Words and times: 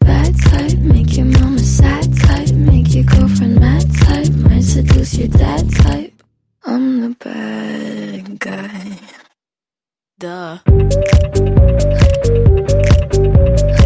bad 0.00 0.34
type, 0.38 0.78
make 0.78 1.16
you 1.16 1.24
wanna 1.24 1.58
side 1.58 2.16
type, 2.16 2.52
make 2.54 2.94
your 2.94 2.94
mama 2.94 2.94
sad 2.94 2.94
type, 2.94 2.94
make 2.94 2.94
your 2.94 3.04
girlfriend 3.04 3.60
mad 3.60 3.94
type. 3.94 4.30
My 4.48 4.60
seductive 4.60 5.32
that 5.32 5.70
type. 5.82 6.22
On 6.66 7.00
the 7.00 7.10
bed 7.24 8.38
guy. 8.38 8.98
Duh. 10.18 10.58
Thank 13.44 13.78
you. 13.78 13.83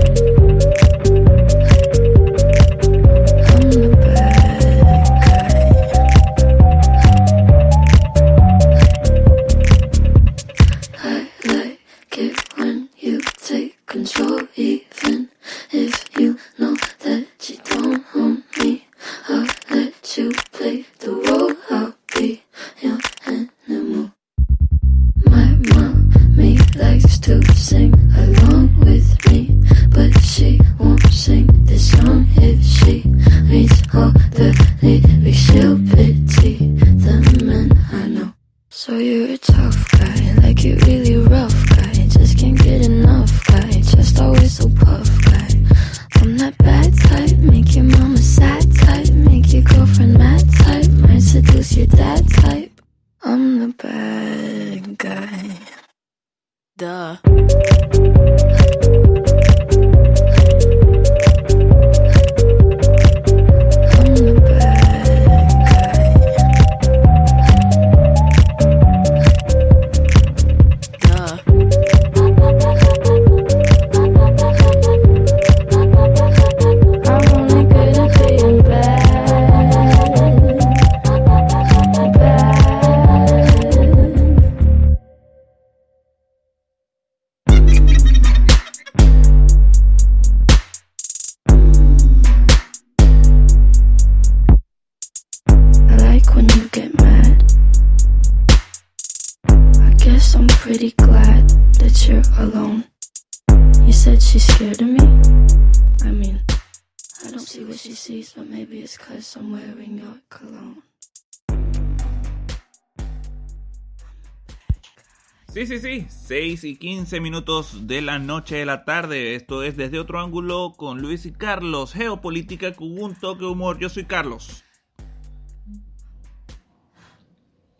Sí, 115.58 115.66
sí, 115.66 115.78
sí, 115.78 116.06
6 116.08 116.64
y 116.64 116.76
15 116.76 117.20
minutos 117.20 117.86
de 117.86 118.02
la 118.02 118.18
noche 118.18 118.56
de 118.56 118.66
la 118.66 118.84
tarde. 118.84 119.34
Esto 119.34 119.62
es 119.62 119.76
desde 119.76 119.98
otro 119.98 120.20
ángulo 120.20 120.74
con 120.76 121.00
Luis 121.00 121.24
y 121.24 121.32
Carlos. 121.32 121.94
Geopolítica 121.94 122.74
con 122.74 123.00
un 123.02 123.14
toque 123.14 123.44
de 123.44 123.50
humor. 123.50 123.78
Yo 123.78 123.88
soy 123.88 124.04
Carlos. 124.04 124.62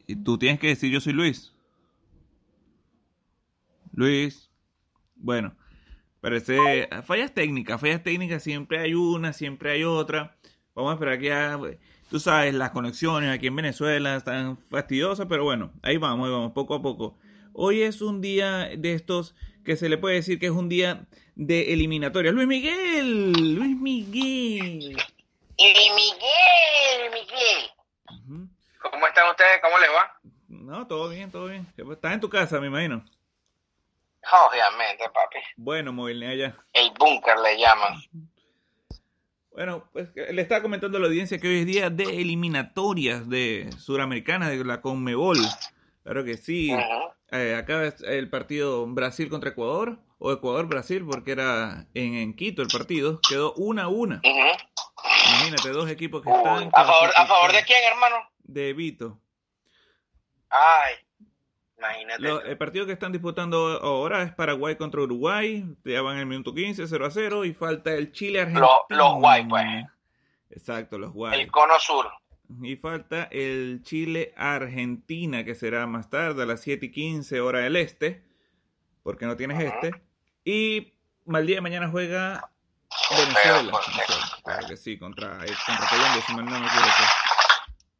Y 0.06 0.16
tú 0.16 0.38
tienes 0.38 0.58
que 0.58 0.68
decir 0.68 0.90
yo 0.90 1.00
soy 1.00 1.12
Luis. 1.12 1.52
Luis. 3.92 4.50
Bueno, 5.14 5.54
parece 6.22 6.88
fallas 7.04 7.34
técnicas, 7.34 7.80
fallas 7.80 8.02
técnicas 8.02 8.42
siempre 8.42 8.78
hay 8.78 8.94
una, 8.94 9.34
siempre 9.34 9.72
hay 9.72 9.84
otra. 9.84 10.37
Vamos 10.78 10.92
a 10.92 10.94
esperar 10.94 11.18
que 11.18 11.26
ya, 11.26 11.58
tú 12.08 12.20
sabes, 12.20 12.54
las 12.54 12.70
conexiones 12.70 13.34
aquí 13.34 13.48
en 13.48 13.56
Venezuela 13.56 14.14
están 14.14 14.56
fastidiosas, 14.56 15.26
pero 15.28 15.42
bueno, 15.42 15.72
ahí 15.82 15.96
vamos, 15.96 16.24
ahí 16.24 16.32
vamos, 16.32 16.52
poco 16.52 16.76
a 16.76 16.82
poco. 16.82 17.18
Hoy 17.52 17.82
es 17.82 18.00
un 18.00 18.20
día 18.20 18.70
de 18.78 18.92
estos 18.92 19.34
que 19.64 19.74
se 19.74 19.88
le 19.88 19.98
puede 19.98 20.14
decir 20.14 20.38
que 20.38 20.46
es 20.46 20.52
un 20.52 20.68
día 20.68 21.08
de 21.34 21.72
eliminatorias. 21.72 22.32
Luis 22.32 22.46
Miguel, 22.46 23.32
Luis 23.56 23.76
Miguel. 23.76 24.96
Y 25.56 25.66
Miguel, 25.96 27.10
Miguel. 27.12 28.48
¿Cómo 28.80 29.06
están 29.08 29.28
ustedes? 29.30 29.60
¿Cómo 29.60 29.80
les 29.80 29.90
va? 29.90 30.20
No, 30.46 30.86
todo 30.86 31.08
bien, 31.08 31.32
todo 31.32 31.46
bien. 31.46 31.66
Estás 31.76 32.14
en 32.14 32.20
tu 32.20 32.30
casa, 32.30 32.60
me 32.60 32.68
imagino. 32.68 33.04
Obviamente, 34.46 35.10
papi. 35.12 35.38
Bueno, 35.56 35.92
movilidad 35.92 36.30
allá. 36.30 36.56
El 36.72 36.92
búnker 36.96 37.36
le 37.40 37.58
llaman. 37.58 38.00
Bueno, 39.58 39.88
pues 39.92 40.10
le 40.14 40.40
estaba 40.40 40.62
comentando 40.62 40.98
a 40.98 41.00
la 41.00 41.08
audiencia 41.08 41.40
que 41.40 41.48
hoy 41.48 41.58
es 41.58 41.66
día 41.66 41.90
de 41.90 42.04
eliminatorias 42.04 43.28
de 43.28 43.68
Suramericanas 43.76 44.50
de 44.50 44.64
la 44.64 44.80
Conmebol. 44.80 45.36
Claro 46.04 46.24
que 46.24 46.36
sí. 46.36 46.70
Eh, 47.32 47.56
acá 47.56 47.82
es 47.82 48.00
el 48.02 48.30
partido 48.30 48.86
Brasil 48.86 49.28
contra 49.28 49.50
Ecuador, 49.50 49.98
o 50.18 50.30
Ecuador-Brasil, 50.30 51.04
porque 51.04 51.32
era 51.32 51.88
en, 51.94 52.14
en 52.14 52.36
Quito 52.36 52.62
el 52.62 52.68
partido. 52.68 53.18
Quedó 53.28 53.52
una 53.54 53.82
a 53.82 53.88
una. 53.88 54.20
Imagínate, 54.22 55.70
dos 55.70 55.90
equipos 55.90 56.22
que 56.22 56.28
Uy, 56.28 56.36
están. 56.36 56.70
¿A 56.72 56.84
favor, 56.84 57.10
¿A 57.16 57.26
favor 57.26 57.50
de 57.50 57.64
quién, 57.64 57.82
hermano? 57.82 58.30
De 58.44 58.72
Vito. 58.74 59.18
Ay, 60.50 60.94
imagínate. 61.78 62.22
Lo- 62.22 62.42
el 62.42 62.58
partido 62.58 62.86
que 62.86 62.92
están 62.92 63.12
disputando 63.12 63.78
ahora 63.82 64.22
es 64.22 64.32
Paraguay 64.34 64.76
contra 64.76 65.00
Uruguay. 65.00 65.64
Ya 65.84 66.02
van 66.02 66.14
en 66.14 66.20
el 66.20 66.26
minuto 66.26 66.52
15, 66.54 66.86
0 66.86 67.06
a 67.06 67.10
0. 67.10 67.44
Y 67.44 67.54
falta 67.54 67.92
el 67.94 68.12
Chile-Argentina. 68.12 68.66
Los- 68.88 68.98
los 68.98 69.14
guay, 69.14 69.46
pues. 69.48 69.66
Exacto, 70.50 70.98
los 70.98 71.12
guay. 71.12 71.40
El 71.40 71.50
cono 71.50 71.74
sur. 71.78 72.06
Y 72.62 72.76
falta 72.76 73.24
el 73.30 73.80
Chile-Argentina, 73.82 75.44
que 75.44 75.54
será 75.54 75.86
más 75.86 76.08
tarde, 76.10 76.42
a 76.42 76.46
las 76.46 76.60
7 76.62 76.86
y 76.86 76.90
15 76.90 77.40
hora 77.40 77.60
del 77.60 77.76
este, 77.76 78.24
porque 79.02 79.26
no 79.26 79.36
tienes 79.36 79.60
este. 79.62 79.90
Y 80.44 80.94
al 81.32 81.46
día 81.46 81.56
de 81.56 81.60
mañana 81.60 81.88
juega 81.88 82.50
Venezuela. 83.10 83.72
claro 84.42 84.66
que 84.66 84.76
sí, 84.78 84.98
contra, 84.98 85.44
eh, 85.44 85.52
contra 85.66 85.88
Colombia, 85.90 86.22
si 86.26 86.34
mal 86.34 86.44
no 86.46 86.50
me 86.52 86.66
equivoco. 86.66 87.02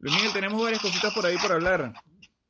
Luis 0.01 0.15
Miguel, 0.15 0.33
tenemos 0.33 0.63
varias 0.63 0.81
cositas 0.81 1.13
por 1.13 1.27
ahí 1.27 1.37
por 1.37 1.53
hablar. 1.53 1.93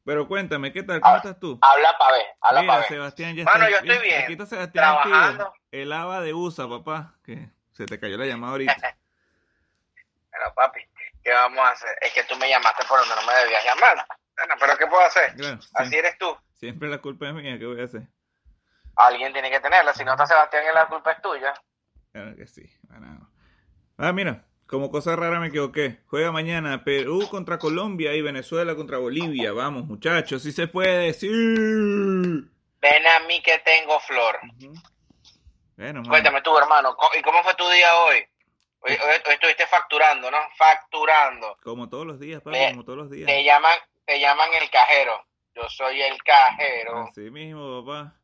Pero 0.09 0.27
cuéntame, 0.27 0.73
¿qué 0.73 0.83
tal? 0.83 1.03
¿Cómo 1.03 1.17
estás 1.17 1.39
tú? 1.39 1.59
Habla 1.61 1.99
pa' 1.99 2.13
ver, 2.13 2.27
habla 2.41 2.61
Mira, 2.63 2.73
pa' 2.73 2.79
ver. 2.79 2.89
Sebastián 2.89 3.37
ya 3.37 3.45
Bueno, 3.45 3.67
está. 3.67 3.71
yo 3.85 3.93
estoy 3.93 4.09
bien, 4.09 4.23
Aquí 4.23 4.33
está 4.33 4.47
Sebastián 4.47 4.85
trabajando. 5.03 5.53
El 5.71 5.93
ABA 5.93 6.21
de 6.23 6.33
USA, 6.33 6.67
papá. 6.67 7.15
Que 7.23 7.51
se 7.73 7.85
te 7.85 8.01
cayó 8.01 8.17
la 8.17 8.25
llamada 8.25 8.53
ahorita. 8.53 8.75
Pero 10.31 10.55
papi, 10.55 10.81
¿qué 11.23 11.31
vamos 11.31 11.59
a 11.59 11.73
hacer? 11.73 11.91
Es 12.01 12.15
que 12.15 12.25
tú 12.25 12.37
me 12.37 12.49
llamaste 12.49 12.87
por 12.87 13.01
donde 13.01 13.17
no 13.17 13.23
me 13.27 13.35
debías 13.35 13.63
llamar. 13.63 14.07
Bueno, 14.35 14.55
pero 14.59 14.79
¿qué 14.79 14.87
puedo 14.87 15.05
hacer? 15.05 15.35
Claro, 15.35 15.57
Así 15.57 15.69
siempre, 15.91 15.99
eres 15.99 16.17
tú. 16.19 16.39
siempre 16.55 16.89
la 16.89 16.99
culpa 17.03 17.27
es 17.29 17.35
mía, 17.35 17.59
¿qué 17.59 17.67
voy 17.67 17.81
a 17.83 17.85
hacer? 17.85 18.03
alguien 18.97 19.31
tiene 19.35 19.51
que 19.51 19.61
tenerla. 19.61 19.93
Si 19.93 20.07
no 20.07 20.13
está 20.13 20.27
Sebastián, 20.27 20.65
la 20.73 20.87
culpa 20.87 21.13
es 21.13 21.21
tuya. 21.21 21.53
Claro 22.13 22.35
que 22.35 22.47
sí. 22.47 22.63
Bueno. 22.85 23.31
Ah, 23.99 24.13
mira, 24.15 24.43
como 24.69 24.91
cosa 24.91 25.17
rara 25.17 25.41
me 25.41 25.49
equivoqué. 25.49 25.99
Juega 26.07 26.31
mañana 26.31 26.85
Perú 26.85 27.27
contra 27.31 27.59
Colombia 27.59 28.15
y 28.15 28.23
Venezuela 28.23 28.77
contra 28.77 28.99
Bolivia. 28.99 29.53
Vamos, 29.53 29.87
muchachos, 29.87 30.43
si 30.43 30.53
se 30.53 30.69
puede. 30.69 31.13
Sí. 31.15 31.29
Ven 31.29 33.07
a 33.07 33.21
mí 33.27 33.43
que 33.43 33.59
tengo 33.65 33.99
flor. 34.01 34.39
Bueno. 35.77 36.03
Cuéntame 36.09 36.43
tú, 36.43 36.57
hermano, 36.59 36.97
¿y 37.19 37.23
cómo 37.23 37.43
fue 37.43 37.55
tu 37.55 37.69
día 37.71 37.95
hoy? 38.07 38.17
Hoy, 38.81 38.93
hoy- 38.93 39.23
hoy 39.27 39.35
estuviste 39.35 39.67
facturando, 39.67 40.31
¿no? 40.31 40.37
Facturando. 40.57 41.57
Como 41.63 41.89
todos 41.89 42.07
los 42.07 42.21
días, 42.21 42.43
papi, 42.43 42.57
Te- 42.59 42.71
como 42.71 42.85
todos 42.85 42.99
los 42.99 43.11
días. 43.11 43.27
Te 43.27 43.43
llaman, 43.45 43.77
te 44.05 44.21
llaman 44.21 44.49
el 44.61 44.71
cajero. 44.71 45.25
Yo 45.55 45.69
soy 45.69 46.01
el 46.01 46.23
cajero. 46.23 47.09
Así 47.09 47.31
mismo, 47.31 47.85
papá. 47.85 48.15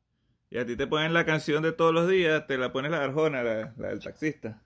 Y 0.50 0.58
a 0.58 0.66
ti 0.66 0.76
te 0.76 0.86
ponen 0.86 1.12
la 1.14 1.24
canción 1.24 1.62
de 1.62 1.72
todos 1.72 1.92
los 1.92 2.08
días, 2.08 2.46
te 2.46 2.56
la 2.58 2.70
pones 2.72 2.90
la 2.92 3.02
arjona, 3.02 3.42
la, 3.42 3.72
la 3.76 3.88
del 3.88 4.00
taxista. 4.02 4.60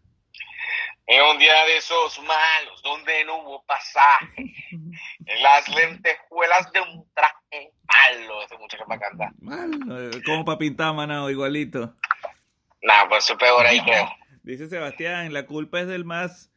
En 1.11 1.23
un 1.23 1.39
día 1.39 1.65
de 1.65 1.79
esos 1.79 2.21
malos, 2.21 2.83
donde 2.83 3.25
no 3.25 3.39
hubo 3.39 3.65
pasaje, 3.65 4.27
en 4.71 5.43
las 5.43 5.67
lentejuelas 5.71 6.71
de 6.71 6.83
un 6.83 7.11
traje 7.15 7.73
malo, 7.83 8.43
ese 8.43 8.59
muchacho 8.59 8.85
para 8.87 9.01
cantar. 9.01 9.31
Mal, 9.41 9.71
eh, 9.91 10.23
como 10.27 10.45
para 10.45 10.59
pintar, 10.59 10.93
manado, 10.93 11.31
igualito. 11.31 11.95
Nah, 12.83 13.09
pues 13.09 13.25
eso 13.25 13.39
peor 13.39 13.65
ahí 13.65 13.81
creo. 13.81 14.07
Dice 14.43 14.69
Sebastián, 14.69 15.33
la 15.33 15.47
culpa 15.47 15.81
es 15.81 15.87
del 15.89 16.05
más 16.05 16.53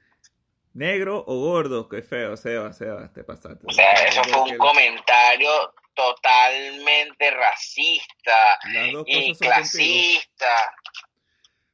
negro 0.73 1.23
o 1.27 1.39
gordo. 1.39 1.87
Qué 1.87 2.01
feo, 2.01 2.35
Seba, 2.35 2.73
Seba, 2.73 3.09
te 3.13 3.23
pasaste. 3.23 3.65
O 3.65 3.71
sea, 3.71 3.93
eso 3.93 4.21
fue 4.25 4.41
un 4.51 4.57
comentario 4.57 5.49
totalmente 5.93 7.31
racista 7.31 8.59
y 9.05 9.33
clasista. 9.35 10.75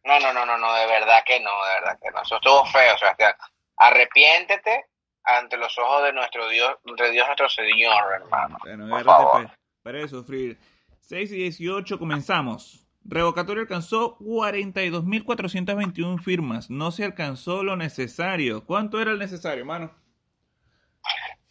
No, 0.07 0.19
no, 0.21 0.31
no, 0.31 0.45
no, 0.45 0.57
no, 0.57 0.73
de 0.73 0.87
verdad 0.87 1.21
que 1.25 1.41
no, 1.41 1.51
de 1.65 1.73
verdad 1.81 1.99
que 2.01 2.09
no. 2.11 2.21
Eso 2.21 2.37
estuvo 2.37 2.65
feo, 2.67 2.97
Sebastián. 2.97 3.33
Arrepiéntete 3.75 4.85
ante 5.25 5.57
los 5.57 5.77
ojos 5.77 6.03
de 6.03 6.13
nuestro 6.13 6.47
Dios, 6.47 6.77
de 6.85 7.11
Dios 7.11 7.27
nuestro 7.27 7.49
Señor, 7.49 8.13
hermano. 8.13 8.57
Bueno, 8.63 8.87
Por 8.87 9.03
favor. 9.03 9.51
Para 9.83 9.99
de 9.99 10.07
sufrir. 10.07 10.57
6 11.01 11.33
y 11.33 11.35
18 11.35 11.99
comenzamos. 11.99 12.87
Revocatorio 13.03 13.63
alcanzó 13.63 14.17
42.421 14.19 16.23
firmas. 16.23 16.69
No 16.69 16.91
se 16.91 17.03
alcanzó 17.03 17.63
lo 17.63 17.75
necesario. 17.75 18.65
¿Cuánto 18.65 19.01
era 19.01 19.11
el 19.11 19.19
necesario, 19.19 19.65
mano? 19.65 19.93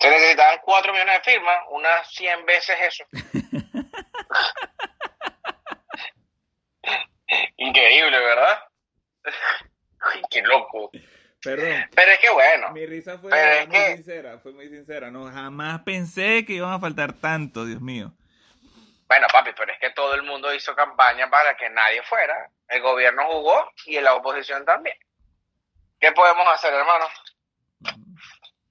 Se 0.00 0.09
necesitaban 0.09 0.61
4 0.64 0.94
millones 0.94 1.14
de 1.14 1.20
firmas, 1.32 1.59
unas 1.70 2.11
100 2.11 2.47
veces 2.47 2.76
eso. 2.81 3.05
Increíble, 7.56 8.19
¿verdad? 8.19 8.61
Qué 10.31 10.43
loco. 10.43 10.90
Perdón. 11.43 11.88
Pero 11.94 12.12
es 12.12 12.19
que 12.19 12.31
bueno, 12.31 12.70
Mi 12.70 12.87
risa 12.87 13.19
fue 13.19 13.31
muy 13.31 13.69
que- 13.78 13.96
sincera, 13.96 14.38
fue 14.38 14.52
muy 14.52 14.69
sincera. 14.69 15.11
No, 15.11 15.31
jamás 15.31 15.82
pensé 15.82 16.44
que 16.44 16.55
iban 16.55 16.73
a 16.73 16.78
faltar 16.81 17.12
tanto, 17.12 17.64
Dios 17.64 17.81
mío. 17.81 18.12
bueno, 19.08 19.26
papi, 19.31 19.50
pero 19.56 19.73
es 19.73 19.78
que 19.78 19.90
todo 19.90 20.14
el 20.14 20.23
mundo 20.25 20.52
hizo 20.52 20.75
campaña 20.75 21.31
para 21.31 21.56
que 21.56 21.70
nadie 21.70 22.02
fuera. 22.02 22.50
El 22.69 22.82
gobierno 22.82 23.25
jugó 23.28 23.70
y 23.87 24.00
la 24.00 24.14
oposición 24.14 24.64
también. 24.64 24.96
¿Qué 26.00 26.11
podemos 26.12 26.46
hacer, 26.49 26.75
hermano? 26.75 27.05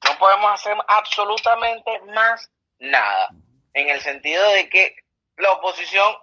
No 0.04 0.18
podemos 0.20 0.52
hacer 0.54 0.76
absolutamente 0.88 2.02
más 2.14 2.52
nada. 2.80 3.30
En 3.74 3.90
el 3.90 4.02
sentido 4.02 4.48
de 4.52 4.70
que 4.70 4.96
la 5.38 5.52
oposición 5.54 6.14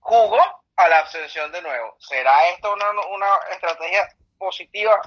jugó 0.00 0.63
a 0.76 0.88
la 0.88 0.98
abstención 1.00 1.50
de 1.52 1.62
nuevo. 1.62 1.96
¿Será 2.00 2.48
esto 2.50 2.72
una, 2.72 2.90
una 2.90 3.26
estrategia 3.52 4.08
positiva 4.38 5.00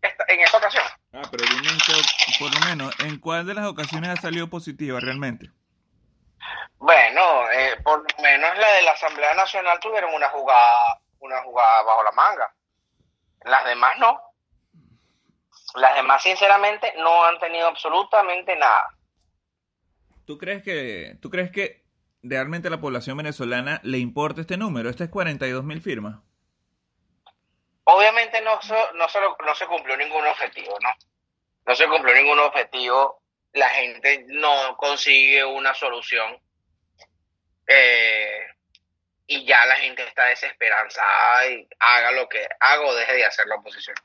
esta- 0.00 0.24
en 0.28 0.40
esta 0.40 0.58
ocasión? 0.58 0.84
Ah, 1.12 1.22
pero 1.30 1.44
dime, 1.44 1.70
por 2.38 2.52
lo 2.54 2.60
menos, 2.66 3.00
¿en 3.00 3.18
cuál 3.18 3.46
de 3.46 3.54
las 3.54 3.66
ocasiones 3.66 4.10
ha 4.10 4.16
salido 4.16 4.48
positiva 4.48 5.00
realmente? 5.00 5.50
Bueno, 6.78 7.50
eh, 7.52 7.76
por 7.84 7.98
lo 8.00 8.22
menos 8.22 8.58
la 8.58 8.68
de 8.72 8.82
la 8.82 8.92
Asamblea 8.92 9.34
Nacional 9.34 9.78
tuvieron 9.80 10.12
una 10.14 10.28
jugada, 10.30 11.00
una 11.20 11.40
jugada 11.42 11.82
bajo 11.82 12.02
la 12.02 12.12
manga. 12.12 12.54
Las 13.44 13.64
demás 13.64 13.96
no. 13.98 14.20
Las 15.76 15.94
demás, 15.94 16.22
sinceramente, 16.22 16.92
no 16.98 17.24
han 17.24 17.38
tenido 17.38 17.68
absolutamente 17.68 18.56
nada. 18.56 18.88
¿Tú 20.26 20.36
crees 20.38 20.62
que, 20.62 21.16
tú 21.20 21.30
crees 21.30 21.50
que 21.50 21.81
realmente 22.22 22.70
la 22.70 22.80
población 22.80 23.16
venezolana 23.16 23.80
le 23.82 23.98
importa 23.98 24.40
este 24.40 24.56
número? 24.56 24.90
Este 24.90 25.04
es 25.04 25.10
42 25.10 25.64
mil 25.64 25.80
firmas. 25.80 26.20
Obviamente 27.84 28.40
no 28.42 28.54
no, 28.94 29.08
se 29.08 29.20
lo- 29.20 29.36
no 29.44 29.54
se 29.54 29.66
cumplió 29.66 29.96
ningún 29.96 30.24
objetivo, 30.26 30.76
¿no? 30.82 30.90
No 31.66 31.74
se 31.74 31.86
cumplió 31.88 32.14
ningún 32.14 32.38
objetivo. 32.38 33.22
La 33.52 33.68
gente 33.70 34.24
no 34.28 34.76
consigue 34.76 35.44
una 35.44 35.74
solución. 35.74 36.38
Eh, 37.66 38.46
y 39.26 39.44
ya 39.46 39.64
la 39.66 39.76
gente 39.76 40.02
está 40.04 40.24
desesperanzada 40.26 41.48
y 41.48 41.66
haga 41.78 42.12
lo 42.12 42.28
que 42.28 42.46
haga 42.60 42.82
o 42.82 42.94
deje 42.94 43.14
de 43.14 43.24
hacer 43.24 43.46
la 43.46 43.56
oposición. 43.56 43.96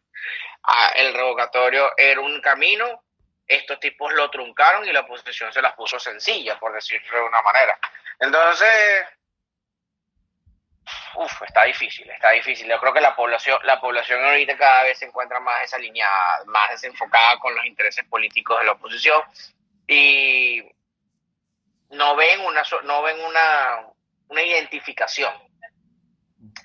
Ah, 0.63 0.91
el 0.95 1.13
revocatorio 1.13 1.91
era 1.97 2.21
un 2.21 2.39
camino, 2.41 3.03
estos 3.47 3.79
tipos 3.79 4.13
lo 4.13 4.29
truncaron 4.29 4.88
y 4.88 4.91
la 4.91 5.01
oposición 5.01 5.51
se 5.53 5.61
las 5.61 5.73
puso 5.73 5.99
sencillas, 5.99 6.57
por 6.59 6.73
decirlo 6.73 7.17
de 7.17 7.23
una 7.23 7.41
manera. 7.41 7.79
Entonces, 8.19 9.05
Uf, 11.15 11.41
está 11.41 11.63
difícil, 11.63 12.09
está 12.09 12.31
difícil. 12.31 12.67
Yo 12.67 12.79
creo 12.79 12.94
que 12.94 13.01
la 13.01 13.15
población, 13.15 13.59
la 13.63 13.81
población 13.81 14.23
ahorita 14.23 14.57
cada 14.57 14.83
vez 14.83 14.99
se 14.99 15.05
encuentra 15.05 15.39
más 15.39 15.59
desalineada, 15.61 16.45
más 16.45 16.69
desenfocada 16.69 17.39
con 17.39 17.55
los 17.55 17.65
intereses 17.65 18.05
políticos 18.05 18.59
de 18.59 18.65
la 18.65 18.73
oposición 18.73 19.21
y 19.88 20.63
no 21.89 22.15
ven 22.15 22.41
una 22.41 22.63
no 22.83 23.01
ven 23.01 23.19
una, 23.21 23.88
una 24.27 24.41
identificación 24.44 25.33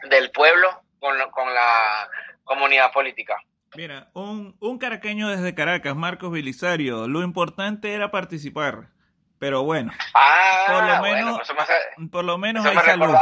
del 0.05 0.31
pueblo 0.31 0.83
con, 1.01 1.19
con 1.31 1.53
la 1.53 2.09
comunidad 2.45 2.93
política. 2.93 3.43
Mira, 3.75 4.11
un, 4.15 4.57
un 4.61 4.79
caraqueño 4.79 5.29
desde 5.29 5.55
Caracas, 5.55 5.97
Marcos 5.97 6.31
Belisario, 6.31 7.09
lo 7.09 7.23
importante 7.23 7.95
era 7.95 8.11
participar. 8.11 8.89
Pero 9.39 9.65
bueno, 9.65 9.91
Ah, 10.15 10.65
Por 10.69 10.85
lo 10.85 10.99
bueno, 11.01 11.27
menos- 11.27 11.41
eso 11.41 11.55
me, 11.55 11.61
hace- 11.63 12.09
por 12.13 12.25
lo 12.25 12.39
menos 12.39 12.65
hay 12.65 12.77
me 12.77 12.83
salud. 12.83 13.15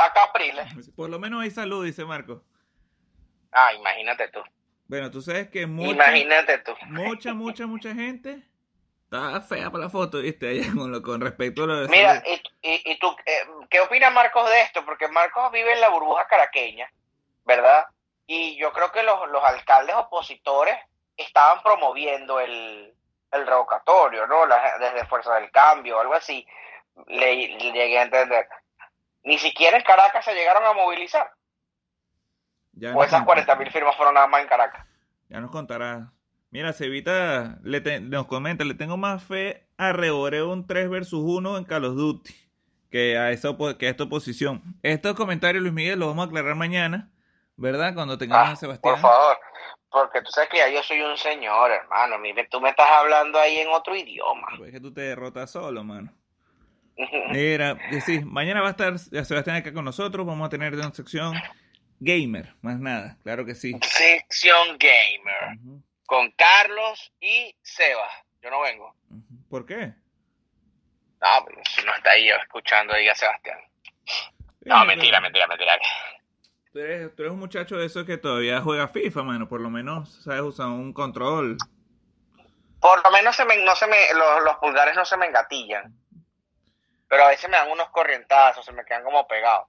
Por 0.94 1.08
lo 1.08 1.18
menos 1.18 1.42
hay 1.42 1.50
salud, 1.50 1.84
dice 1.84 2.04
Marcos. 2.04 2.42
Ah, 3.52 3.72
imagínate 3.72 4.28
tú, 4.28 4.40
Bueno, 4.86 5.10
tú 5.10 5.22
sabes 5.22 5.48
que 5.48 5.66
mucha, 5.66 5.90
imagínate 5.92 6.58
tú. 6.58 6.72
mucha, 6.88 7.32
mucha, 7.32 7.66
mucha 7.66 7.94
gente 7.94 8.42
está 9.04 9.40
fea 9.40 9.70
para 9.70 9.84
la 9.84 9.90
foto, 9.90 10.18
¿viste? 10.20 10.60
Con, 10.76 10.92
lo, 10.92 11.00
con 11.02 11.20
respecto 11.20 11.64
a 11.64 11.66
lo 11.68 11.76
de 11.80 11.88
Mira, 11.88 12.20
salud. 12.20 12.38
y, 12.62 12.68
y, 12.70 12.92
y 12.92 12.98
tú, 12.98 13.08
eh, 13.26 13.40
¿qué 13.70 13.80
opina 13.80 14.10
Marcos 14.10 14.48
de 14.50 14.60
esto? 14.62 14.84
Porque 14.84 15.08
Marcos 15.08 15.50
vive 15.52 15.72
en 15.72 15.80
la 15.80 15.88
burbuja 15.88 16.26
caraqueña, 16.28 16.86
¿verdad? 17.46 17.86
Y 18.32 18.56
yo 18.58 18.72
creo 18.72 18.92
que 18.92 19.02
los, 19.02 19.28
los 19.30 19.42
alcaldes 19.42 19.96
opositores 19.96 20.76
estaban 21.16 21.62
promoviendo 21.64 22.38
el, 22.38 22.94
el 23.32 23.46
revocatorio, 23.46 24.28
¿no? 24.28 24.46
La- 24.46 24.78
desde 24.78 25.04
Fuerza 25.06 25.34
del 25.34 25.50
Cambio, 25.50 25.98
algo 25.98 26.14
así. 26.14 26.46
Le, 27.08 27.34
le 27.58 27.72
llegué 27.72 27.98
a 27.98 28.02
entender. 28.04 28.46
Ni 29.24 29.36
siquiera 29.38 29.76
en 29.76 29.82
Caracas 29.82 30.24
se 30.24 30.32
llegaron 30.34 30.64
a 30.64 30.72
movilizar. 30.74 31.28
Ya 32.72 32.94
O 32.94 33.02
esas 33.02 33.22
cont- 33.22 33.26
40 33.26 33.56
mil 33.56 33.70
firmas 33.72 33.96
fueron 33.96 34.14
nada 34.14 34.26
más 34.28 34.42
en 34.42 34.48
Caracas. 34.48 34.86
Ya 35.28 35.40
nos 35.40 35.50
contará. 35.50 36.12
Mira, 36.50 36.72
Cevita 36.72 37.58
le 37.64 37.80
te- 37.80 38.00
nos 38.00 38.26
comenta, 38.26 38.64
le 38.64 38.74
tengo 38.74 38.96
más 38.96 39.22
fe 39.24 39.66
a 39.76 39.92
Reboreon 39.92 40.66
3 40.68 40.88
versus 40.88 41.20
1 41.24 41.58
en 41.58 41.64
Call 41.64 41.84
of 41.84 41.94
Duty 41.96 42.34
que 42.90 43.18
a, 43.18 43.30
esa 43.30 43.50
que 43.78 43.86
a 43.86 43.90
esta 43.90 44.04
oposición. 44.04 44.62
Estos 44.82 45.14
comentarios, 45.14 45.62
Luis 45.62 45.74
Miguel, 45.74 45.98
los 45.98 46.08
vamos 46.08 46.24
a 46.24 46.28
aclarar 46.28 46.54
mañana, 46.56 47.08
¿verdad? 47.60 47.94
Cuando 47.94 48.16
tengamos 48.18 48.48
Ah, 48.48 48.52
a 48.52 48.56
Sebastián. 48.56 48.94
por 48.94 49.00
favor. 49.00 49.38
Porque 49.90 50.22
tú 50.22 50.30
sabes 50.30 50.48
que 50.50 50.58
ya 50.58 50.68
yo 50.68 50.82
soy 50.82 51.00
un 51.02 51.16
señor, 51.16 51.70
hermano. 51.70 52.16
Tú 52.50 52.60
me 52.60 52.70
estás 52.70 52.88
hablando 52.90 53.38
ahí 53.38 53.58
en 53.58 53.68
otro 53.68 53.94
idioma. 53.96 54.46
Pues 54.56 54.68
es 54.68 54.74
que 54.74 54.80
tú 54.80 54.92
te 54.94 55.00
derrotas 55.02 55.50
solo, 55.50 55.82
mano. 55.84 56.12
Mira, 57.30 57.76
y 57.90 58.00
sí, 58.00 58.20
mañana 58.24 58.60
va 58.60 58.68
a 58.68 58.70
estar 58.70 58.98
Sebastián 58.98 59.56
acá 59.56 59.72
con 59.72 59.84
nosotros. 59.84 60.24
Vamos 60.26 60.46
a 60.46 60.50
tener 60.50 60.74
una 60.74 60.92
sección 60.92 61.34
gamer, 61.98 62.54
más 62.62 62.78
nada, 62.78 63.16
claro 63.22 63.44
que 63.44 63.54
sí. 63.54 63.74
Sección 63.82 64.78
Gamer. 64.78 65.58
Con 66.06 66.30
Carlos 66.32 67.12
y 67.20 67.54
Seba. 67.62 68.08
Yo 68.42 68.50
no 68.50 68.60
vengo. 68.62 68.94
¿Por 69.48 69.66
qué? 69.66 69.92
No, 71.20 71.44
pero 71.46 71.60
si 71.68 71.84
no 71.84 71.94
está 71.94 72.12
ahí 72.12 72.28
yo 72.28 72.36
escuchando 72.36 72.94
ahí 72.94 73.08
a 73.08 73.14
Sebastián. 73.14 73.58
No, 74.62 74.82
Eh, 74.82 74.86
mentira, 74.86 75.20
pero 75.20 75.22
mentira, 75.22 75.46
mentira. 75.46 75.72
Tú 76.72 76.78
eres, 76.78 77.14
tú 77.16 77.22
eres 77.22 77.32
un 77.32 77.40
muchacho 77.40 77.76
de 77.76 77.86
esos 77.86 78.04
que 78.04 78.16
todavía 78.16 78.60
juega 78.60 78.88
FIFA, 78.88 79.22
mano. 79.24 79.48
Por 79.48 79.60
lo 79.60 79.70
menos 79.70 80.22
sabes 80.22 80.42
usar 80.42 80.68
un 80.68 80.92
control. 80.92 81.56
Por 82.80 83.02
lo 83.02 83.10
menos 83.10 83.34
se 83.34 83.44
me, 83.44 83.62
no 83.64 83.74
se 83.74 83.86
me, 83.88 83.96
los, 84.14 84.44
los 84.44 84.56
pulgares 84.56 84.94
no 84.94 85.04
se 85.04 85.16
me 85.16 85.26
engatillan. 85.26 85.92
Pero 87.08 87.24
a 87.24 87.28
veces 87.28 87.50
me 87.50 87.56
dan 87.56 87.70
unos 87.70 87.90
corrientazos, 87.90 88.64
se 88.64 88.72
me 88.72 88.84
quedan 88.84 89.02
como 89.02 89.26
pegados. 89.26 89.66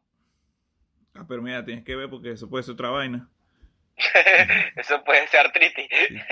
Ah, 1.15 1.25
pero 1.27 1.41
mira, 1.41 1.65
tienes 1.65 1.84
que 1.84 1.96
ver 1.96 2.10
porque 2.10 2.31
eso 2.31 2.48
puede 2.48 2.63
ser 2.63 2.75
otra 2.75 2.89
vaina. 2.89 3.27
Eso 4.77 5.03
puede 5.03 5.27
ser 5.27 5.41
artritis. 5.41 5.88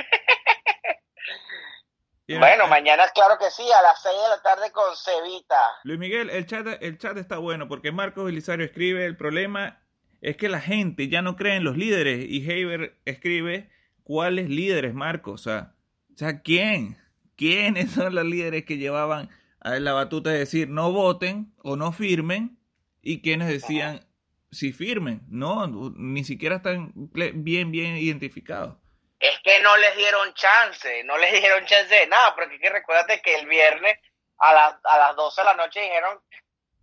Bueno, 2.37 2.67
mañana 2.67 3.09
claro 3.09 3.39
que 3.39 3.49
sí, 3.49 3.63
a 3.71 3.81
las 3.81 4.03
6 4.03 4.15
de 4.15 4.29
la 4.29 4.41
tarde 4.43 4.71
con 4.71 4.95
Cevita. 4.95 5.61
Luis 5.83 5.97
Miguel, 5.97 6.29
el 6.29 6.45
chat, 6.45 6.67
el 6.79 6.99
chat 6.99 7.17
está 7.17 7.39
bueno 7.39 7.67
porque 7.67 7.91
Marcos 7.91 8.23
Belisario 8.23 8.65
escribe, 8.65 9.03
el 9.05 9.17
problema 9.17 9.81
es 10.21 10.37
que 10.37 10.49
la 10.49 10.61
gente 10.61 11.07
ya 11.07 11.21
no 11.21 11.35
cree 11.35 11.55
en 11.55 11.63
los 11.63 11.77
líderes 11.77 12.25
y 12.27 12.43
Haber 12.49 12.97
escribe, 13.05 13.69
¿cuáles 14.03 14.49
líderes, 14.49 14.93
Marcos? 14.93 15.41
O 15.41 15.43
sea, 15.43 15.73
o 16.13 16.17
sea, 16.17 16.41
¿quién? 16.41 16.97
¿Quiénes 17.35 17.91
son 17.93 18.15
los 18.15 18.25
líderes 18.25 18.65
que 18.65 18.77
llevaban 18.77 19.29
a 19.61 19.71
la 19.79 19.93
batuta 19.93 20.29
de 20.29 20.39
decir 20.39 20.69
no 20.69 20.91
voten 20.91 21.53
o 21.63 21.75
no 21.75 21.91
firmen 21.91 22.57
y 23.01 23.21
quienes 23.21 23.47
decían 23.47 24.05
si 24.51 24.71
firmen? 24.73 25.21
No, 25.29 25.67
ni 25.95 26.23
siquiera 26.23 26.57
están 26.57 26.91
bien, 26.95 27.71
bien 27.71 27.95
identificados. 27.97 28.77
Es 29.19 29.37
que 29.43 29.61
no 29.61 29.75
les 29.77 29.95
dieron 29.97 30.33
chance, 30.33 31.03
no 31.03 31.17
les 31.17 31.31
dieron 31.41 31.65
chance 31.65 31.93
de 31.93 32.07
nada, 32.07 32.35
porque 32.35 32.55
es 32.55 32.61
que 32.61 32.69
recuérdate 32.69 33.21
que 33.21 33.35
el 33.35 33.47
viernes 33.47 33.97
a, 34.37 34.53
la- 34.53 34.79
a 34.83 34.97
las 34.97 35.15
12 35.15 35.41
de 35.41 35.45
la 35.45 35.53
noche 35.55 35.81
dijeron 35.81 36.19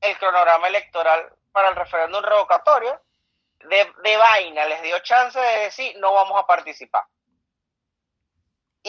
el 0.03 0.17
cronograma 0.19 0.69
electoral 0.69 1.21
para 1.53 1.71
el 1.71 1.77
referéndum 1.77 2.23
revocatorio. 2.23 3.01
De, 3.61 3.93
de 4.03 4.17
vaina 4.17 4.65
les 4.67 4.83
dio 4.83 4.99
chance 5.01 5.39
de 5.41 5.59
decir 5.61 5.97
no 5.99 6.13
vamos 6.13 6.39
a 6.41 6.47
participar. 6.47 7.05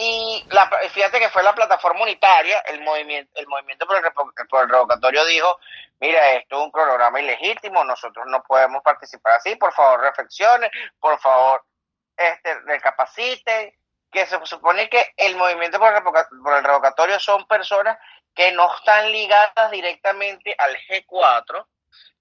Y 0.00 0.44
la, 0.50 0.70
fíjate 0.90 1.18
que 1.18 1.28
fue 1.28 1.42
la 1.42 1.56
plataforma 1.56 2.02
unitaria, 2.02 2.60
el 2.60 2.80
movimiento, 2.82 3.32
el 3.34 3.48
movimiento 3.48 3.84
por 3.84 3.96
el, 3.96 4.12
por 4.48 4.62
el 4.62 4.70
revocatorio 4.70 5.24
dijo, 5.24 5.58
mira, 5.98 6.34
esto 6.34 6.56
es 6.56 6.64
un 6.66 6.70
cronograma 6.70 7.18
ilegítimo, 7.20 7.82
nosotros 7.82 8.24
no 8.28 8.40
podemos 8.44 8.80
participar 8.84 9.32
así, 9.32 9.56
por 9.56 9.72
favor 9.72 10.00
reflexionen, 10.00 10.70
por 11.00 11.18
favor 11.18 11.64
este, 12.16 12.60
recapaciten, 12.60 13.74
que 14.12 14.26
se 14.26 14.38
supone 14.46 14.88
que 14.88 15.14
el 15.16 15.34
movimiento 15.34 15.80
por 15.80 15.92
el, 15.92 16.02
por 16.02 16.56
el 16.56 16.62
revocatorio 16.62 17.18
son 17.18 17.48
personas 17.48 17.98
que 18.36 18.52
no 18.52 18.72
están 18.72 19.10
ligadas 19.10 19.70
directamente 19.72 20.54
al 20.58 20.76
G4 20.76 21.66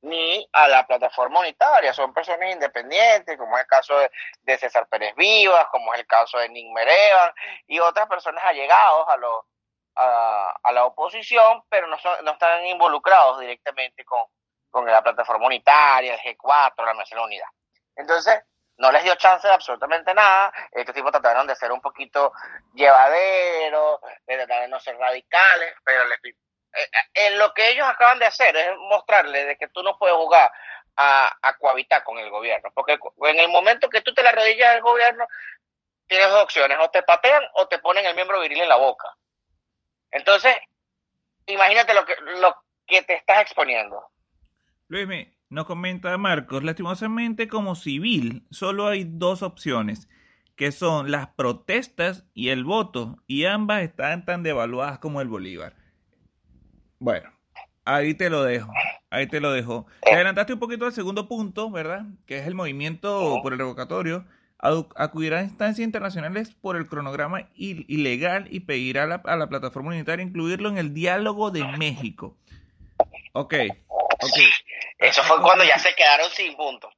ni 0.02 0.48
a 0.54 0.68
la 0.68 0.86
plataforma 0.86 1.40
unitaria, 1.40 1.94
son 1.94 2.14
personas 2.14 2.52
independientes, 2.52 3.38
como 3.38 3.58
es 3.58 3.64
el 3.64 3.68
caso 3.68 3.96
de, 4.44 4.58
César 4.58 4.88
Pérez 4.88 5.16
Vivas, 5.16 5.68
como 5.72 5.94
es 5.94 6.00
el 6.00 6.08
caso 6.08 6.38
de 6.40 6.50
Nick 6.50 6.72
Merevan 6.74 7.34
y 7.68 7.80
otras 7.80 8.08
personas 8.08 8.44
allegados 8.44 9.08
a, 9.10 9.18
los 9.18 9.44
a, 9.96 10.72
la 10.72 10.86
oposición, 10.86 11.64
pero 11.70 11.88
no, 11.88 11.98
son, 12.00 12.24
no 12.24 12.32
están 12.32 12.66
involucrados 12.66 13.40
directamente 13.40 14.06
con, 14.06 14.22
con 14.70 14.86
la 14.86 15.02
plataforma 15.02 15.48
unitaria, 15.48 16.14
el 16.14 16.20
G4, 16.20 16.74
la 16.78 16.94
la 16.94 17.24
Unidad. 17.24 17.48
Entonces, 17.96 18.44
no 18.78 18.92
les 18.92 19.04
dio 19.04 19.16
chance 19.16 19.48
de 19.48 19.54
absolutamente 19.54 20.14
nada. 20.14 20.54
Estos 20.72 20.94
tipos 20.94 21.12
trataron 21.12 21.48
de 21.48 21.56
ser 21.56 21.72
un 21.72 21.82
poquito 21.82 22.32
llevaderos, 22.76 24.00
de 24.28 24.36
tratar 24.36 24.62
de 24.62 24.68
no 24.68 24.80
ser 24.80 24.98
radicales, 24.98 25.74
pero 25.84 26.06
les, 26.06 26.20
en 27.14 27.40
lo 27.40 27.54
que 27.54 27.70
ellos 27.70 27.88
acaban 27.88 28.20
de 28.20 28.26
hacer 28.26 28.56
es 28.56 28.70
mostrarle 28.90 29.46
de 29.46 29.58
que 29.58 29.68
tú 29.70 29.84
no 29.84 29.98
puedes 29.98 30.16
jugar 30.16 30.52
a, 30.96 31.56
cohabitar 31.60 32.04
con 32.04 32.18
el 32.18 32.30
gobierno, 32.30 32.72
porque 32.74 32.98
en 33.30 33.40
el 33.40 33.50
momento 33.50 33.90
que 33.90 34.02
tú 34.02 34.14
te 34.14 34.24
la 34.24 34.32
rodillas 34.32 34.76
al 34.76 34.82
gobierno, 34.82 35.26
tienes 36.08 36.30
dos 36.30 36.44
opciones, 36.44 36.78
o 36.82 36.90
te 36.90 37.04
patean 37.04 37.44
o 37.54 37.68
te 37.68 37.80
ponen 37.80 38.06
el 38.06 38.16
miembro 38.16 38.40
viril 38.42 38.62
en 38.62 38.70
la 38.70 38.78
boca. 38.78 39.16
Entonces, 40.12 40.56
imagínate 41.46 41.94
lo 41.94 42.06
que, 42.06 42.16
lo 42.40 42.56
que 42.86 43.02
te 43.04 43.16
estás 43.16 43.42
exponiendo. 43.42 44.04
Luis, 44.88 45.08
me- 45.08 45.38
nos 45.50 45.66
comenta 45.66 46.18
Marcos, 46.18 46.64
lastimosamente 46.64 47.48
como 47.48 47.76
civil 47.76 48.46
solo 48.52 48.88
hay 48.88 49.06
dos 49.06 49.44
opciones, 49.44 50.10
que 50.56 50.72
son 50.72 51.12
las 51.12 51.28
protestas 51.28 52.26
y 52.34 52.50
el 52.50 52.64
voto, 52.64 53.18
y 53.28 53.46
ambas 53.46 53.84
están 53.84 54.26
tan 54.26 54.44
devaluadas 54.44 55.00
como 55.00 55.22
el 55.22 55.28
Bolívar. 55.28 55.76
Bueno, 57.00 57.30
ahí 57.86 58.14
te 58.14 58.30
lo 58.30 58.44
dejo, 58.44 58.72
ahí 59.10 59.28
te 59.28 59.40
lo 59.40 59.52
dejo. 59.52 59.86
Te 60.02 60.16
adelantaste 60.16 60.54
un 60.54 60.60
poquito 60.60 60.86
al 60.86 60.94
segundo 60.94 61.28
punto, 61.28 61.70
¿verdad? 61.72 62.06
Que 62.26 62.40
es 62.40 62.48
el 62.48 62.56
movimiento 62.56 63.40
por 63.44 63.54
el 63.54 63.60
revocatorio. 63.60 64.26
Adu- 64.60 64.92
Acudir 64.96 65.36
a 65.36 65.44
instancias 65.44 65.86
internacionales 65.86 66.56
por 66.56 66.76
el 66.78 66.88
cronograma 66.88 67.42
il- 67.56 67.86
ilegal 67.88 68.48
y 68.50 68.62
pedir 68.62 68.98
a 68.98 69.06
la, 69.06 69.22
a 69.26 69.36
la 69.36 69.48
plataforma 69.48 69.90
unitaria 69.90 70.26
incluirlo 70.26 70.70
en 70.70 70.80
el 70.80 70.94
diálogo 70.96 71.52
de 71.52 71.64
México. 71.78 72.36
Ok, 73.34 73.54
ok. 73.90 74.38
Eso 74.98 75.22
fue 75.24 75.40
cuando 75.42 75.64
ya 75.64 75.78
se 75.78 75.94
quedaron 75.96 76.32
sin 76.32 76.56
puntos. 76.58 76.92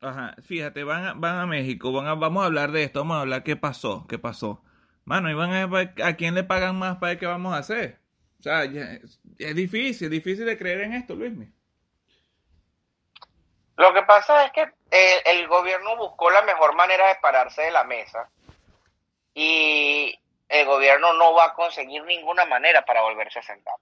Ajá, 0.00 0.36
fíjate, 0.42 0.84
van 0.84 1.04
a, 1.06 1.12
van 1.14 1.38
a 1.38 1.46
México, 1.46 1.90
van 1.92 2.06
a, 2.06 2.14
vamos 2.14 2.42
a 2.42 2.46
hablar 2.46 2.70
de 2.70 2.84
esto, 2.84 3.00
vamos 3.00 3.16
a 3.16 3.20
hablar 3.22 3.42
qué 3.42 3.56
pasó, 3.56 4.06
qué 4.08 4.18
pasó. 4.18 4.62
Mano, 5.04 5.28
y 5.30 5.34
van 5.34 5.52
a 5.52 5.66
ver 5.66 5.94
a 6.04 6.14
quién 6.14 6.34
le 6.36 6.44
pagan 6.44 6.76
más 6.78 6.98
para 6.98 7.10
ver 7.10 7.18
qué 7.18 7.26
vamos 7.26 7.52
a 7.54 7.58
hacer. 7.58 7.98
O 8.42 8.44
sea, 8.44 8.64
ya- 8.64 8.94
es, 8.94 9.20
es 9.38 9.54
difícil, 9.54 10.10
difícil 10.10 10.44
de 10.44 10.58
creer 10.58 10.80
en 10.80 10.94
esto, 10.94 11.14
Luismi. 11.14 11.46
Lo 13.76 13.94
que 13.94 14.02
pasa 14.02 14.44
es 14.46 14.50
que 14.52 14.62
eh, 14.90 15.22
el 15.26 15.46
gobierno 15.46 15.96
buscó 15.96 16.28
la 16.28 16.42
mejor 16.42 16.74
manera 16.74 17.06
de 17.06 17.14
pararse 17.22 17.62
de 17.62 17.70
la 17.70 17.84
mesa 17.84 18.28
y 19.32 20.18
el 20.48 20.66
gobierno 20.66 21.12
no 21.14 21.34
va 21.34 21.46
a 21.46 21.54
conseguir 21.54 22.02
ninguna 22.02 22.44
manera 22.44 22.84
para 22.84 23.02
volverse 23.02 23.38
a 23.38 23.42
sentar. 23.42 23.74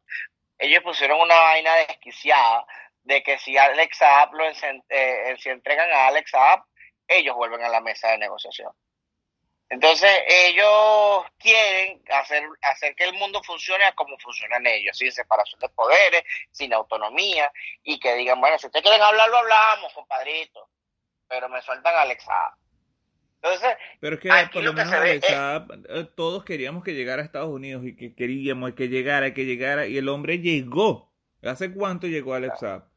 Ellos 0.59 0.83
pusieron 0.83 1.21
una 1.23 1.35
vaina 1.35 1.75
desquiciada 1.77 2.67
de 3.03 3.23
que 3.23 3.39
si 3.39 3.57
Alex 3.57 3.97
Saab 3.97 4.35
lo 4.35 4.45
eh, 4.47 5.37
si 5.39 5.49
entregan 5.49 5.91
a 5.91 6.09
Alex 6.09 6.31
Saab, 6.31 6.65
ellos 7.09 7.35
vuelven 7.35 7.65
a 7.65 7.69
la 7.71 7.81
mesa 7.81 8.09
de 8.11 8.19
negociación. 8.19 8.71
Entonces 9.71 10.11
ellos 10.27 11.25
quieren 11.39 12.03
hacer, 12.13 12.43
hacer 12.63 12.95
que 12.97 13.05
el 13.05 13.15
mundo 13.15 13.41
funcione 13.45 13.85
como 13.95 14.19
funcionan 14.19 14.67
ellos, 14.67 14.99
sin 14.99 15.13
separación 15.13 15.61
de 15.61 15.69
poderes, 15.69 16.25
sin 16.51 16.75
autonomía, 16.75 17.51
y 17.85 18.01
que 18.01 18.15
digan, 18.17 18.41
bueno, 18.41 18.59
si 18.59 18.67
ustedes 18.67 18.83
quieren 18.83 19.01
hablar, 19.01 19.31
lo 19.31 19.39
hablamos, 19.39 19.93
compadrito, 19.95 20.69
pero 21.29 21.49
me 21.49 21.63
sueltan 21.63 21.95
a 21.95 22.01
Alex 22.03 22.25
Saab. 22.25 22.53
Entonces, 23.43 23.77
Pero 24.01 24.17
es 24.17 24.21
que 24.21 24.29
por 24.53 24.63
lo 24.65 24.73
menos 24.73 24.93
se 24.93 24.99
ve 25.01 25.11
Alex 25.13 25.29
es- 25.29 25.33
eh, 25.89 26.09
todos 26.17 26.45
queríamos 26.45 26.83
que 26.83 26.93
llegara 26.93 27.23
a 27.23 27.25
Estados 27.25 27.49
Unidos 27.49 27.85
y 27.87 27.95
que 27.97 28.15
queríamos 28.15 28.73
que 28.75 28.89
llegara, 28.89 29.33
que 29.33 29.45
llegara, 29.45 29.87
y 29.87 29.97
el 29.97 30.09
hombre 30.09 30.41
llegó. 30.41 31.11
¿Hace 31.43 31.73
cuánto 31.73 32.07
llegó 32.09 32.35
Alex 32.35 32.59
Saab? 32.59 32.91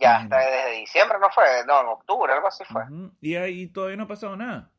ya 0.00 0.22
está 0.22 0.38
desde 0.38 0.78
diciembre, 0.78 1.18
¿no 1.20 1.28
fue? 1.30 1.44
No, 1.66 1.80
en 1.80 1.86
octubre, 1.88 2.32
algo 2.32 2.46
así 2.46 2.62
fue. 2.64 2.84
Y 3.20 3.34
ahí 3.34 3.66
todavía 3.66 3.96
no 3.96 4.04
ha 4.04 4.08
pasado 4.08 4.36
nada. 4.36 4.70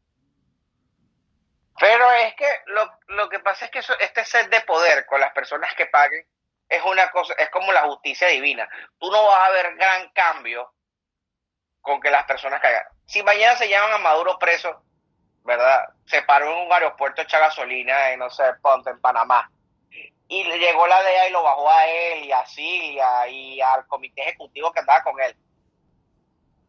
Pero 1.80 2.12
es 2.12 2.36
que 2.36 2.48
lo, 2.68 2.92
lo 3.08 3.30
que 3.30 3.40
pasa 3.40 3.66
es 3.66 3.72
que 3.72 3.80
eso- 3.80 3.98
este 4.00 4.26
set 4.26 4.50
de 4.50 4.62
poder 4.62 5.06
con 5.06 5.20
las 5.22 5.32
personas 5.32 5.74
que 5.76 5.86
paguen 5.88 6.26
es 6.68 6.84
una 6.84 7.10
cosa, 7.10 7.34
es 7.38 7.50
como 7.50 7.72
la 7.72 7.84
justicia 7.84 8.28
divina. 8.28 8.70
Tú 9.00 9.10
no 9.12 9.26
vas 9.26 9.48
a 9.48 9.52
ver 9.52 9.76
gran 9.76 10.10
cambio 10.10 10.74
con 11.82 12.00
que 12.02 12.12
las 12.12 12.26
personas 12.26 12.62
caigan. 12.62 12.86
Si 13.06 13.24
mañana 13.24 13.56
se 13.56 13.70
llaman 13.70 13.94
a 13.94 13.98
Maduro 13.98 14.38
preso, 14.38 14.84
¿verdad? 15.44 15.88
Se 16.06 16.22
paró 16.24 16.52
en 16.52 16.68
un 16.68 16.74
aeropuerto 16.74 17.22
echa 17.22 17.40
gasolina 17.40 18.12
en, 18.12 18.20
no 18.20 18.30
sé, 18.30 18.44
Ponte, 18.62 18.90
en 18.92 19.02
Panamá. 19.02 19.50
Y 20.28 20.44
le 20.44 20.60
llegó 20.60 20.86
la 20.86 21.02
DEA 21.02 21.30
y 21.30 21.32
lo 21.32 21.42
bajó 21.42 21.72
a 21.72 21.88
él 21.88 22.26
y 22.26 22.32
a 22.32 22.46
Cilia 22.46 23.28
y 23.30 23.60
al 23.62 23.88
comité 23.88 24.22
ejecutivo 24.22 24.72
que 24.72 24.82
andaba 24.82 25.02
con 25.02 25.20
él. 25.22 25.36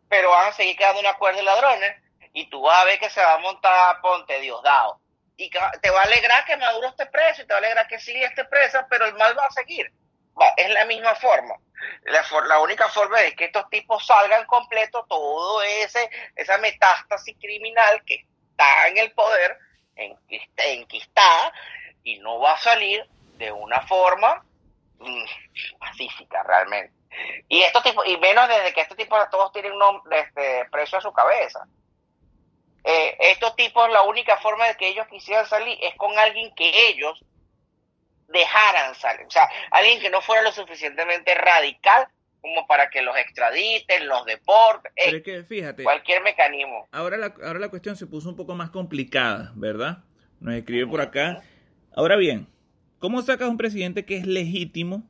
Pero 0.09 0.31
van 0.31 0.49
a 0.49 0.53
seguir 0.53 0.77
quedando 0.77 1.01
un 1.01 1.07
acuerdo 1.07 1.39
de 1.39 1.43
ladrones 1.45 2.00
y 2.33 2.49
tú 2.51 2.63
vas 2.63 2.83
a 2.83 2.85
ver 2.85 2.99
que 2.99 3.11
se 3.11 3.21
va 3.23 3.35
a 3.35 3.39
montar 3.39 4.01
Ponte 4.01 4.41
Diosdado. 4.41 5.01
Y 5.37 5.51
te 5.51 5.91
va 5.91 6.01
a 6.01 6.05
alegrar 6.05 6.45
que 6.45 6.57
Maduro 6.57 6.89
esté 6.89 7.07
preso 7.07 7.43
y 7.43 7.47
te 7.47 7.53
va 7.55 7.59
a 7.59 7.63
alegrar 7.63 7.89
que 7.89 7.99
Cilia 7.99 8.29
esté 8.29 8.45
presa, 8.45 8.87
pero 8.91 9.07
el 9.07 9.15
mal 9.15 9.37
va 9.39 9.47
a 9.47 9.51
seguir. 9.51 9.91
Va, 10.39 10.49
es 10.57 10.69
la 10.71 10.85
misma 10.85 11.15
forma. 11.15 11.55
La, 12.03 12.23
for- 12.25 12.47
la 12.47 12.61
única 12.61 12.89
forma 12.91 13.21
es 13.23 13.35
que 13.37 13.47
estos 13.47 13.69
tipos 13.71 14.07
salgan 14.07 14.45
completo 14.47 15.07
todo 15.09 15.63
ese 15.63 16.11
esa 16.37 16.59
metástasis 16.59 17.37
criminal 17.41 18.03
que 18.05 18.27
está 18.51 18.89
en 18.89 18.99
el 18.99 19.13
poder, 19.13 19.57
enquist- 19.97 20.51
enquistada, 20.59 21.53
y 22.03 22.19
no 22.19 22.39
va 22.39 22.53
a 22.53 22.59
salir 22.59 23.09
de 23.39 23.51
una 23.51 23.81
forma 23.87 24.45
mm, 24.99 25.25
pacífica 25.79 26.43
realmente. 26.43 26.93
Y 27.49 27.63
estos 27.63 27.83
tipos, 27.83 28.07
y 28.07 28.17
menos 28.19 28.47
desde 28.49 28.73
que 28.75 28.83
estos 28.83 28.97
tipos 28.97 29.19
todos 29.31 29.53
tienen 29.53 29.73
un 29.73 30.03
este, 30.13 30.67
precio 30.71 30.99
a 30.99 31.01
su 31.01 31.13
cabeza. 31.13 31.67
Eh, 32.85 33.17
estos 33.33 33.55
tipos, 33.57 33.91
la 33.91 34.03
única 34.03 34.39
forma 34.39 34.67
de 34.67 34.77
que 34.77 34.89
ellos 34.89 35.07
quisieran 35.09 35.47
salir 35.47 35.79
es 35.83 35.95
con 35.97 36.17
alguien 36.19 36.53
que 36.55 36.89
ellos 36.89 37.23
dejaran 38.29 38.95
salir. 38.95 39.27
O 39.27 39.31
sea, 39.31 39.49
alguien 39.71 40.01
que 40.01 40.11
no 40.11 40.21
fuera 40.21 40.43
lo 40.43 40.53
suficientemente 40.53 41.35
radical 41.35 42.09
como 42.41 42.67
para 42.67 42.89
que 42.89 43.03
los 43.03 43.15
extraditen, 43.19 44.09
los 44.09 44.25
deporten, 44.25 44.91
eh, 44.97 45.03
Pero 45.05 45.17
es 45.19 45.23
que 45.23 45.43
fíjate, 45.45 45.83
cualquier 45.83 46.23
mecanismo. 46.23 46.89
ahora 46.91 47.19
la, 47.19 47.35
ahora 47.45 47.59
la 47.59 47.69
cuestión 47.69 47.97
se 47.97 48.07
puso 48.07 48.31
un 48.31 48.37
poco 48.37 48.55
más 48.55 48.71
complicada, 48.71 49.53
¿verdad? 49.57 49.99
Nos 50.41 50.55
escribe 50.55 50.87
por 50.87 51.03
acá. 51.03 51.43
Ahora 51.95 52.17
bien, 52.17 52.49
¿cómo 52.99 53.21
sacas 53.21 53.49
un 53.49 53.59
presidente 53.59 54.07
que 54.07 54.17
es 54.17 54.27
legítimo? 54.27 55.03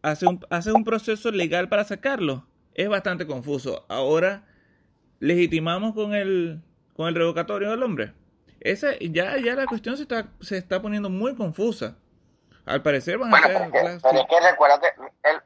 Hace 0.00 0.26
un, 0.26 0.40
hace 0.48 0.72
un 0.72 0.84
proceso 0.84 1.30
legal 1.30 1.68
para 1.68 1.84
sacarlo. 1.84 2.46
es 2.72 2.88
bastante 2.88 3.26
confuso. 3.26 3.84
Ahora, 3.90 4.46
legitimamos 5.18 5.92
con 5.92 6.14
el, 6.14 6.62
con 7.00 7.08
el 7.08 7.14
revocatorio 7.14 7.70
del 7.70 7.82
hombre. 7.82 8.12
Esa, 8.60 8.88
ya, 9.00 9.34
ya 9.38 9.54
la 9.54 9.64
cuestión 9.64 9.96
se 9.96 10.02
está, 10.02 10.26
se 10.42 10.58
está 10.58 10.82
poniendo 10.82 11.08
muy 11.08 11.34
confusa. 11.34 11.96
Al 12.66 12.82
parecer 12.82 13.16
van 13.16 13.30
Bueno, 13.30 13.46
a 13.46 13.48
ser... 13.48 13.62
es 13.62 13.72
que, 13.72 13.82
las- 13.82 14.02
pero 14.02 14.20
es 14.20 14.26
que 14.28 14.40
recuérdate, 14.40 14.94
el- 15.22 15.40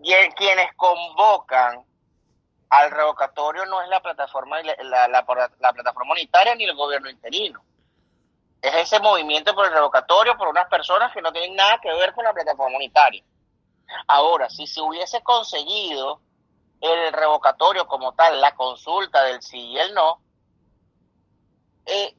y- 0.00 0.32
quienes 0.36 0.72
convocan 0.76 1.84
al 2.70 2.90
revocatorio 2.92 3.66
no 3.66 3.82
es 3.82 3.88
la 3.88 4.00
plataforma 4.00 4.62
la, 4.62 4.76
la, 4.84 5.08
la- 5.08 5.50
la 5.58 5.72
plataforma 5.72 6.12
unitaria 6.12 6.54
ni 6.54 6.62
el 6.62 6.76
gobierno 6.76 7.10
interino. 7.10 7.64
Es 8.62 8.72
ese 8.76 9.00
movimiento 9.00 9.56
por 9.56 9.66
el 9.66 9.72
revocatorio 9.72 10.36
por 10.38 10.46
unas 10.46 10.68
personas 10.68 11.12
que 11.12 11.20
no 11.20 11.32
tienen 11.32 11.56
nada 11.56 11.80
que 11.82 11.92
ver 11.94 12.12
con 12.12 12.22
la 12.24 12.32
plataforma 12.32 12.76
unitaria. 12.76 13.24
Ahora, 14.06 14.48
si 14.50 14.68
se 14.68 14.80
hubiese 14.80 15.20
conseguido 15.24 16.20
el 16.80 17.12
revocatorio 17.12 17.88
como 17.88 18.12
tal, 18.14 18.40
la 18.40 18.54
consulta 18.54 19.24
del 19.24 19.42
sí 19.42 19.58
y 19.58 19.78
el 19.80 19.92
no, 19.94 20.20
eh, 21.86 22.14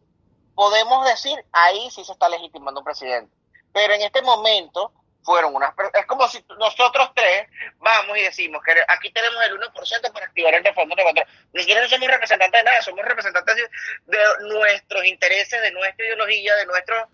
podemos 0.55 1.05
decir 1.05 1.38
ahí 1.51 1.89
sí 1.91 2.03
se 2.03 2.12
está 2.12 2.29
legitimando 2.29 2.79
un 2.79 2.86
presidente. 2.86 3.34
Pero 3.74 3.93
en 3.93 4.01
este 4.01 4.22
momento 4.22 4.91
fueron 5.24 5.55
unas 5.55 5.74
es 5.93 6.05
como 6.05 6.27
si 6.27 6.43
nosotros 6.60 7.12
tres 7.15 7.48
vamos 7.79 8.17
y 8.17 8.22
decimos 8.22 8.62
que 8.63 8.74
aquí 8.89 9.12
tenemos 9.12 9.41
el 9.46 9.58
1% 9.58 10.12
para 10.12 10.25
activar 10.25 10.53
el 10.53 10.63
referéndum 10.63 10.98
revocatorio. 10.98 11.34
Ni 11.53 11.62
siquiera 11.62 11.82
no 11.82 11.88
somos 11.88 12.08
representantes 12.08 12.60
de 12.60 12.63
nada, 12.63 12.82
somos 12.82 13.05
representantes 13.05 13.55
de, 13.55 14.17
de 14.17 14.24
nuestros 14.53 15.05
intereses, 15.05 15.62
de 15.62 15.72
nuestra 15.72 16.05
ideología, 16.05 16.55
de 16.55 16.65
nuestro 16.65 17.08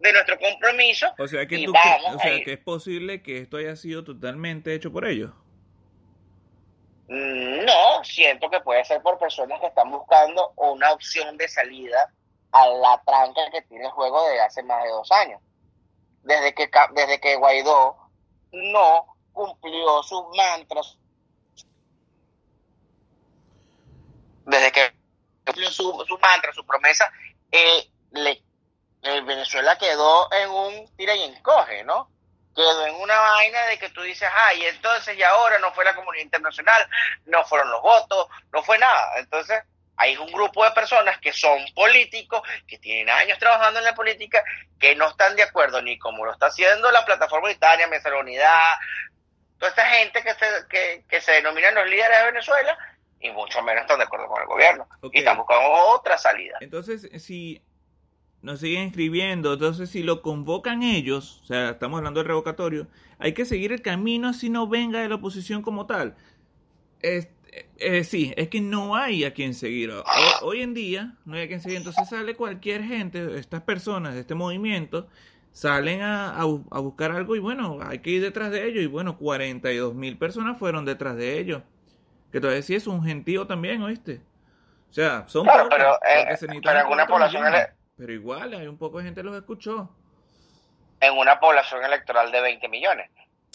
de 0.00 0.12
nuestro 0.12 0.38
compromiso. 0.38 1.14
O 1.18 1.28
sea 1.28 1.46
tú 1.46 1.72
o 1.72 2.18
que 2.18 2.52
es 2.54 2.58
posible 2.58 3.22
que 3.22 3.38
esto 3.38 3.58
haya 3.58 3.76
sido 3.76 4.02
totalmente 4.02 4.74
hecho 4.74 4.90
por 4.90 5.06
ellos. 5.06 5.30
No, 7.10 8.04
siento 8.04 8.48
que 8.48 8.60
puede 8.60 8.84
ser 8.84 9.02
por 9.02 9.18
personas 9.18 9.58
que 9.58 9.66
están 9.66 9.90
buscando 9.90 10.52
una 10.54 10.92
opción 10.92 11.36
de 11.36 11.48
salida 11.48 12.08
a 12.52 12.68
la 12.68 13.02
tranca 13.04 13.50
que 13.50 13.62
tiene 13.62 13.86
el 13.86 13.90
juego 13.90 14.22
desde 14.28 14.40
hace 14.40 14.62
más 14.62 14.84
de 14.84 14.90
dos 14.90 15.10
años. 15.10 15.40
Desde 16.22 16.54
que, 16.54 16.70
desde 16.92 17.20
que 17.20 17.34
Guaidó 17.34 17.96
no 18.52 19.16
cumplió 19.32 20.04
sus 20.04 20.22
mantras, 20.36 20.98
desde 24.46 24.70
que 24.70 24.94
cumplió 25.44 25.68
su, 25.68 26.04
su 26.06 26.16
mantra, 26.18 26.52
su 26.52 26.64
promesa, 26.64 27.10
eh, 27.50 27.90
eh, 29.02 29.20
Venezuela 29.22 29.76
quedó 29.78 30.32
en 30.32 30.48
un 30.48 30.96
tira 30.96 31.16
y 31.16 31.24
encoge, 31.24 31.82
¿no? 31.82 32.08
Quedó 32.54 32.86
en 32.86 32.94
una 32.96 33.18
vaina 33.18 33.66
de 33.66 33.78
que 33.78 33.90
tú 33.90 34.02
dices, 34.02 34.28
ay, 34.32 34.64
entonces 34.66 35.16
y 35.16 35.22
ahora 35.22 35.58
no 35.58 35.72
fue 35.72 35.84
la 35.84 35.94
comunidad 35.94 36.24
internacional, 36.24 36.88
no 37.26 37.44
fueron 37.44 37.70
los 37.70 37.82
votos, 37.82 38.28
no 38.52 38.62
fue 38.62 38.78
nada. 38.78 39.18
Entonces, 39.18 39.62
hay 39.96 40.16
un 40.16 40.32
grupo 40.32 40.64
de 40.64 40.70
personas 40.70 41.18
que 41.18 41.32
son 41.32 41.58
políticos, 41.74 42.42
que 42.66 42.78
tienen 42.78 43.10
años 43.10 43.38
trabajando 43.38 43.78
en 43.80 43.84
la 43.84 43.94
política, 43.94 44.42
que 44.78 44.94
no 44.96 45.08
están 45.08 45.36
de 45.36 45.42
acuerdo 45.42 45.82
ni 45.82 45.98
como 45.98 46.24
lo 46.24 46.32
está 46.32 46.46
haciendo 46.46 46.90
la 46.90 47.04
plataforma 47.04 47.48
unitaria, 47.48 47.86
Mesa 47.86 48.08
de 48.08 48.14
la 48.14 48.22
Unidad, 48.22 48.72
toda 49.58 49.70
esta 49.70 49.86
gente 49.86 50.22
que 50.22 50.34
se, 50.34 50.46
que, 50.70 51.04
que 51.08 51.20
se 51.20 51.32
denominan 51.32 51.74
los 51.74 51.86
líderes 51.86 52.18
de 52.18 52.24
Venezuela, 52.24 52.78
y 53.20 53.30
mucho 53.30 53.62
menos 53.62 53.82
están 53.82 53.98
de 53.98 54.04
acuerdo 54.04 54.26
con 54.26 54.40
el 54.40 54.48
gobierno. 54.48 54.88
Y 55.12 55.18
están 55.18 55.36
buscando 55.36 55.70
otra 55.70 56.16
salida. 56.16 56.56
Entonces, 56.60 57.06
si 57.22 57.62
nos 58.42 58.60
siguen 58.60 58.88
escribiendo, 58.88 59.54
entonces 59.54 59.90
si 59.90 60.02
lo 60.02 60.22
convocan 60.22 60.82
ellos, 60.82 61.40
o 61.42 61.46
sea, 61.46 61.70
estamos 61.70 61.98
hablando 61.98 62.20
del 62.20 62.28
revocatorio, 62.28 62.86
hay 63.18 63.34
que 63.34 63.44
seguir 63.44 63.72
el 63.72 63.82
camino 63.82 64.28
así 64.28 64.48
no 64.50 64.66
venga 64.66 65.00
de 65.00 65.08
la 65.08 65.16
oposición 65.16 65.62
como 65.62 65.86
tal. 65.86 66.16
Es- 67.00 67.28
eh, 67.78 68.04
sí, 68.04 68.32
es 68.36 68.48
que 68.48 68.60
no 68.60 68.94
hay 68.96 69.24
a 69.24 69.34
quien 69.34 69.54
seguir. 69.54 69.90
Hoy, 69.90 70.02
hoy 70.42 70.62
en 70.62 70.74
día 70.74 71.16
no 71.24 71.34
hay 71.36 71.42
a 71.42 71.48
quien 71.48 71.60
seguir. 71.60 71.78
Entonces 71.78 72.08
sale 72.08 72.36
cualquier 72.36 72.84
gente, 72.84 73.38
estas 73.38 73.62
personas 73.62 74.14
de 74.14 74.20
este 74.20 74.34
movimiento, 74.36 75.08
salen 75.52 76.00
a, 76.02 76.30
a 76.40 76.44
bu- 76.46 76.64
a 76.70 76.78
buscar 76.80 77.10
algo 77.12 77.34
y 77.36 77.40
bueno, 77.40 77.78
hay 77.82 77.98
que 78.00 78.10
ir 78.10 78.22
detrás 78.22 78.50
de 78.52 78.68
ellos. 78.68 78.84
Y 78.84 78.86
bueno, 78.86 79.18
42 79.18 79.94
mil 79.94 80.16
personas 80.16 80.58
fueron 80.58 80.84
detrás 80.84 81.16
de 81.16 81.38
ellos. 81.40 81.62
Que 82.32 82.40
todavía 82.40 82.62
sí 82.62 82.74
es 82.76 82.86
un 82.86 83.02
gentío 83.02 83.46
también, 83.46 83.82
¿oíste? 83.82 84.20
O 84.90 84.92
sea, 84.92 85.24
son 85.28 85.44
Claro, 85.44 85.64
pocos, 85.64 85.76
pero, 85.76 85.94
eh, 85.94 86.36
pero 86.62 86.80
en 86.80 86.86
una 86.86 87.06
población 87.06 87.42
millones. 87.44 87.68
Pero 88.00 88.14
igual, 88.14 88.54
hay 88.54 88.66
un 88.66 88.78
poco 88.78 88.96
de 88.96 89.04
gente 89.04 89.20
que 89.20 89.26
los 89.26 89.36
escuchó. 89.36 89.94
en 91.02 91.18
una 91.18 91.38
población 91.38 91.84
electoral 91.84 92.32
de 92.32 92.40
20 92.40 92.68
millones. 92.68 93.10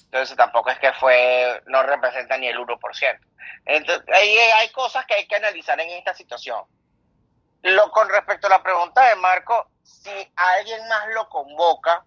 Entonces 0.05 0.37
tampoco 0.37 0.69
es 0.69 0.77
que 0.77 0.93
fue, 0.93 1.63
no 1.65 1.81
representa 1.81 2.37
ni 2.37 2.47
el 2.47 2.57
1%. 2.57 3.19
Entonces, 3.65 4.05
ahí 4.13 4.37
hay 4.37 4.69
cosas 4.69 5.05
que 5.07 5.15
hay 5.15 5.27
que 5.27 5.35
analizar 5.35 5.79
en 5.79 5.89
esta 5.89 6.13
situación. 6.13 6.63
Lo, 7.63 7.89
con 7.89 8.07
respecto 8.09 8.45
a 8.45 8.51
la 8.51 8.63
pregunta 8.63 9.09
de 9.09 9.15
Marco, 9.15 9.67
si 9.81 10.11
alguien 10.35 10.87
más 10.89 11.07
lo 11.15 11.27
convoca, 11.27 12.03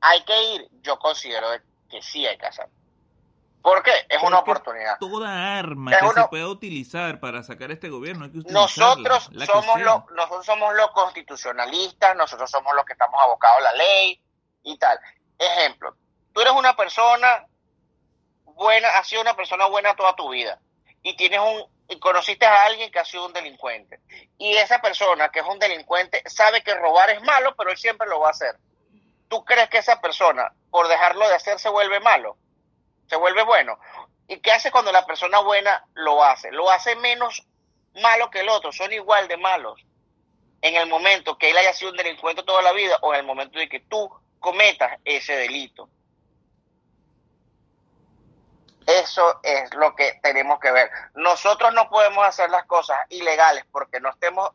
hay 0.00 0.22
que 0.24 0.42
ir. 0.54 0.68
Yo 0.82 0.96
considero 1.00 1.48
que 1.90 2.02
sí 2.02 2.24
hay 2.24 2.38
que 2.38 2.46
hacerlo. 2.46 2.73
¿Por 3.64 3.82
qué? 3.82 3.92
Es 3.92 4.06
Pero 4.10 4.26
una 4.26 4.40
oportunidad. 4.40 4.98
Toda 4.98 5.58
arma 5.58 5.90
Es 5.90 5.98
que 5.98 6.20
se 6.20 6.28
pueda 6.28 6.48
utilizar 6.48 7.18
para 7.18 7.42
sacar 7.42 7.70
este 7.70 7.88
gobierno 7.88 8.26
hay 8.26 8.30
que. 8.30 8.52
Nosotros 8.52 9.30
somos 9.46 9.80
los, 9.80 10.10
nosotros 10.10 10.44
somos 10.44 10.74
los 10.74 10.90
constitucionalistas, 10.90 12.14
nosotros 12.14 12.50
somos 12.50 12.74
los 12.74 12.84
que 12.84 12.92
estamos 12.92 13.18
abocados 13.22 13.60
a 13.60 13.62
la 13.62 13.72
ley 13.72 14.22
y 14.64 14.76
tal. 14.76 15.00
Ejemplo, 15.38 15.96
tú 16.34 16.42
eres 16.42 16.52
una 16.52 16.76
persona 16.76 17.46
buena, 18.44 18.98
has 18.98 19.08
sido 19.08 19.22
una 19.22 19.34
persona 19.34 19.64
buena 19.64 19.96
toda 19.96 20.14
tu 20.14 20.28
vida 20.28 20.60
y 21.02 21.16
tienes 21.16 21.40
un 21.40 21.64
y 21.88 21.98
conociste 21.98 22.44
a 22.44 22.66
alguien 22.66 22.90
que 22.90 22.98
ha 22.98 23.04
sido 23.06 23.24
un 23.24 23.32
delincuente 23.32 24.00
y 24.36 24.54
esa 24.56 24.82
persona 24.82 25.30
que 25.30 25.40
es 25.40 25.46
un 25.46 25.58
delincuente 25.58 26.22
sabe 26.26 26.62
que 26.62 26.74
robar 26.74 27.08
es 27.08 27.22
malo, 27.22 27.54
pero 27.56 27.70
él 27.70 27.78
siempre 27.78 28.06
lo 28.08 28.20
va 28.20 28.28
a 28.28 28.32
hacer. 28.32 28.58
¿Tú 29.28 29.42
crees 29.42 29.70
que 29.70 29.78
esa 29.78 30.02
persona 30.02 30.52
por 30.70 30.86
dejarlo 30.86 31.26
de 31.26 31.36
hacer 31.36 31.58
se 31.58 31.70
vuelve 31.70 31.98
malo? 32.00 32.36
Se 33.14 33.20
vuelve 33.20 33.44
bueno. 33.44 33.78
¿Y 34.26 34.40
qué 34.40 34.50
hace 34.50 34.72
cuando 34.72 34.90
la 34.90 35.06
persona 35.06 35.38
buena 35.38 35.86
lo 35.94 36.24
hace? 36.24 36.50
Lo 36.50 36.68
hace 36.68 36.96
menos 36.96 37.46
malo 38.02 38.28
que 38.28 38.40
el 38.40 38.48
otro, 38.48 38.72
son 38.72 38.92
igual 38.92 39.28
de 39.28 39.36
malos. 39.36 39.80
En 40.60 40.74
el 40.74 40.88
momento 40.88 41.38
que 41.38 41.50
él 41.50 41.56
haya 41.56 41.72
sido 41.72 41.92
un 41.92 41.96
delincuente 41.96 42.42
toda 42.42 42.60
la 42.60 42.72
vida 42.72 42.98
o 43.02 43.14
en 43.14 43.20
el 43.20 43.26
momento 43.26 43.56
de 43.60 43.68
que 43.68 43.78
tú 43.78 44.10
cometas 44.40 44.98
ese 45.04 45.36
delito. 45.36 45.88
Eso 48.84 49.38
es 49.44 49.72
lo 49.74 49.94
que 49.94 50.18
tenemos 50.20 50.58
que 50.58 50.72
ver. 50.72 50.90
Nosotros 51.14 51.72
no 51.72 51.88
podemos 51.88 52.26
hacer 52.26 52.50
las 52.50 52.64
cosas 52.64 52.98
ilegales 53.10 53.64
porque 53.70 54.00
no 54.00 54.10
estemos 54.10 54.50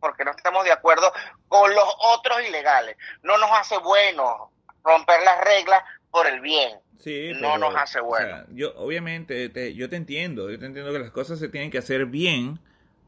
porque 0.00 0.26
no 0.26 0.32
estemos 0.32 0.64
de 0.64 0.72
acuerdo 0.72 1.10
con 1.48 1.74
los 1.74 1.96
otros 2.00 2.42
ilegales. 2.42 2.94
No 3.22 3.38
nos 3.38 3.50
hace 3.52 3.78
bueno 3.78 4.51
romper 4.84 5.22
las 5.24 5.40
reglas 5.44 5.82
por 6.10 6.26
el 6.26 6.40
bien. 6.40 6.78
Sí, 6.98 7.30
no 7.34 7.54
pero, 7.54 7.58
nos 7.58 7.74
hace 7.76 7.98
o 8.00 8.04
bueno. 8.04 8.26
sea, 8.26 8.46
yo 8.50 8.72
obviamente 8.76 9.48
te- 9.48 9.74
yo 9.74 9.88
te 9.88 9.96
entiendo, 9.96 10.50
yo 10.50 10.58
te 10.58 10.66
entiendo 10.66 10.92
que 10.92 11.00
las 11.00 11.10
cosas 11.10 11.38
se 11.40 11.48
tienen 11.48 11.70
que 11.70 11.78
hacer 11.78 12.06
bien 12.06 12.60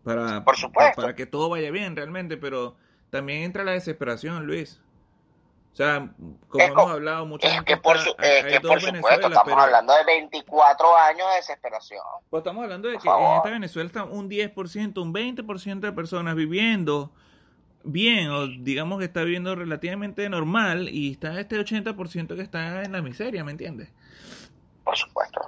para, 0.03 0.43
Por 0.45 0.57
supuesto. 0.57 1.01
para 1.01 1.15
que 1.15 1.27
todo 1.27 1.49
vaya 1.49 1.71
bien 1.71 1.95
realmente, 1.95 2.37
pero 2.37 2.75
también 3.11 3.43
entra 3.43 3.63
la 3.63 3.73
desesperación, 3.73 4.47
Luis. 4.47 4.81
O 5.73 5.77
sea, 5.77 6.09
como 6.49 6.65
Es 6.65 6.71
hemos 6.71 6.91
hablado, 6.91 7.27
mucha 7.27 7.47
Es 7.49 7.55
gente 7.55 7.73
que 7.75 7.77
por, 7.81 7.99
su- 7.99 8.15
hay- 8.19 8.31
es 8.39 8.45
hay 8.45 8.53
que 8.53 8.61
por 8.61 8.81
supuesto, 8.81 9.27
estamos 9.29 9.43
pero- 9.45 9.61
hablando 9.61 9.93
de 9.95 10.05
24 10.05 10.97
años 10.97 11.29
de 11.31 11.37
desesperación. 11.37 12.03
Pues 12.31 12.41
estamos 12.43 12.63
hablando 12.65 12.89
de 12.89 12.95
Por 12.95 13.03
que 13.03 13.09
en 13.09 13.15
favor. 13.15 13.37
esta 13.39 13.51
Venezuela 13.51 13.87
está 13.87 14.05
un 14.05 14.29
10%, 14.29 15.03
un 15.03 15.13
20% 15.13 15.87
de 15.87 15.93
personas 15.93 16.35
viviendo 16.37 17.13
bien, 17.85 18.31
o 18.31 18.47
digamos 18.47 18.99
que 18.99 19.05
está 19.07 19.23
viviendo 19.23 19.55
relativamente 19.55 20.29
normal, 20.29 20.89
y 20.91 21.13
está 21.13 21.39
este 21.39 21.57
80% 21.57 22.37
que 22.37 22.43
está 22.43 22.83
en 22.83 22.93
la 22.93 23.03
miseria, 23.03 23.45
¿me 23.45 23.53
entiendes? 23.53 23.89
Por 24.85 24.97
supuesto. 24.97 25.41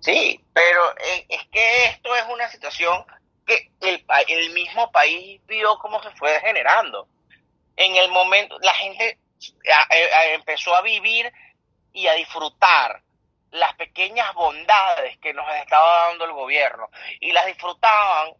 Sí, 0.00 0.40
pero 0.52 0.90
eh, 0.98 1.26
es 1.28 1.46
que 1.48 1.84
esto 1.86 2.14
es 2.16 2.24
una 2.32 2.48
situación 2.48 3.04
que 3.46 3.70
el, 3.80 4.04
el 4.28 4.52
mismo 4.52 4.90
país 4.92 5.40
vio 5.46 5.78
cómo 5.78 6.02
se 6.02 6.10
fue 6.12 6.32
degenerando. 6.32 7.08
En 7.76 7.96
el 7.96 8.10
momento, 8.10 8.58
la 8.60 8.74
gente 8.74 9.18
empezó 10.34 10.74
a 10.74 10.82
vivir 10.82 11.32
y 11.92 12.06
a 12.06 12.14
disfrutar 12.14 13.02
las 13.50 13.74
pequeñas 13.74 14.34
bondades 14.34 15.16
que 15.18 15.32
nos 15.32 15.46
estaba 15.56 16.08
dando 16.08 16.24
el 16.24 16.32
gobierno 16.32 16.90
y 17.20 17.32
las 17.32 17.46
disfrutaban 17.46 18.34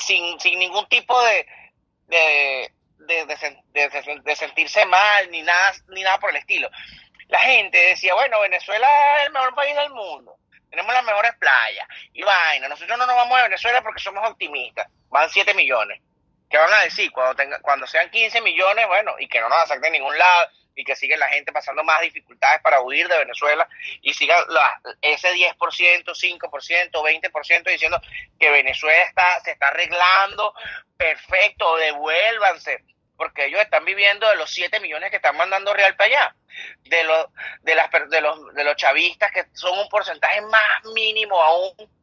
sin, 0.00 0.38
sin 0.40 0.58
ningún 0.58 0.86
tipo 0.88 1.20
de, 1.24 1.46
de- 2.06 2.72
de- 2.98 4.20
de 4.22 4.36
sentirse 4.36 4.84
mal 4.86 5.30
ni 5.30 5.42
nada, 5.42 5.72
ni 5.88 6.02
nada 6.02 6.18
por 6.18 6.30
el 6.30 6.36
estilo. 6.36 6.70
La 7.28 7.38
gente 7.40 7.78
decía, 7.78 8.14
bueno, 8.14 8.40
Venezuela 8.40 8.86
es 9.20 9.26
el 9.26 9.32
mejor 9.32 9.54
país 9.54 9.74
del 9.74 9.90
mundo, 9.90 10.36
tenemos 10.70 10.92
las 10.92 11.04
mejores 11.04 11.32
playas 11.38 11.86
y 12.12 12.22
vaina, 12.22 12.68
nosotros 12.68 12.96
no 12.98 13.06
nos 13.06 13.16
vamos 13.16 13.38
a 13.38 13.42
Venezuela 13.44 13.82
porque 13.82 14.00
somos 14.02 14.28
optimistas, 14.28 14.86
van 15.08 15.28
7 15.30 15.52
millones. 15.54 16.00
¿Qué 16.48 16.58
van 16.58 16.72
a 16.74 16.80
decir? 16.82 17.10
Cuando, 17.12 17.34
tenga, 17.34 17.60
cuando 17.60 17.86
sean 17.86 18.10
15 18.10 18.42
millones, 18.42 18.86
bueno, 18.86 19.14
y 19.18 19.26
que 19.26 19.40
no 19.40 19.48
nos 19.48 19.66
saquen 19.66 19.80
de 19.82 19.90
ningún 19.92 20.16
lado, 20.18 20.50
y 20.74 20.84
que 20.84 20.96
sigue 20.96 21.16
la 21.16 21.28
gente 21.28 21.52
pasando 21.52 21.84
más 21.84 22.00
dificultades 22.00 22.60
para 22.62 22.80
huir 22.80 23.08
de 23.08 23.18
Venezuela 23.18 23.68
y 24.00 24.14
siga 24.14 24.36
la, 24.48 24.80
ese 25.00 25.32
10%, 25.32 25.56
5%, 25.56 26.90
20% 26.90 27.64
diciendo 27.64 28.00
que 28.38 28.50
Venezuela 28.50 29.02
está, 29.02 29.40
se 29.40 29.52
está 29.52 29.68
arreglando, 29.68 30.54
perfecto, 30.96 31.76
devuélvanse, 31.76 32.84
porque 33.16 33.46
ellos 33.46 33.60
están 33.60 33.84
viviendo 33.84 34.28
de 34.28 34.36
los 34.36 34.50
7 34.50 34.80
millones 34.80 35.10
que 35.10 35.16
están 35.16 35.36
mandando 35.36 35.74
real 35.74 35.94
para 35.96 36.08
allá, 36.08 36.36
de 36.84 37.04
los, 37.04 37.26
de, 37.62 37.74
las, 37.74 37.90
de, 38.10 38.20
los, 38.20 38.54
de 38.54 38.64
los 38.64 38.76
chavistas 38.76 39.30
que 39.32 39.44
son 39.52 39.78
un 39.78 39.88
porcentaje 39.88 40.40
más 40.42 40.84
mínimo 40.94 41.40
aún 41.40 42.01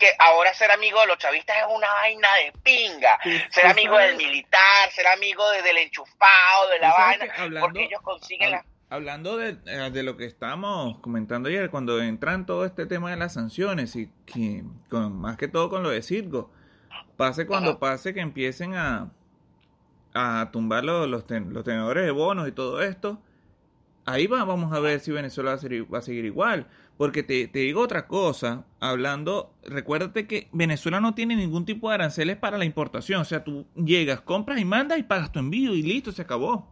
que 0.00 0.10
ahora 0.18 0.52
ser 0.54 0.72
amigo 0.72 1.00
de 1.00 1.06
los 1.06 1.18
chavistas 1.18 1.56
es 1.58 1.64
una 1.68 1.86
vaina 1.86 2.28
de 2.34 2.52
pinga. 2.64 3.18
ser 3.50 3.66
amigo 3.66 3.96
del 3.98 4.16
militar, 4.16 4.90
ser 4.90 5.06
amigo 5.06 5.48
del 5.62 5.76
enchufado, 5.76 6.70
de 6.70 6.78
la 6.80 6.92
vaina, 6.92 7.60
porque 7.60 7.84
ellos 7.84 8.00
consiguen 8.02 8.60
Hablando 8.92 9.36
de, 9.36 9.56
eh, 9.66 9.90
de, 9.92 10.02
lo 10.02 10.16
que 10.16 10.24
estábamos 10.24 10.98
comentando 10.98 11.48
ayer, 11.48 11.70
cuando 11.70 12.02
entran 12.02 12.44
todo 12.44 12.64
este 12.64 12.86
tema 12.86 13.10
de 13.10 13.16
las 13.16 13.34
sanciones 13.34 13.94
y 13.94 14.10
que 14.26 14.64
con, 14.88 15.16
más 15.16 15.36
que 15.36 15.46
todo 15.46 15.70
con 15.70 15.84
lo 15.84 15.90
de 15.90 16.02
Circo, 16.02 16.50
pase 17.16 17.46
cuando 17.46 17.78
pase 17.78 18.12
que 18.14 18.20
empiecen 18.20 18.74
a, 18.74 19.12
a 20.12 20.50
tumbar 20.50 20.82
los, 20.82 21.08
los, 21.08 21.24
tenedores 21.24 22.04
de 22.04 22.10
bonos 22.10 22.48
y 22.48 22.52
todo 22.52 22.82
esto, 22.82 23.22
ahí 24.06 24.26
va, 24.26 24.42
vamos 24.42 24.72
a 24.72 24.80
ver 24.80 24.98
si 24.98 25.12
Venezuela 25.12 25.52
va 25.52 25.98
a 25.98 26.02
seguir 26.02 26.24
igual. 26.24 26.66
Porque 27.00 27.22
te, 27.22 27.46
digo 27.46 27.80
otra 27.80 28.06
cosa, 28.06 28.66
hablando, 28.78 29.54
recuérdate 29.64 30.26
que 30.26 30.48
Venezuela 30.52 31.00
no 31.00 31.14
tiene 31.14 31.34
ningún 31.34 31.64
tipo 31.64 31.88
de 31.88 31.94
aranceles 31.94 32.36
para 32.36 32.58
la 32.58 32.66
importación. 32.66 33.22
O 33.22 33.24
sea, 33.24 33.42
tú 33.42 33.64
llegas, 33.74 34.20
compras 34.20 34.60
y 34.60 34.66
mandas 34.66 34.98
y 34.98 35.02
pagas 35.04 35.32
tu 35.32 35.38
envío 35.38 35.74
y 35.74 35.80
listo, 35.80 36.12
se 36.12 36.20
acabó. 36.20 36.68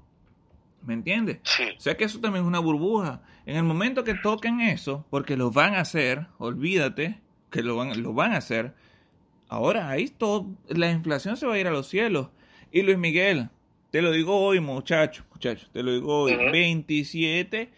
¿Me 0.83 0.93
entiendes? 0.93 1.39
Sí. 1.45 1.63
O 1.75 1.81
sea 1.81 1.97
que 1.97 2.05
eso 2.05 2.21
también 2.21 2.45
es 2.45 2.47
una 2.47 2.59
burbuja. 2.59 3.23
En 3.47 3.57
el 3.57 3.63
momento 3.63 4.05
que 4.05 4.13
toquen 4.17 4.61
eso, 4.61 5.07
porque 5.09 5.35
lo 5.35 5.51
van 5.51 5.75
a 5.75 5.81
hacer, 5.81 6.27
olvídate 6.37 7.23
que 7.51 7.63
lo 7.63 7.77
van, 7.77 8.03
lo 8.03 8.13
van 8.13 8.35
a 8.35 8.37
hacer. 8.37 8.75
Ahora 9.49 9.89
ahí 9.89 10.09
todo, 10.09 10.47
la 10.69 10.91
inflación 10.91 11.39
se 11.39 11.47
va 11.47 11.55
a 11.55 11.59
ir 11.59 11.69
a 11.69 11.73
los 11.73 11.89
cielos. 11.89 12.29
Y 12.71 12.83
Luis 12.83 12.99
Miguel, 12.99 13.49
te 13.91 14.03
lo 14.03 14.13
digo 14.13 14.39
hoy, 14.39 14.61
muchacho, 14.61 15.25
muchacho, 15.33 15.69
te 15.73 15.83
lo 15.83 15.91
digo 15.91 16.25
hoy, 16.25 16.37
27 16.37 17.73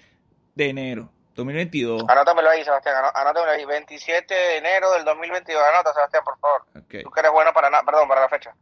de 0.56 0.68
enero 0.68 1.12
2022. 1.40 2.04
Anótamelo 2.08 2.50
ahí, 2.50 2.64
Sebastián. 2.64 2.96
Anótamelo 3.14 3.52
ahí. 3.52 3.64
27 3.64 4.34
de 4.34 4.56
enero 4.58 4.92
del 4.92 5.04
2022. 5.04 5.62
Anota, 5.62 5.92
Sebastián, 5.92 6.22
por 6.24 6.38
favor. 6.38 6.62
Okay. 6.84 7.02
Tú 7.02 7.10
que 7.10 7.20
eres 7.20 7.32
bueno 7.32 7.52
para 7.52 7.70
nada. 7.70 7.82
Perdón, 7.84 8.08
para 8.08 8.22
la 8.22 8.28
fecha. 8.28 8.54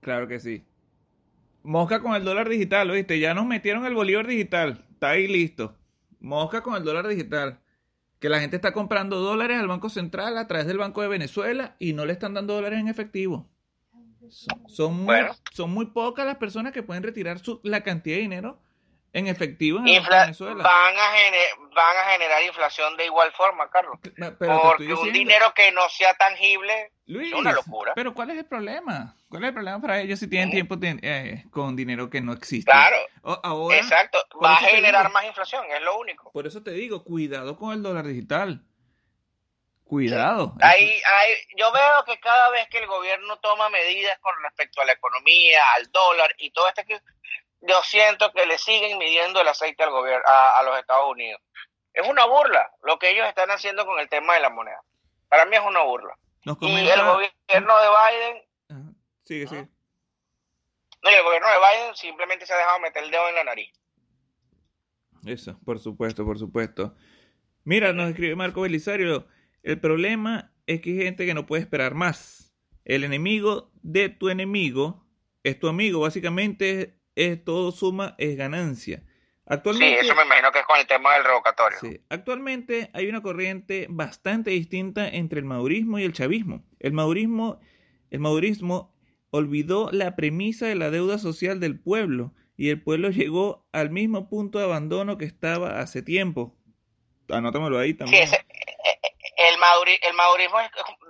Claro 0.00 0.28
que 0.28 0.38
sí. 0.38 0.64
Mosca 1.62 2.00
con 2.00 2.14
el 2.14 2.24
dólar 2.24 2.48
digital, 2.48 2.90
¿oíste? 2.90 3.18
Ya 3.18 3.34
nos 3.34 3.46
metieron 3.46 3.84
el 3.84 3.94
bolívar 3.94 4.26
digital. 4.26 4.84
Está 4.92 5.10
ahí 5.10 5.26
listo. 5.26 5.74
Mosca 6.20 6.62
con 6.62 6.76
el 6.76 6.84
dólar 6.84 7.08
digital. 7.08 7.60
Que 8.18 8.28
la 8.28 8.40
gente 8.40 8.56
está 8.56 8.72
comprando 8.72 9.20
dólares 9.20 9.58
al 9.58 9.68
Banco 9.68 9.88
Central 9.88 10.38
a 10.38 10.46
través 10.46 10.66
del 10.66 10.78
Banco 10.78 11.02
de 11.02 11.08
Venezuela 11.08 11.76
y 11.78 11.92
no 11.92 12.04
le 12.04 12.12
están 12.12 12.34
dando 12.34 12.54
dólares 12.54 12.80
en 12.80 12.88
efectivo. 12.88 13.46
Son, 14.66 15.04
muy, 15.04 15.16
son 15.52 15.70
muy 15.70 15.86
pocas 15.86 16.26
las 16.26 16.36
personas 16.36 16.72
que 16.72 16.82
pueden 16.82 17.02
retirar 17.02 17.38
su, 17.38 17.60
la 17.62 17.82
cantidad 17.82 18.16
de 18.16 18.22
dinero 18.22 18.60
en 19.12 19.26
efectivo 19.26 19.78
en 19.78 20.04
Venezuela. 20.04 20.62
Van 20.62 20.96
a, 20.96 21.10
van 21.74 21.96
a 21.96 22.10
generar 22.12 22.42
inflación 22.42 22.96
de 22.96 23.06
igual 23.06 23.32
forma, 23.32 23.70
Carlos. 23.70 23.98
Porque 24.38 24.92
un 24.94 25.12
dinero 25.12 25.52
que 25.54 25.72
no 25.72 25.88
sea 25.88 26.14
tangible 26.14 26.92
es 27.06 27.32
una 27.32 27.52
locura. 27.52 27.92
Pero 27.94 28.14
¿cuál 28.14 28.30
es 28.30 28.38
el 28.38 28.46
problema? 28.46 29.16
¿Cuál 29.28 29.44
es 29.44 29.48
el 29.48 29.54
problema 29.54 29.80
para 29.80 30.00
ellos 30.00 30.18
si 30.18 30.28
tienen 30.28 30.50
tiempo 30.50 30.76
eh, 30.80 31.44
con 31.50 31.74
dinero 31.74 32.10
que 32.10 32.20
no 32.20 32.32
existe? 32.32 32.70
Claro. 32.70 32.96
Exacto. 33.72 34.18
Va 34.42 34.54
a 34.54 34.56
generar 34.56 35.10
más 35.12 35.24
inflación, 35.24 35.64
es 35.70 35.82
lo 35.82 35.98
único. 35.98 36.30
Por 36.32 36.46
eso 36.46 36.62
te 36.62 36.72
digo, 36.72 37.04
cuidado 37.04 37.56
con 37.56 37.72
el 37.72 37.82
dólar 37.82 38.06
digital. 38.06 38.62
Cuidado. 39.84 40.54
Ahí, 40.60 40.84
ahí, 40.84 41.32
yo 41.56 41.72
veo 41.72 42.04
que 42.04 42.20
cada 42.20 42.50
vez 42.50 42.68
que 42.68 42.76
el 42.76 42.86
gobierno 42.86 43.38
toma 43.38 43.70
medidas 43.70 44.18
con 44.18 44.34
respecto 44.42 44.82
a 44.82 44.84
la 44.84 44.92
economía, 44.92 45.60
al 45.76 45.90
dólar 45.90 46.34
y 46.36 46.50
todo 46.50 46.68
este 46.68 46.84
yo 47.60 47.82
siento 47.84 48.32
que 48.32 48.46
le 48.46 48.58
siguen 48.58 48.98
midiendo 48.98 49.40
el 49.40 49.48
aceite 49.48 49.82
al 49.82 49.90
gobierno, 49.90 50.24
a, 50.26 50.62
los 50.64 50.78
Estados 50.78 51.10
Unidos. 51.10 51.40
Es 51.92 52.06
una 52.06 52.26
burla 52.26 52.70
lo 52.82 52.98
que 52.98 53.10
ellos 53.10 53.26
están 53.26 53.50
haciendo 53.50 53.84
con 53.86 53.98
el 53.98 54.08
tema 54.08 54.34
de 54.34 54.40
la 54.40 54.50
moneda. 54.50 54.80
Para 55.28 55.46
mí 55.46 55.56
es 55.56 55.62
una 55.62 55.82
burla. 55.82 56.16
Y 56.60 56.88
el 56.88 57.02
gobierno 57.04 57.74
de 57.80 57.88
Biden... 57.88 58.94
Sigue, 59.24 59.46
sigue. 59.46 59.68
No, 61.02 61.10
y 61.10 61.14
el 61.14 61.22
gobierno 61.22 61.48
de 61.48 61.56
Biden 61.56 61.96
simplemente 61.96 62.46
se 62.46 62.52
ha 62.52 62.56
dejado 62.56 62.80
meter 62.80 63.04
el 63.04 63.10
dedo 63.10 63.28
en 63.28 63.34
la 63.34 63.44
nariz. 63.44 63.72
Eso, 65.26 65.58
por 65.64 65.78
supuesto, 65.78 66.24
por 66.24 66.38
supuesto. 66.38 66.94
Mira, 67.64 67.92
nos 67.92 68.08
escribe 68.08 68.36
Marco 68.36 68.62
Belisario, 68.62 69.26
el 69.62 69.80
problema 69.80 70.52
es 70.66 70.80
que 70.80 70.90
hay 70.90 71.02
gente 71.04 71.26
que 71.26 71.34
no 71.34 71.46
puede 71.46 71.62
esperar 71.62 71.94
más. 71.94 72.54
El 72.84 73.04
enemigo 73.04 73.70
de 73.82 74.08
tu 74.08 74.28
enemigo 74.28 75.06
es 75.42 75.58
tu 75.58 75.68
amigo. 75.68 76.00
Básicamente 76.00 76.97
es 77.18 77.44
todo 77.44 77.72
suma, 77.72 78.14
es 78.16 78.36
ganancia. 78.36 79.02
Actualmente, 79.44 80.00
sí, 80.00 80.06
eso 80.06 80.14
me 80.14 80.22
imagino 80.22 80.52
que 80.52 80.60
es 80.60 80.66
con 80.66 80.78
el 80.78 80.86
tema 80.86 81.14
del 81.14 81.24
revocatorio. 81.24 81.78
Sí, 81.80 82.00
actualmente 82.10 82.90
hay 82.92 83.08
una 83.08 83.22
corriente 83.22 83.86
bastante 83.88 84.50
distinta 84.50 85.08
entre 85.08 85.40
el 85.40 85.46
madurismo 85.46 85.98
y 85.98 86.04
el 86.04 86.12
chavismo. 86.12 86.62
El 86.78 86.92
madurismo, 86.92 87.58
el 88.10 88.20
madurismo 88.20 88.94
olvidó 89.30 89.90
la 89.90 90.14
premisa 90.16 90.66
de 90.66 90.76
la 90.76 90.90
deuda 90.90 91.18
social 91.18 91.60
del 91.60 91.80
pueblo 91.80 92.34
y 92.56 92.68
el 92.68 92.82
pueblo 92.82 93.10
llegó 93.10 93.66
al 93.72 93.90
mismo 93.90 94.28
punto 94.28 94.58
de 94.58 94.66
abandono 94.66 95.18
que 95.18 95.24
estaba 95.24 95.80
hace 95.80 96.02
tiempo. 96.02 96.54
Anótamelo 97.28 97.78
ahí 97.78 97.94
también. 97.94 98.28
Sí, 98.28 98.34
ese, 98.34 98.42
eh, 98.42 99.00
eh, 99.02 99.10
el, 99.38 99.54
el 99.54 100.14
madurismo, 100.14 100.58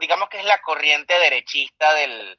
digamos 0.01 0.29
que 0.31 0.39
es 0.39 0.45
la 0.45 0.59
corriente 0.59 1.13
derechista 1.19 1.93
del, 1.95 2.39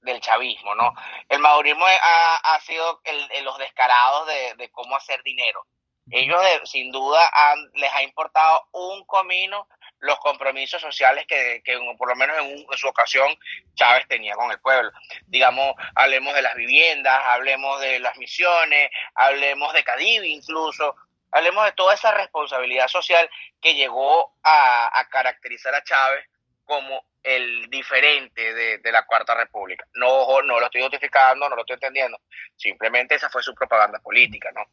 del 0.00 0.20
chavismo, 0.20 0.74
¿no? 0.74 0.94
El 1.28 1.40
madurismo 1.40 1.84
ha, 1.86 2.36
ha 2.36 2.60
sido 2.60 3.00
los 3.42 3.58
descarados 3.58 4.28
de, 4.56 4.70
cómo 4.70 4.96
hacer 4.96 5.22
dinero. 5.22 5.64
Ellos 6.10 6.40
sin 6.64 6.90
duda 6.90 7.30
han, 7.32 7.70
les 7.74 7.92
ha 7.92 8.02
importado 8.02 8.66
un 8.72 9.04
comino 9.04 9.68
los 10.00 10.18
compromisos 10.20 10.80
sociales 10.80 11.26
que, 11.26 11.60
que 11.64 11.76
por 11.98 12.08
lo 12.08 12.14
menos 12.14 12.38
en, 12.38 12.66
su 12.78 12.86
ocasión 12.86 13.36
Chávez 13.74 14.06
tenía 14.08 14.34
con 14.34 14.50
el 14.50 14.60
pueblo. 14.60 14.90
Digamos, 15.26 15.74
hablemos 15.94 16.34
de 16.34 16.42
las 16.42 16.54
viviendas, 16.54 17.20
hablemos 17.26 17.80
de 17.80 17.98
las 17.98 18.16
misiones, 18.16 18.90
hablemos 19.14 19.72
de 19.74 19.84
Cadivi 19.84 20.32
incluso, 20.32 20.94
hablemos 21.32 21.64
de 21.64 21.72
toda 21.72 21.94
esa 21.94 22.12
responsabilidad 22.12 22.88
social 22.88 23.28
que 23.60 23.74
llegó 23.74 24.32
a 24.44 25.06
caracterizar 25.10 25.74
a 25.74 25.84
Chávez 25.84 26.24
como 26.68 27.02
el 27.22 27.68
diferente 27.70 28.52
de, 28.52 28.92
la 28.92 29.06
Cuarta 29.06 29.34
República. 29.34 29.86
No, 29.94 30.42
no 30.42 30.60
lo 30.60 30.66
estoy 30.66 30.82
justificando, 30.82 31.48
no 31.48 31.56
lo 31.56 31.62
estoy 31.62 31.74
entendiendo. 31.74 32.20
Simplemente 32.56 33.14
esa 33.14 33.30
fue 33.30 33.42
su 33.42 33.54
propaganda 33.54 33.98
política, 34.00 34.50
¿no? 34.52 34.66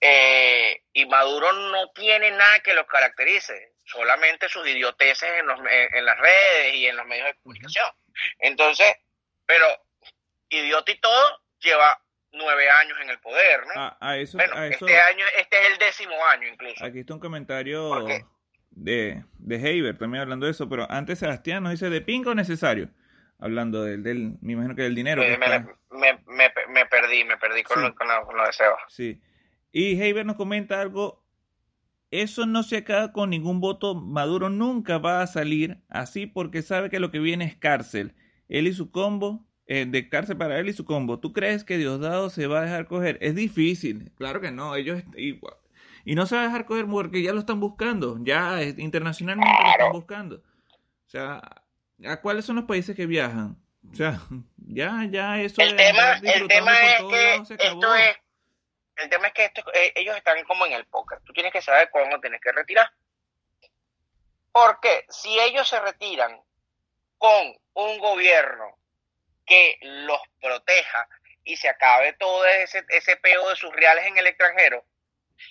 Eh, 0.00 0.82
y 0.92 1.06
Maduro 1.06 1.52
no 1.52 1.90
tiene 1.90 2.30
nada 2.30 2.60
que 2.60 2.72
lo 2.72 2.86
caracterice, 2.86 3.72
solamente 3.84 4.48
sus 4.48 4.66
idioteces 4.66 5.28
en, 5.40 5.46
los, 5.46 5.58
en 5.58 6.04
las 6.04 6.18
redes 6.18 6.74
y 6.74 6.86
en 6.86 6.96
los 6.96 7.06
medios 7.06 7.26
de 7.26 7.34
comunicación. 7.42 7.86
Entonces, 8.38 8.94
pero 9.44 9.66
idiota 10.50 10.92
y 10.92 11.00
todo, 11.00 11.42
lleva 11.58 12.00
nueve 12.30 12.70
años 12.70 12.96
en 13.00 13.10
el 13.10 13.18
poder, 13.18 13.66
¿no? 13.66 13.72
Ah, 13.74 13.96
a 14.00 14.16
eso, 14.18 14.38
bueno, 14.38 14.62
este 14.62 15.00
año, 15.00 15.24
este 15.36 15.60
es 15.60 15.66
el 15.72 15.78
décimo 15.78 16.14
año 16.26 16.46
incluso. 16.46 16.84
Aquí 16.84 17.00
está 17.00 17.14
un 17.14 17.20
comentario 17.20 18.06
de, 18.76 19.24
de 19.38 19.56
Heiber 19.56 19.96
también 19.96 20.22
hablando 20.22 20.46
de 20.46 20.52
eso, 20.52 20.68
pero 20.68 20.90
antes 20.90 21.18
Sebastián 21.18 21.62
nos 21.62 21.72
dice 21.72 21.90
de 21.90 22.00
pingo 22.00 22.34
necesario, 22.34 22.88
hablando 23.38 23.84
del, 23.84 24.02
del 24.02 24.36
me 24.40 24.52
imagino 24.52 24.74
que 24.74 24.82
del 24.82 24.94
dinero. 24.94 25.22
me, 25.22 26.18
me, 26.26 26.86
perdí, 26.86 27.24
me 27.24 27.36
perdí 27.36 27.62
con, 27.62 27.82
lo, 27.82 27.94
con, 27.94 28.08
lo, 28.08 28.46
de 28.46 28.52
Seba. 28.52 28.76
Sí. 28.88 29.20
Y 29.72 30.00
Heiber 30.00 30.26
nos 30.26 30.36
comenta 30.36 30.80
algo, 30.80 31.24
eso 32.10 32.46
no 32.46 32.62
se 32.62 32.78
acaba 32.78 33.12
con 33.12 33.30
ningún 33.30 33.60
voto, 33.60 33.94
Maduro 33.94 34.50
nunca 34.50 34.98
va 34.98 35.22
a 35.22 35.26
salir 35.26 35.78
así 35.88 36.26
porque 36.26 36.62
sabe 36.62 36.90
que 36.90 37.00
lo 37.00 37.10
que 37.10 37.18
viene 37.18 37.44
es 37.44 37.56
cárcel. 37.56 38.14
Él 38.48 38.66
y 38.66 38.72
su 38.72 38.90
combo, 38.90 39.46
eh, 39.66 39.86
de 39.86 40.08
cárcel 40.08 40.36
para 40.36 40.58
él 40.58 40.68
y 40.68 40.72
su 40.72 40.84
combo. 40.84 41.18
¿Tú 41.18 41.32
crees 41.32 41.64
que 41.64 41.78
Diosdado 41.78 42.28
se 42.30 42.46
va 42.46 42.60
a 42.60 42.64
dejar 42.64 42.86
coger? 42.86 43.18
Es 43.20 43.34
difícil, 43.34 44.12
claro 44.16 44.40
que 44.40 44.50
no, 44.50 44.76
ellos 44.76 45.02
igual 45.16 45.54
y 46.04 46.14
no 46.14 46.26
se 46.26 46.36
va 46.36 46.42
a 46.42 46.44
dejar 46.46 46.66
coger 46.66 46.86
porque 46.86 47.22
ya 47.22 47.32
lo 47.32 47.40
están 47.40 47.60
buscando, 47.60 48.16
ya 48.20 48.62
internacionalmente 48.62 49.52
lo 49.62 49.70
están 49.70 49.92
buscando. 49.92 50.36
O 50.36 51.10
sea, 51.10 51.42
¿a 52.06 52.20
cuáles 52.20 52.44
son 52.44 52.56
los 52.56 52.64
países 52.64 52.94
que 52.94 53.06
viajan? 53.06 53.56
O 53.90 53.94
sea, 53.94 54.20
ya, 54.56 55.06
ya 55.10 55.40
eso 55.40 55.62
el 55.62 55.76
tema, 55.76 56.18
el 56.22 56.48
tema 56.48 56.72
es 56.72 57.02
que 57.02 57.34
esto 57.34 57.94
es, 57.94 58.16
el 58.96 59.08
tema 59.08 59.26
es 59.28 59.32
que 59.32 59.44
esto, 59.44 59.62
eh, 59.72 59.92
ellos 59.96 60.16
están 60.16 60.42
como 60.44 60.66
en 60.66 60.72
el 60.72 60.86
póker. 60.86 61.20
Tú 61.24 61.32
tienes 61.32 61.52
que 61.52 61.62
saber 61.62 61.90
cuándo 61.90 62.20
tienes 62.20 62.40
que 62.40 62.52
retirar. 62.52 62.90
Porque 64.52 65.04
si 65.08 65.38
ellos 65.40 65.68
se 65.68 65.80
retiran 65.80 66.40
con 67.18 67.56
un 67.74 67.98
gobierno 67.98 68.78
que 69.46 69.78
los 69.82 70.20
proteja, 70.40 71.08
y 71.44 71.56
se 71.56 71.68
acabe 71.68 72.14
todo 72.14 72.44
ese, 72.46 72.84
ese 72.88 73.16
peo 73.16 73.48
de 73.48 73.56
sus 73.56 73.70
reales 73.72 74.06
en 74.06 74.16
el 74.16 74.26
extranjero, 74.26 74.84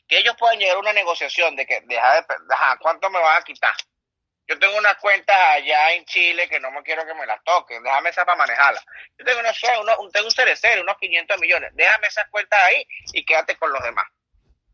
que 0.08 0.18
ellos 0.18 0.36
puedan 0.38 0.60
llegar 0.60 0.78
a 0.78 0.80
una 0.80 0.94
negociación 0.94 1.56
de 1.56 1.66
que, 1.66 1.82
deja 1.82 2.22
de, 2.22 2.26
ajá, 2.50 2.78
¿cuánto 2.80 3.10
me 3.10 3.20
van 3.20 3.42
a 3.42 3.44
quitar? 3.44 3.76
Yo 4.46 4.60
tengo 4.60 4.78
unas 4.78 4.98
cuentas 4.98 5.36
allá 5.38 5.94
en 5.94 6.04
Chile 6.06 6.50
que 6.50 6.60
no 6.60 6.70
me 6.72 6.84
quiero 6.84 7.06
que 7.06 7.14
me 7.14 7.26
las 7.26 7.42
toquen, 7.44 7.82
déjame 7.82 8.10
esa 8.10 8.26
para 8.26 8.38
manejarla. 8.38 8.84
Yo 9.18 9.26
tengo, 9.26 9.42
no 9.42 9.54
sé, 9.54 9.68
tengo 10.12 10.28
un 10.28 10.32
cerecero, 10.32 10.82
unos 10.82 10.98
500 10.98 11.40
millones, 11.40 11.72
déjame 11.74 12.08
esas 12.08 12.28
cuentas 12.30 12.60
ahí 12.64 12.86
y 13.14 13.26
quédate 13.26 13.56
con 13.58 13.72
los 13.72 13.82
demás. 13.82 14.06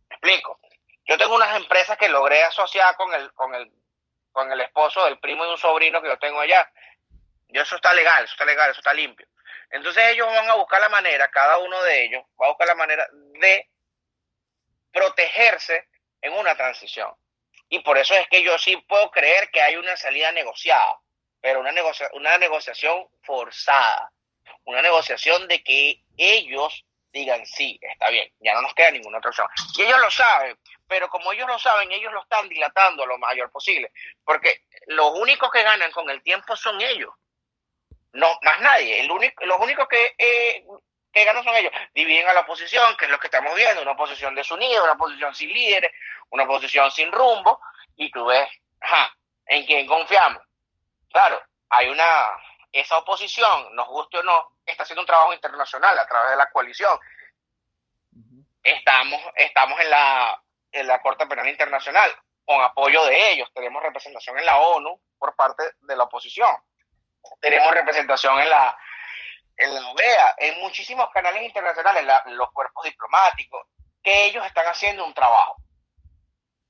¿Me 0.09 0.15
explico? 0.15 0.59
Yo 1.05 1.17
tengo 1.17 1.35
unas 1.35 1.55
empresas 1.55 1.97
que 1.97 2.09
logré 2.09 2.43
asociar 2.43 2.95
con 2.95 3.13
el, 3.13 3.31
con 3.33 3.53
el, 3.53 3.71
con 4.31 4.51
el 4.51 4.61
esposo 4.61 5.05
del 5.05 5.19
primo 5.19 5.45
de 5.45 5.51
un 5.51 5.57
sobrino 5.57 6.01
que 6.01 6.07
yo 6.07 6.17
tengo 6.17 6.39
allá. 6.39 6.71
Yo 7.47 7.61
eso 7.61 7.75
está 7.75 7.93
legal, 7.93 8.23
eso 8.23 8.33
está 8.33 8.45
legal, 8.45 8.71
eso 8.71 8.79
está 8.79 8.93
limpio. 8.93 9.27
Entonces 9.71 10.03
ellos 10.09 10.27
van 10.27 10.49
a 10.49 10.55
buscar 10.55 10.81
la 10.81 10.89
manera, 10.89 11.29
cada 11.29 11.59
uno 11.59 11.81
de 11.83 12.05
ellos 12.05 12.23
va 12.41 12.47
a 12.47 12.49
buscar 12.49 12.67
la 12.67 12.75
manera 12.75 13.07
de 13.39 13.69
protegerse 14.91 15.87
en 16.21 16.33
una 16.33 16.55
transición. 16.55 17.11
Y 17.69 17.79
por 17.79 17.97
eso 17.97 18.15
es 18.15 18.27
que 18.27 18.41
yo 18.43 18.57
sí 18.57 18.77
puedo 18.87 19.11
creer 19.11 19.49
que 19.51 19.61
hay 19.61 19.75
una 19.75 19.95
salida 19.95 20.31
negociada, 20.31 20.99
pero 21.39 21.59
una, 21.59 21.71
una 22.13 22.37
negociación 22.37 23.07
forzada, 23.23 24.11
una 24.65 24.81
negociación 24.81 25.47
de 25.47 25.63
que 25.63 26.01
ellos 26.17 26.85
digan 27.11 27.45
sí, 27.45 27.79
está 27.81 28.09
bien, 28.09 28.31
ya 28.39 28.53
no 28.53 28.61
nos 28.61 28.73
queda 28.73 28.91
ninguna 28.91 29.17
otra 29.17 29.29
opción. 29.29 29.47
Y 29.77 29.83
ellos 29.83 29.99
lo 29.99 30.11
saben, 30.11 30.57
pero 30.87 31.09
como 31.09 31.31
ellos 31.31 31.47
lo 31.47 31.57
saben, 31.59 31.91
ellos 31.91 32.13
lo 32.13 32.21
están 32.21 32.47
dilatando 32.49 33.05
lo 33.05 33.17
mayor 33.17 33.51
posible, 33.51 33.91
porque 34.23 34.63
los 34.87 35.17
únicos 35.19 35.49
que 35.51 35.63
ganan 35.63 35.91
con 35.91 36.09
el 36.09 36.21
tiempo 36.21 36.55
son 36.55 36.79
ellos, 36.81 37.13
no 38.13 38.27
más 38.41 38.61
nadie. 38.61 39.01
El 39.01 39.11
único, 39.11 39.45
los 39.45 39.59
únicos 39.59 39.87
que 39.87 40.15
eh, 40.17 40.65
que 41.19 41.25
ganan 41.25 41.43
son 41.43 41.55
ellos. 41.55 41.71
Dividen 41.93 42.27
a 42.27 42.33
la 42.33 42.41
oposición, 42.41 42.95
que 42.97 43.05
es 43.05 43.11
lo 43.11 43.19
que 43.19 43.27
estamos 43.27 43.53
viendo, 43.55 43.81
una 43.81 43.91
oposición 43.91 44.33
desunida, 44.35 44.83
una 44.83 44.93
oposición 44.93 45.35
sin 45.35 45.49
líderes, 45.49 45.91
una 46.29 46.43
oposición 46.43 46.89
sin 46.91 47.11
rumbo, 47.11 47.59
y 47.95 48.09
tú 48.11 48.25
ves, 48.25 48.47
ajá, 48.79 49.13
¿en 49.45 49.65
quién 49.65 49.85
confiamos? 49.85 50.41
Claro, 51.11 51.41
hay 51.69 51.89
una, 51.89 52.29
esa 52.71 52.97
oposición, 52.99 53.75
nos 53.75 53.87
guste 53.87 54.19
o 54.19 54.23
no, 54.23 54.53
está 54.65 54.83
haciendo 54.83 55.01
un 55.01 55.07
trabajo 55.07 55.33
internacional 55.33 55.97
a 55.97 56.07
través 56.07 56.31
de 56.31 56.37
la 56.37 56.49
coalición. 56.51 56.97
Estamos, 58.63 59.21
estamos 59.35 59.79
en 59.79 59.89
la, 59.89 60.41
en 60.71 60.87
la 60.87 61.01
Corte 61.01 61.25
Penal 61.27 61.47
Internacional, 61.47 62.15
con 62.45 62.61
apoyo 62.61 63.05
de 63.05 63.31
ellos, 63.31 63.51
tenemos 63.53 63.83
representación 63.83 64.37
en 64.39 64.45
la 64.45 64.57
ONU 64.57 64.99
por 65.17 65.35
parte 65.35 65.63
de 65.81 65.95
la 65.95 66.05
oposición, 66.05 66.55
tenemos 67.41 67.71
representación 67.71 68.39
en 68.39 68.49
la 68.49 68.77
en 69.59 69.73
la 69.73 69.81
OEA, 69.91 70.35
en 70.37 70.59
muchísimos 70.61 71.09
canales 71.13 71.43
internacionales, 71.43 72.03
los 72.27 72.51
cuerpos 72.51 72.85
diplomáticos, 72.85 73.67
que 74.01 74.27
ellos 74.27 74.45
están 74.45 74.65
haciendo 74.65 75.05
un 75.05 75.13
trabajo. 75.13 75.61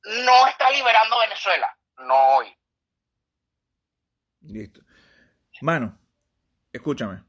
No 0.04 0.48
está 0.48 0.72
liberando 0.72 1.20
Venezuela, 1.20 1.78
no 1.98 2.36
hoy. 2.36 2.58
Listo. 4.42 4.82
Mano, 5.62 5.98
escúchame, 6.74 7.24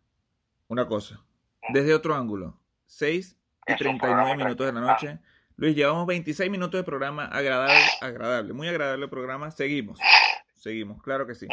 una 0.68 0.87
cosa. 0.87 1.20
Desde 1.68 1.94
otro 1.94 2.14
ángulo, 2.14 2.59
6 2.87 3.37
y 3.66 3.77
39 3.77 4.37
minutos 4.37 4.66
de 4.66 4.73
la 4.73 4.81
noche. 4.81 5.18
Luis, 5.57 5.77
llevamos 5.77 6.07
26 6.07 6.51
minutos 6.51 6.81
de 6.81 6.85
programa 6.85 7.27
agradable, 7.27 7.85
agradable, 8.01 8.55
muy 8.55 8.66
agradable 8.68 9.09
programa. 9.09 9.51
Seguimos, 9.51 10.01
seguimos, 10.55 11.03
claro 11.03 11.27
que 11.27 11.35
sí. 11.35 11.46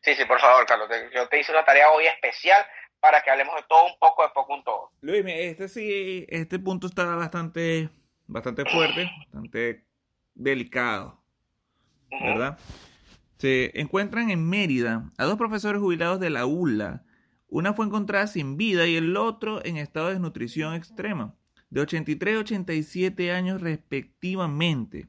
Sí, 0.00 0.14
sí, 0.14 0.24
por 0.24 0.40
favor, 0.40 0.66
Carlos. 0.66 0.88
Yo 1.14 1.28
te 1.28 1.38
hice 1.38 1.52
una 1.52 1.64
tarea 1.64 1.90
hoy 1.90 2.06
especial 2.06 2.66
para 3.02 3.20
que 3.20 3.30
hablemos 3.30 3.56
de 3.56 3.62
todo 3.68 3.86
un 3.86 3.98
poco, 3.98 4.22
de 4.22 4.28
poco 4.32 4.54
un 4.54 4.62
todo. 4.62 4.92
Luis, 5.00 5.24
este 5.26 5.68
sí, 5.68 6.24
este 6.28 6.60
punto 6.60 6.86
está 6.86 7.16
bastante, 7.16 7.90
bastante 8.28 8.64
fuerte, 8.64 9.10
bastante 9.24 9.84
delicado, 10.34 11.20
¿verdad? 12.12 12.56
Se 13.38 13.72
encuentran 13.80 14.30
en 14.30 14.48
Mérida 14.48 15.10
a 15.18 15.24
dos 15.24 15.36
profesores 15.36 15.80
jubilados 15.80 16.20
de 16.20 16.30
la 16.30 16.46
ULA. 16.46 17.02
Una 17.48 17.74
fue 17.74 17.86
encontrada 17.86 18.28
sin 18.28 18.56
vida 18.56 18.86
y 18.86 18.94
el 18.94 19.16
otro 19.16 19.64
en 19.64 19.78
estado 19.78 20.06
de 20.06 20.12
desnutrición 20.12 20.74
extrema, 20.74 21.34
de 21.70 21.80
83 21.80 22.34
y 22.34 22.38
87 22.38 23.32
años 23.32 23.60
respectivamente. 23.60 25.08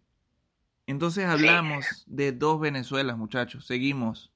Entonces 0.87 1.25
hablamos 1.25 2.03
de 2.07 2.31
dos 2.31 2.59
Venezuelas, 2.59 3.17
muchachos. 3.17 3.67
Seguimos. 3.67 4.33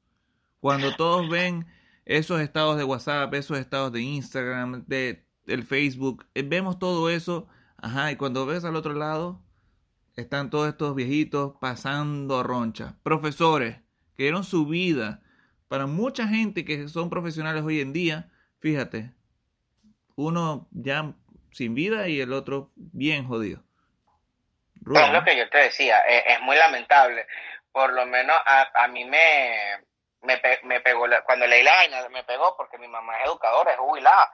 Cuando 0.60 0.96
todos 0.96 1.28
ven 1.28 1.66
esos 2.08 2.40
estados 2.40 2.78
de 2.78 2.86
WhatsApp, 2.86 3.34
esos 3.34 3.60
estados 3.60 3.92
de 3.92 4.02
Instagram, 4.02 4.86
de 4.88 5.26
el 5.46 5.64
Facebook, 5.64 6.26
eh, 6.36 6.44
vemos 6.44 6.80
todo 6.80 7.10
eso, 7.10 7.48
ajá, 7.78 8.12
y 8.12 8.16
cuando 8.16 8.46
ves 8.46 8.64
al 8.64 8.78
otro 8.78 8.94
lado, 8.94 9.42
están 10.16 10.50
todos 10.50 10.70
estos 10.70 10.96
viejitos 10.96 11.56
pasando 11.60 12.44
roncha, 12.44 12.96
profesores 13.04 13.76
que 14.16 14.24
dieron 14.24 14.46
su 14.46 14.66
vida 14.66 15.22
para 15.68 15.86
mucha 15.86 16.28
gente 16.28 16.64
que 16.64 16.88
son 16.88 17.10
profesionales 17.10 17.64
hoy 17.64 17.82
en 17.82 17.92
día, 17.92 18.30
fíjate, 18.60 19.12
uno 20.16 20.68
ya 20.72 21.14
sin 21.52 21.76
vida 21.76 22.08
y 22.08 22.22
el 22.22 22.32
otro 22.32 22.72
bien 22.76 23.28
jodido. 23.28 23.64
es 24.76 25.14
lo 25.14 25.24
que 25.26 25.38
yo 25.38 25.50
te 25.50 25.58
decía, 25.58 26.00
e, 26.08 26.34
es, 26.34 26.42
muy 26.42 26.56
lamentable. 26.56 27.28
Por 27.72 27.94
lo 27.94 28.06
menos 28.06 28.36
a 28.46 28.88
mí 28.88 29.06
me, 29.06 29.88
me, 30.22 30.42
me 30.64 30.82
pegó, 30.82 31.06
cuando 31.26 31.48
leí 31.48 31.64
la 31.64 31.74
vaina, 31.74 32.10
me 32.10 32.24
pegó 32.24 32.56
porque 32.58 32.78
mi 32.78 32.88
mamá 32.88 33.18
es 33.20 33.26
educadora, 33.26 33.72
es 33.72 33.78
jubilada. 33.78 34.32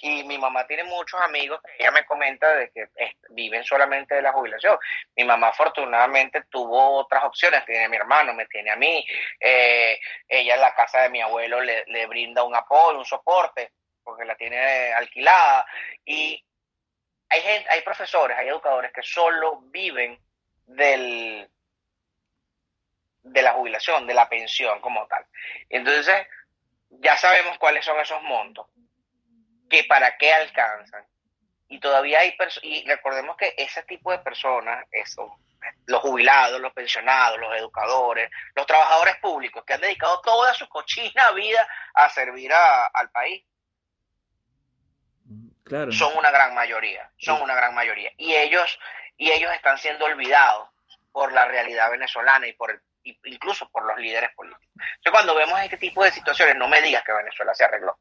Y 0.00 0.24
mi 0.24 0.36
mamá 0.36 0.66
tiene 0.66 0.82
muchos 0.84 1.20
amigos 1.20 1.60
que 1.62 1.76
ella 1.78 1.92
me 1.92 2.04
comenta 2.04 2.52
de 2.56 2.70
que 2.70 2.88
viven 3.30 3.62
solamente 3.62 4.16
de 4.16 4.22
la 4.22 4.32
jubilación. 4.32 4.76
Mi 5.14 5.24
mamá 5.24 5.48
afortunadamente 5.48 6.42
tuvo 6.50 6.96
otras 6.96 7.22
opciones, 7.24 7.64
tiene 7.64 7.84
a 7.84 7.88
mi 7.88 7.96
hermano, 7.96 8.34
me 8.34 8.46
tiene 8.46 8.72
a 8.72 8.76
mí. 8.76 9.06
Eh, 9.38 9.98
ella 10.28 10.54
en 10.54 10.60
la 10.60 10.74
casa 10.74 11.02
de 11.02 11.10
mi 11.10 11.20
abuelo 11.20 11.60
le, 11.60 11.84
le 11.86 12.06
brinda 12.06 12.42
un 12.42 12.56
apoyo, 12.56 12.98
un 12.98 13.04
soporte, 13.04 13.72
porque 14.02 14.24
la 14.24 14.34
tiene 14.34 14.92
alquilada. 14.92 15.64
Y 16.04 16.44
hay, 17.28 17.40
gente, 17.40 17.68
hay 17.70 17.82
profesores, 17.82 18.36
hay 18.36 18.48
educadores 18.48 18.92
que 18.92 19.02
solo 19.02 19.60
viven 19.66 20.18
del, 20.66 21.48
de 23.26 23.42
la 23.42 23.52
jubilación, 23.52 24.06
de 24.06 24.14
la 24.14 24.28
pensión 24.28 24.80
como 24.80 25.06
tal. 25.06 25.24
Entonces, 25.68 26.26
ya 26.90 27.16
sabemos 27.16 27.58
cuáles 27.58 27.84
son 27.84 27.98
esos 28.00 28.22
montos, 28.22 28.66
que 29.68 29.84
para 29.84 30.16
qué 30.16 30.32
alcanzan. 30.32 31.04
Y 31.68 31.80
todavía 31.80 32.20
hay 32.20 32.36
y 32.62 32.86
recordemos 32.86 33.36
que 33.36 33.54
ese 33.56 33.82
tipo 33.82 34.12
de 34.12 34.20
personas, 34.20 34.86
eso, 34.92 35.40
los 35.86 36.00
jubilados, 36.00 36.60
los 36.60 36.72
pensionados, 36.72 37.40
los 37.40 37.56
educadores, 37.56 38.30
los 38.54 38.66
trabajadores 38.66 39.16
públicos 39.16 39.64
que 39.66 39.74
han 39.74 39.80
dedicado 39.80 40.20
toda 40.20 40.54
su 40.54 40.68
cochina 40.68 41.32
vida 41.32 41.66
a 41.94 42.08
servir 42.10 42.52
al 42.52 43.10
país, 43.10 43.44
claro. 45.64 45.90
son 45.90 46.16
una 46.16 46.30
gran 46.30 46.54
mayoría, 46.54 47.10
son 47.18 47.42
una 47.42 47.56
gran 47.56 47.74
mayoría. 47.74 48.12
Y 48.16 48.32
ellos, 48.36 48.78
y 49.16 49.32
ellos 49.32 49.52
están 49.52 49.76
siendo 49.78 50.04
olvidados 50.04 50.68
por 51.10 51.32
la 51.32 51.46
realidad 51.46 51.90
venezolana 51.90 52.46
y 52.46 52.52
por 52.52 52.70
el 52.70 52.80
incluso 53.24 53.68
por 53.70 53.84
los 53.86 53.96
líderes 53.98 54.30
políticos. 54.34 54.68
Entonces, 54.74 55.12
cuando 55.12 55.34
vemos 55.34 55.60
este 55.60 55.76
tipo 55.78 56.02
de 56.02 56.10
situaciones, 56.10 56.56
no 56.56 56.68
me 56.68 56.82
digas 56.82 57.04
que 57.04 57.12
Venezuela 57.12 57.54
se 57.54 57.64
arregló. 57.64 57.98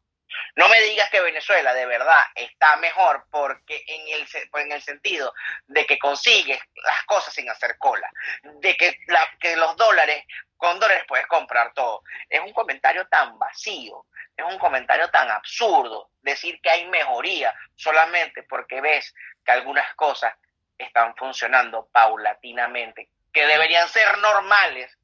No 0.56 0.68
me 0.70 0.82
digas 0.82 1.10
que 1.10 1.22
Venezuela 1.22 1.74
de 1.74 1.86
verdad 1.86 2.24
está 2.34 2.76
mejor 2.78 3.26
porque 3.30 3.84
en 3.88 4.08
el, 4.08 4.28
en 4.62 4.72
el 4.72 4.82
sentido 4.82 5.34
de 5.68 5.86
que 5.86 6.00
consigues 6.00 6.60
las 6.76 7.04
cosas 7.04 7.34
sin 7.34 7.50
hacer 7.50 7.78
cola, 7.78 8.10
de 8.44 8.76
que 8.76 9.56
los 9.56 9.76
dólares, 9.78 10.26
con 10.58 10.80
dólares 10.80 11.04
puedes 11.08 11.28
comprar 11.28 11.74
todo. 11.74 12.02
Es 12.30 12.41
un 12.41 12.54
comentario 12.54 13.08
tan 13.08 13.38
vacío, 13.38 14.06
es 14.36 14.46
un 14.46 14.58
comentario 14.58 15.10
tan 15.10 15.30
absurdo 15.30 16.12
decir 16.22 16.60
que 16.62 16.70
hay 16.70 16.88
mejoría 16.88 17.54
solamente 17.76 18.44
porque 18.44 18.82
ves 18.82 19.13
que 19.46 19.52
algunas 19.52 19.94
cosas 19.96 20.34
están 20.78 21.15
funcionando 21.15 21.88
paulatinamente, 21.91 23.10
que 23.36 23.45
deberían 23.45 23.88
ser 23.89 24.17
normales 24.19 24.98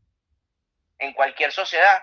en 0.97 1.13
cualquier 1.13 1.51
sociedad, 1.51 2.01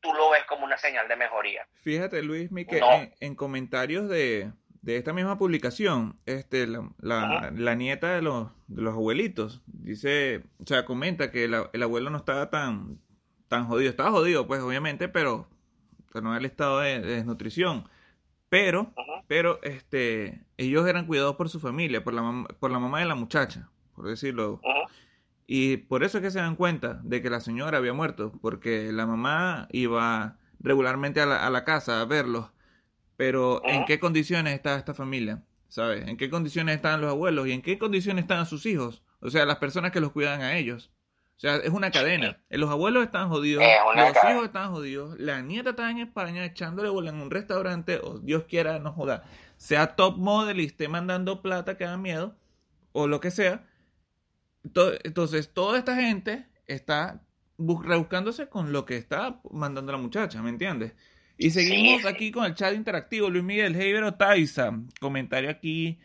tú 0.00 0.12
lo 0.14 0.30
ves 0.30 0.44
como 0.48 0.64
una 0.64 0.78
señal 0.78 1.06
de 1.06 1.16
mejoría. 1.16 1.68
Fíjate, 1.82 2.22
Luis, 2.22 2.48
que 2.66 2.80
en, 3.20 3.34
comentarios 3.34 4.08
de, 4.08 4.52
esta 4.86 5.12
misma 5.12 5.36
publicación, 5.36 6.18
este, 6.24 6.66
la, 6.66 7.74
nieta 7.76 8.14
de 8.14 8.22
los, 8.22 8.48
de 8.68 8.82
los 8.82 8.94
abuelitos 8.94 9.60
dice, 9.66 10.42
o 10.58 10.66
sea, 10.66 10.86
comenta 10.86 11.30
que 11.30 11.44
el 11.44 11.82
abuelo 11.82 12.08
no 12.08 12.16
estaba 12.16 12.48
tan, 12.48 12.98
tan 13.48 13.66
jodido. 13.66 13.90
Estaba 13.90 14.10
jodido, 14.10 14.46
pues, 14.46 14.62
obviamente, 14.62 15.08
pero, 15.08 15.46
no 16.14 16.32
en 16.32 16.38
el 16.38 16.46
estado 16.46 16.80
de, 16.80 17.00
desnutrición. 17.00 17.88
Pero, 18.48 18.94
pero, 19.26 19.60
este, 19.62 20.40
ellos 20.56 20.88
eran 20.88 21.06
cuidados 21.06 21.36
por 21.36 21.50
su 21.50 21.60
familia, 21.60 22.02
por 22.02 22.14
la, 22.14 22.46
por 22.58 22.70
la 22.70 22.78
mamá 22.78 23.00
de 23.00 23.06
la 23.06 23.14
muchacha, 23.14 23.68
por 23.94 24.08
decirlo. 24.08 24.60
Y 25.46 25.78
por 25.78 26.04
eso 26.04 26.18
es 26.18 26.22
que 26.22 26.30
se 26.30 26.38
dan 26.38 26.56
cuenta 26.56 27.00
de 27.02 27.20
que 27.20 27.30
la 27.30 27.40
señora 27.40 27.78
había 27.78 27.92
muerto, 27.92 28.32
porque 28.40 28.92
la 28.92 29.06
mamá 29.06 29.68
iba 29.72 30.38
regularmente 30.60 31.20
a 31.20 31.26
la, 31.26 31.64
casa 31.64 32.00
a 32.00 32.04
verlos. 32.06 32.50
Pero 33.16 33.62
¿en 33.64 33.84
qué 33.84 33.98
condiciones 33.98 34.54
está 34.54 34.76
esta 34.76 34.94
familia? 34.94 35.44
¿Sabes? 35.68 36.08
¿En 36.08 36.16
qué 36.16 36.30
condiciones 36.30 36.76
están 36.76 37.00
los 37.00 37.10
abuelos? 37.10 37.46
¿Y 37.46 37.52
en 37.52 37.62
qué 37.62 37.78
condiciones 37.78 38.22
están 38.22 38.46
sus 38.46 38.64
hijos? 38.66 39.02
O 39.20 39.30
sea, 39.30 39.44
las 39.44 39.56
personas 39.56 39.92
que 39.92 40.00
los 40.00 40.12
cuidan 40.12 40.40
a 40.40 40.56
ellos. 40.56 40.90
O 41.36 41.40
sea, 41.40 41.56
es 41.56 41.70
una 41.70 41.90
cadena. 41.90 42.38
Los 42.48 42.70
abuelos 42.70 43.04
están 43.04 43.28
jodidos, 43.28 43.64
los 43.96 44.30
hijos 44.30 44.44
están 44.44 44.70
jodidos, 44.70 45.18
la 45.18 45.42
nieta 45.42 45.70
está 45.70 45.90
en 45.90 45.98
España 45.98 46.44
echándole 46.44 46.88
bola 46.88 47.10
en 47.10 47.16
un 47.16 47.30
restaurante, 47.30 47.98
o 48.02 48.20
Dios 48.20 48.44
quiera, 48.44 48.78
no 48.78 48.92
joda, 48.92 49.24
sea 49.56 49.96
top 49.96 50.16
model 50.16 50.60
y 50.60 50.66
esté 50.66 50.86
mandando 50.86 51.42
plata 51.42 51.76
que 51.76 51.84
da 51.84 51.96
miedo, 51.96 52.36
o 52.92 53.08
lo 53.08 53.20
que 53.20 53.32
sea. 53.32 53.66
To- 54.72 54.94
Entonces, 55.04 55.52
toda 55.52 55.78
esta 55.78 55.94
gente 55.96 56.46
está 56.66 57.20
bus- 57.56 57.84
rebuscándose 57.84 58.48
con 58.48 58.72
lo 58.72 58.84
que 58.84 58.96
está 58.96 59.40
mandando 59.50 59.92
la 59.92 59.98
muchacha, 59.98 60.40
¿me 60.42 60.50
entiendes? 60.50 60.94
Y 61.36 61.50
seguimos 61.50 62.02
sí. 62.02 62.08
aquí 62.08 62.30
con 62.30 62.44
el 62.44 62.54
chat 62.54 62.74
interactivo. 62.74 63.28
Luis 63.28 63.44
Miguel 63.44 63.74
Heibero 63.74 64.14
Taiza, 64.14 64.70
comentario 65.00 65.50
aquí. 65.50 65.98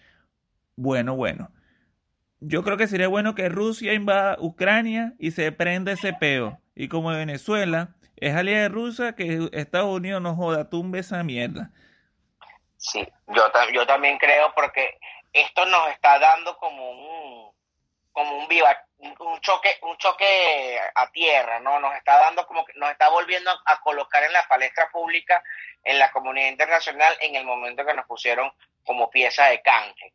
Bueno, 0.76 1.16
bueno. 1.16 1.52
Yo 2.42 2.64
creo 2.64 2.78
que 2.78 2.88
sería 2.88 3.08
bueno 3.10 3.36
que 3.36 3.50
Rusia 3.50 3.94
invada 3.94 4.38
Ucrania 4.40 5.14
y 5.20 5.32
se 5.32 5.52
prenda 5.52 5.92
ese 5.92 6.14
peo. 6.14 6.60
Y 6.74 6.88
como 6.88 7.10
Venezuela 7.10 7.96
es 8.16 8.34
aliada 8.34 8.64
de 8.64 8.70
Rusia, 8.70 9.14
que 9.16 9.50
Estados 9.52 9.96
Unidos 9.96 10.22
no 10.22 10.36
joda, 10.36 10.70
tumbe 10.70 11.00
esa 11.00 11.24
mierda. 11.24 11.72
Sí, 12.78 13.06
yo, 13.28 13.44
yo 13.74 13.86
también 13.86 14.18
creo 14.18 14.52
porque 14.56 14.98
esto 15.34 15.66
nos 15.66 15.90
está 15.90 16.18
dando 16.18 16.56
como 16.58 16.92
un 16.92 17.39
como 18.20 18.38
un 18.38 18.50
viva 18.50 18.78
un 18.98 19.40
choque 19.40 19.80
un 19.84 19.96
choque 19.96 20.78
a 20.94 21.10
tierra, 21.10 21.62
¿no? 21.62 21.80
Nos 21.80 21.96
está 21.96 22.20
dando 22.20 22.46
como 22.46 22.66
que 22.66 22.74
nos 22.74 22.92
está 22.92 23.08
volviendo 23.08 23.50
a, 23.50 23.80
colocar 23.80 24.22
en 24.24 24.34
la 24.34 24.46
palestra 24.46 24.90
pública 24.90 25.42
en 25.86 25.98
la 25.98 26.12
comunidad 26.12 26.50
internacional 26.50 27.18
en 27.22 27.36
el 27.36 27.46
momento 27.46 27.86
que 27.86 27.94
nos 27.94 28.06
pusieron 28.06 28.52
como 28.84 29.10
pieza 29.10 29.46
de 29.46 29.62
canje. 29.62 30.14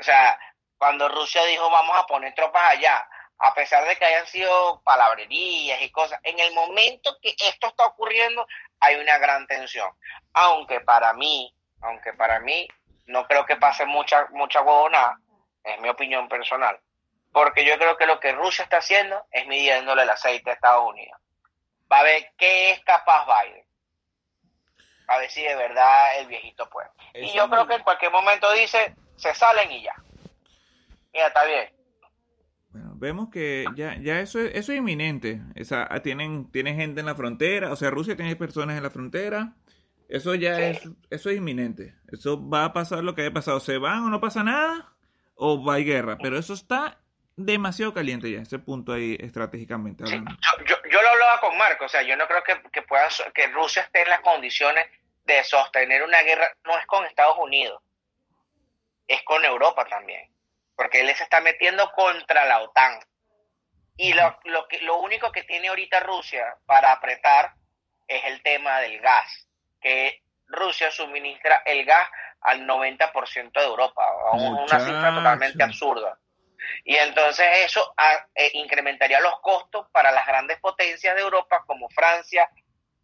O 0.00 0.02
sea, 0.02 0.36
cuando 0.76 1.08
Rusia 1.08 1.44
dijo 1.44 1.70
vamos 1.70 1.96
a 1.96 2.06
poner 2.06 2.34
tropas 2.34 2.64
allá, 2.72 3.08
a 3.38 3.54
pesar 3.54 3.86
de 3.86 3.94
que 3.94 4.06
hayan 4.06 4.26
sido 4.26 4.82
palabrerías 4.82 5.80
y 5.82 5.90
cosas, 5.92 6.18
en 6.24 6.40
el 6.40 6.52
momento 6.52 7.16
que 7.22 7.36
esto 7.38 7.68
está 7.68 7.86
ocurriendo 7.86 8.44
hay 8.80 8.96
una 8.96 9.18
gran 9.18 9.46
tensión. 9.46 9.88
Aunque 10.32 10.80
para 10.80 11.12
mí, 11.12 11.54
aunque 11.80 12.12
para 12.12 12.40
mí 12.40 12.66
no 13.06 13.24
creo 13.28 13.46
que 13.46 13.54
pase 13.54 13.86
mucha 13.86 14.26
mucha 14.30 14.62
huevonada, 14.62 15.20
es 15.62 15.78
mi 15.78 15.88
opinión 15.88 16.28
personal, 16.28 16.80
porque 17.32 17.64
yo 17.64 17.76
creo 17.78 17.96
que 17.96 18.06
lo 18.06 18.18
que 18.20 18.32
Rusia 18.32 18.64
está 18.64 18.78
haciendo 18.78 19.16
es 19.30 19.46
midiéndole 19.46 20.02
el 20.02 20.10
aceite 20.10 20.50
a 20.50 20.54
Estados 20.54 20.88
Unidos. 20.88 21.18
Va 21.90 22.00
a 22.00 22.02
ver 22.04 22.32
qué 22.38 22.70
es 22.72 22.80
capaz 22.84 23.26
Biden. 23.26 23.64
A 25.08 25.18
ver 25.18 25.30
si 25.30 25.42
de 25.42 25.56
verdad 25.56 26.20
el 26.20 26.28
viejito 26.28 26.68
puede. 26.70 26.88
Y 27.14 27.32
yo 27.34 27.48
creo 27.50 27.66
que 27.66 27.74
en 27.74 27.82
cualquier 27.82 28.12
momento 28.12 28.52
dice, 28.52 28.94
se 29.16 29.34
salen 29.34 29.70
y 29.72 29.82
ya. 29.82 29.94
Mira, 31.12 31.26
está 31.26 31.44
bien. 31.44 31.68
Bueno, 32.68 32.92
vemos 32.94 33.28
que 33.30 33.64
ya, 33.74 33.96
ya 34.00 34.20
eso, 34.20 34.38
es, 34.38 34.54
eso 34.54 34.70
es 34.70 34.78
inminente. 34.78 35.40
O 35.60 35.64
sea, 35.64 35.88
ah, 35.90 36.00
tienen, 36.00 36.50
tienen 36.52 36.76
gente 36.76 37.00
en 37.00 37.06
la 37.06 37.16
frontera, 37.16 37.72
o 37.72 37.76
sea, 37.76 37.90
Rusia 37.90 38.14
tiene 38.16 38.36
personas 38.36 38.76
en 38.76 38.84
la 38.84 38.90
frontera. 38.90 39.54
Eso 40.08 40.34
ya 40.36 40.56
Sí. 40.56 40.62
es, 40.62 40.88
eso 41.10 41.30
es 41.30 41.36
inminente. 41.36 41.96
Eso 42.12 42.48
va 42.48 42.64
a 42.66 42.72
pasar 42.72 43.02
lo 43.02 43.14
que 43.16 43.22
haya 43.22 43.32
pasado. 43.32 43.58
¿Se 43.58 43.78
van 43.78 44.04
o 44.04 44.10
no 44.10 44.20
pasa 44.20 44.44
nada? 44.44 44.92
¿O 45.34 45.64
va 45.64 45.74
a 45.74 45.78
guerra? 45.78 46.18
Pero 46.22 46.38
eso 46.38 46.52
está 46.54 46.99
demasiado 47.44 47.92
caliente 47.92 48.30
ya, 48.30 48.40
ese 48.40 48.58
punto 48.58 48.92
ahí 48.92 49.16
estratégicamente 49.20 50.06
Sí, 50.06 50.16
yo, 50.16 50.64
yo, 50.64 50.76
yo 50.90 51.02
lo 51.02 51.08
hablaba 51.08 51.40
con 51.40 51.56
Marco, 51.56 51.84
o 51.84 51.88
sea, 51.88 52.02
yo 52.02 52.16
no 52.16 52.26
creo 52.26 52.42
que, 52.42 52.60
que, 52.70 52.82
pueda, 52.82 53.08
que 53.34 53.48
Rusia 53.48 53.82
esté 53.82 54.02
en 54.02 54.10
las 54.10 54.20
condiciones 54.20 54.86
de 55.24 55.44
sostener 55.44 56.02
una 56.02 56.22
guerra, 56.22 56.46
no 56.64 56.78
es 56.78 56.86
con 56.86 57.04
Estados 57.04 57.36
Unidos, 57.38 57.82
es 59.06 59.22
con 59.22 59.44
Europa 59.44 59.84
también, 59.86 60.28
porque 60.76 61.00
él 61.00 61.14
se 61.14 61.24
está 61.24 61.40
metiendo 61.40 61.90
contra 61.92 62.44
la 62.44 62.60
OTAN. 62.60 63.00
Y 63.96 64.14
lo, 64.14 64.38
lo, 64.44 64.66
que, 64.66 64.80
lo 64.80 64.98
único 64.98 65.30
que 65.30 65.42
tiene 65.42 65.68
ahorita 65.68 66.00
Rusia 66.00 66.56
para 66.64 66.92
apretar 66.92 67.52
es 68.08 68.24
el 68.24 68.42
tema 68.42 68.80
del 68.80 68.98
gas, 69.00 69.46
que 69.80 70.22
Rusia 70.46 70.90
suministra 70.90 71.62
el 71.66 71.84
gas 71.84 72.08
al 72.40 72.66
90% 72.66 73.52
de 73.52 73.64
Europa, 73.64 74.02
a 74.02 74.36
una 74.36 74.80
cifra 74.80 75.14
totalmente 75.14 75.62
absurda. 75.62 76.18
Y 76.84 76.96
entonces 76.96 77.46
eso 77.64 77.92
ah, 77.96 78.26
eh, 78.34 78.50
incrementaría 78.54 79.20
los 79.20 79.40
costos 79.40 79.86
para 79.92 80.12
las 80.12 80.26
grandes 80.26 80.58
potencias 80.60 81.14
de 81.14 81.22
Europa 81.22 81.64
como 81.66 81.88
Francia, 81.90 82.48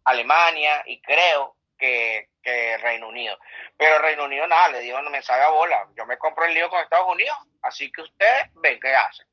Alemania 0.03 0.83
y 0.85 1.01
creo 1.01 1.55
que, 1.77 2.29
que 2.41 2.77
Reino 2.77 3.09
Unido. 3.09 3.37
Pero 3.77 3.99
Reino 3.99 4.25
Unido 4.25 4.47
nada, 4.47 4.69
le 4.69 4.81
dijo 4.81 5.01
no 5.01 5.09
me 5.09 5.21
salga 5.21 5.49
bola, 5.49 5.87
yo 5.95 6.05
me 6.05 6.17
compro 6.17 6.45
el 6.45 6.53
lío 6.53 6.69
con 6.69 6.81
Estados 6.81 7.07
Unidos, 7.07 7.37
así 7.61 7.91
que 7.91 8.01
ustedes 8.01 8.51
ven 8.55 8.79
qué 8.79 8.95
hacen. 8.95 9.27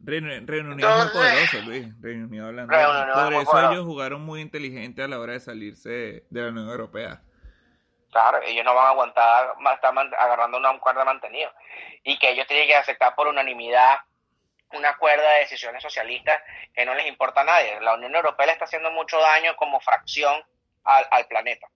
Reino, 0.00 0.28
Reino 0.46 0.72
Unido 0.72 0.88
es 0.88 1.04
muy 1.04 1.12
poderoso, 1.12 1.60
Luis. 1.66 2.00
Reino 2.00 2.26
Unido 2.26 2.46
hablando. 2.46 2.72
Reino 2.72 3.02
Unido 3.02 3.14
Por 3.14 3.34
eso 3.34 3.72
ellos 3.72 3.84
jugaron 3.84 4.22
muy 4.22 4.40
inteligente 4.40 5.02
a 5.02 5.08
la 5.08 5.18
hora 5.18 5.32
de 5.34 5.40
salirse 5.40 6.24
de 6.30 6.42
la 6.42 6.48
Unión 6.48 6.68
Europea. 6.68 7.22
Claro, 8.10 8.40
ellos 8.42 8.64
no 8.64 8.74
van 8.74 8.86
a 8.86 8.90
aguantar 8.90 9.54
estar 9.74 9.94
agarrando 10.18 10.58
una 10.58 10.78
cuerda 10.80 11.04
mantenido. 11.04 11.50
Y 12.04 12.18
que 12.18 12.30
ellos 12.30 12.46
tienen 12.46 12.66
que 12.66 12.74
aceptar 12.76 13.14
por 13.14 13.26
unanimidad 13.28 13.98
una 14.72 14.96
cuerda 14.96 15.30
de 15.34 15.40
decisiones 15.40 15.82
socialistas 15.82 16.40
que 16.74 16.84
no 16.84 16.94
les 16.94 17.06
importa 17.06 17.40
a 17.42 17.44
nadie. 17.44 17.80
La 17.80 17.94
Unión 17.94 18.14
Europea 18.14 18.46
le 18.46 18.52
está 18.52 18.64
haciendo 18.64 18.90
mucho 18.90 19.18
daño 19.18 19.54
como 19.56 19.80
fracción 19.80 20.42
al, 20.84 21.06
al 21.10 21.26
planeta. 21.26 21.66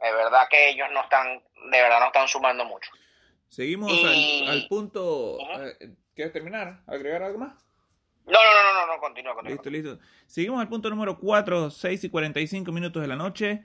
De 0.00 0.12
verdad 0.12 0.46
que 0.48 0.70
ellos 0.70 0.88
no 0.92 1.02
están, 1.02 1.42
de 1.70 1.82
verdad 1.82 2.00
no 2.00 2.06
están 2.06 2.26
sumando 2.28 2.64
mucho. 2.64 2.90
Seguimos 3.48 3.92
Y- 3.92 4.46
al, 4.46 4.52
al 4.54 4.68
punto. 4.68 5.38
Eh, 5.40 5.90
¿Quieres 6.14 6.32
terminar? 6.32 6.80
¿Agregar 6.86 7.22
algo 7.22 7.38
más? 7.38 7.66
No, 8.26 8.38
no, 8.42 8.54
no, 8.54 8.62
no, 8.62 8.72
no, 8.86 8.86
no, 8.94 9.00
continúa, 9.00 9.34
continúa. 9.34 9.56
Listo, 9.56 9.70
listo. 9.70 9.98
Seguimos 10.26 10.60
al 10.60 10.68
punto 10.68 10.88
número 10.90 11.18
4, 11.18 11.70
6 11.70 12.04
y 12.04 12.10
45 12.10 12.70
minutos 12.70 13.02
de 13.02 13.08
la 13.08 13.16
noche. 13.16 13.64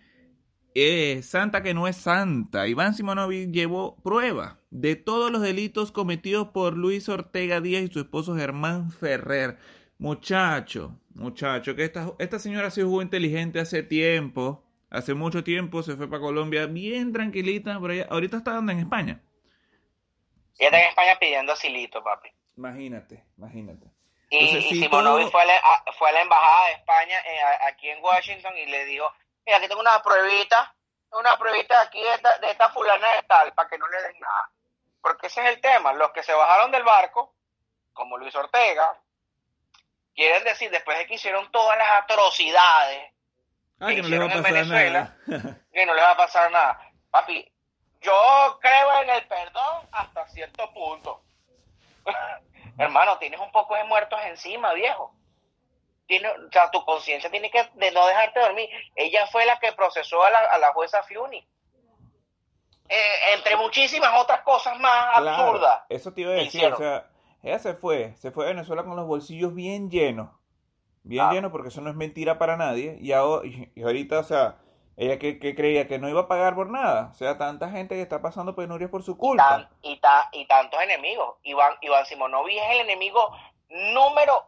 Eh, 0.77 1.21
santa 1.23 1.63
que 1.63 1.73
no 1.73 1.88
es 1.88 1.95
santa. 1.95 2.67
Iván 2.67 2.93
Simonovic 2.93 3.49
llevó 3.51 3.95
prueba 4.03 4.59
de 4.71 4.97
todos 4.97 5.31
los 5.31 5.41
delitos 5.41 5.93
cometidos 5.93 6.49
por 6.49 6.75
Luis 6.75 7.07
Ortega 7.07 7.61
Díaz 7.61 7.83
y 7.83 7.88
su 7.88 7.99
esposo 8.01 8.35
Germán 8.35 8.91
Ferrer. 8.91 9.57
Muchacho, 9.97 10.99
muchacho, 11.13 11.75
que 11.77 11.85
esta, 11.85 12.11
esta 12.19 12.39
señora 12.39 12.69
se 12.71 12.83
jugó 12.83 13.01
inteligente 13.01 13.61
hace 13.61 13.83
tiempo. 13.83 14.65
Hace 14.89 15.13
mucho 15.13 15.43
tiempo 15.45 15.81
se 15.81 15.95
fue 15.95 16.09
para 16.09 16.21
Colombia 16.21 16.65
bien 16.65 17.13
tranquilita. 17.13 17.79
Por 17.79 17.91
allá. 17.91 18.07
Ahorita 18.09 18.38
está 18.38 18.51
dando 18.51 18.73
en 18.73 18.79
España. 18.79 19.21
Ella 20.57 20.67
está 20.67 20.81
en 20.81 20.89
España 20.89 21.17
pidiendo 21.19 21.53
asilito, 21.53 22.03
papi. 22.03 22.29
Imagínate, 22.57 23.23
imagínate. 23.38 23.88
Y, 24.29 24.38
Entonces, 24.38 24.65
y 24.65 24.69
si 24.75 24.81
Simonovic 24.83 25.23
todo- 25.23 25.31
fue, 25.31 25.41
a 25.41 25.45
la, 25.45 25.53
a- 25.55 25.91
fue 25.97 26.09
a 26.09 26.13
la 26.13 26.21
embajada 26.21 26.67
de 26.67 26.73
España 26.73 27.15
eh, 27.19 27.39
a- 27.63 27.67
aquí 27.69 27.88
en 27.89 28.03
Washington 28.03 28.53
y 28.57 28.65
le 28.69 28.85
dijo, 28.85 29.05
mira, 29.45 29.58
aquí 29.58 29.67
tengo 29.67 29.81
una 29.81 30.01
pruebita, 30.01 30.73
una 31.12 31.38
pruebita 31.38 31.81
aquí 31.81 32.01
de 32.01 32.13
esta, 32.13 32.38
de 32.39 32.51
esta 32.51 32.69
fulana 32.69 33.08
de 33.15 33.23
tal, 33.23 33.53
para 33.53 33.69
que 33.69 33.77
no 33.77 33.88
le 33.88 34.01
den 34.01 34.19
nada. 34.19 34.49
Porque 35.01 35.27
ese 35.27 35.41
es 35.43 35.49
el 35.55 35.62
tema, 35.62 35.93
los 35.93 36.12
que 36.12 36.23
se 36.23 36.34
bajaron 36.34 36.71
del 36.71 36.84
barco, 36.84 37.34
como 37.93 38.17
Luis 38.17 38.36
Ortega, 38.36 38.97
quieren 40.15 40.43
decir, 40.43 40.71
después 40.71 40.97
de 40.97 41.05
que 41.08 41.15
hicieron 41.15 41.51
todas 41.51 41.77
las 41.77 42.03
atrocidades, 42.03 43.12
Ah, 43.79 43.88
que 43.88 43.97
no 44.01 44.08
hicieron 44.08 44.31
en 44.31 44.41
Venezuela. 44.41 45.15
nada. 45.27 45.58
que 45.73 45.86
no 45.86 45.93
les 45.93 46.03
va 46.03 46.12
a 46.12 46.17
pasar 46.17 46.49
nada. 46.49 46.79
Papi, 47.12 47.51
yo 47.99 48.58
creo 48.62 49.01
en 49.01 49.10
el 49.10 49.27
perdón 49.27 49.88
hasta 49.91 50.25
cierto 50.29 50.71
punto. 50.73 51.21
Hermano, 52.77 53.17
tienes 53.17 53.39
un 53.39 53.51
poco 53.51 53.75
de 53.75 53.84
muertos 53.84 54.19
encima, 54.23 54.71
viejo. 54.73 55.13
Tiene, 56.07 56.29
o 56.29 56.51
sea, 56.51 56.69
tu 56.71 56.83
conciencia 56.85 57.31
tiene 57.31 57.49
que 57.49 57.67
de 57.73 57.91
no 57.91 58.05
dejarte 58.07 58.39
dormir. 58.39 58.69
Ella 58.95 59.25
fue 59.27 59.45
la 59.45 59.57
que 59.59 59.71
procesó 59.73 60.23
a 60.23 60.29
la, 60.29 60.39
a 60.39 60.57
la 60.59 60.71
jueza 60.73 61.01
Fiuni. 61.03 61.45
Eh, 62.87 63.33
entre 63.33 63.55
muchísimas 63.57 64.11
otras 64.21 64.41
cosas 64.41 64.79
más 64.79 65.17
Claro, 65.17 65.29
absurdas. 65.43 65.81
eso 65.89 66.13
te 66.13 66.21
iba 66.21 66.31
a 66.31 66.35
decir, 66.35 66.65
o 66.71 66.77
sea, 66.77 67.10
ella 67.41 67.58
se 67.58 67.73
fue, 67.73 68.13
se 68.17 68.29
fue 68.31 68.45
a 68.45 68.49
Venezuela 68.49 68.83
con 68.83 68.95
los 68.95 69.08
bolsillos 69.08 69.56
bien 69.56 69.89
llenos, 69.89 70.29
bien 71.01 71.25
Ah. 71.25 71.31
llenos 71.33 71.51
porque 71.51 71.69
eso 71.69 71.81
no 71.81 71.89
es 71.89 71.95
mentira 71.95 72.37
para 72.37 72.58
nadie, 72.58 72.97
y, 73.01 73.12
ahora, 73.12 73.47
y, 73.47 73.81
ahorita, 73.81 74.19
o 74.19 74.23
sea, 74.23 74.58
ella 74.97 75.17
que, 75.17 75.39
que 75.39 75.56
creía 75.56 75.87
que 75.87 75.97
no 75.97 76.08
iba 76.10 76.21
a 76.21 76.27
pagar 76.27 76.53
por 76.53 76.69
nada, 76.69 77.10
o 77.12 77.15
sea, 77.15 77.39
tanta 77.39 77.71
gente 77.71 77.95
que 77.95 78.01
está 78.03 78.21
pasando 78.21 78.56
penurias 78.56 78.91
por 78.91 79.01
su 79.01 79.17
culpa. 79.17 79.49
Tan- 79.49 79.69
y, 79.81 79.97
ta- 79.99 80.29
y 80.31 80.45
tantos 80.45 80.79
enemigos. 80.83 81.37
Iván, 81.41 81.73
Iván 81.81 82.06
Simonovic 82.06 82.56
es 82.58 82.69
el 82.69 82.81
enemigo 82.81 83.35
número 83.67 84.45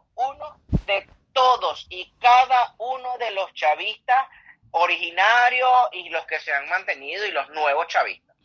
y 1.88 2.12
cada 2.20 2.74
uno 2.78 3.16
de 3.18 3.30
los 3.32 3.52
chavistas 3.54 4.26
originarios 4.70 5.88
y 5.92 6.08
los 6.10 6.26
que 6.26 6.40
se 6.40 6.52
han 6.52 6.68
mantenido 6.68 7.24
y 7.26 7.30
los 7.30 7.48
nuevos 7.50 7.86
chavistas. 7.88 8.36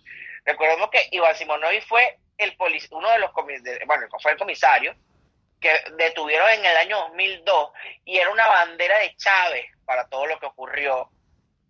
Recordemos 0.46 0.90
que 0.90 1.08
Iván 1.12 1.36
Simonovic 1.36 1.86
fue 1.88 2.18
el 2.38 2.56
uno 2.92 3.10
de 3.12 3.20
los 3.20 3.32
bueno, 3.34 4.08
fue 4.22 4.32
el 4.32 4.38
comisario 4.38 4.96
que 5.60 5.74
detuvieron 5.98 6.50
en 6.50 6.66
el 6.66 6.78
año 6.78 7.00
2002 7.00 7.72
y 8.06 8.18
era 8.18 8.30
una 8.30 8.48
bandera 8.48 8.98
de 9.00 9.16
Chávez 9.16 9.66
para 9.86 10.08
todo 10.10 10.26
lo 10.26 10.40
que 10.40 10.48
ocurrió 10.48 11.10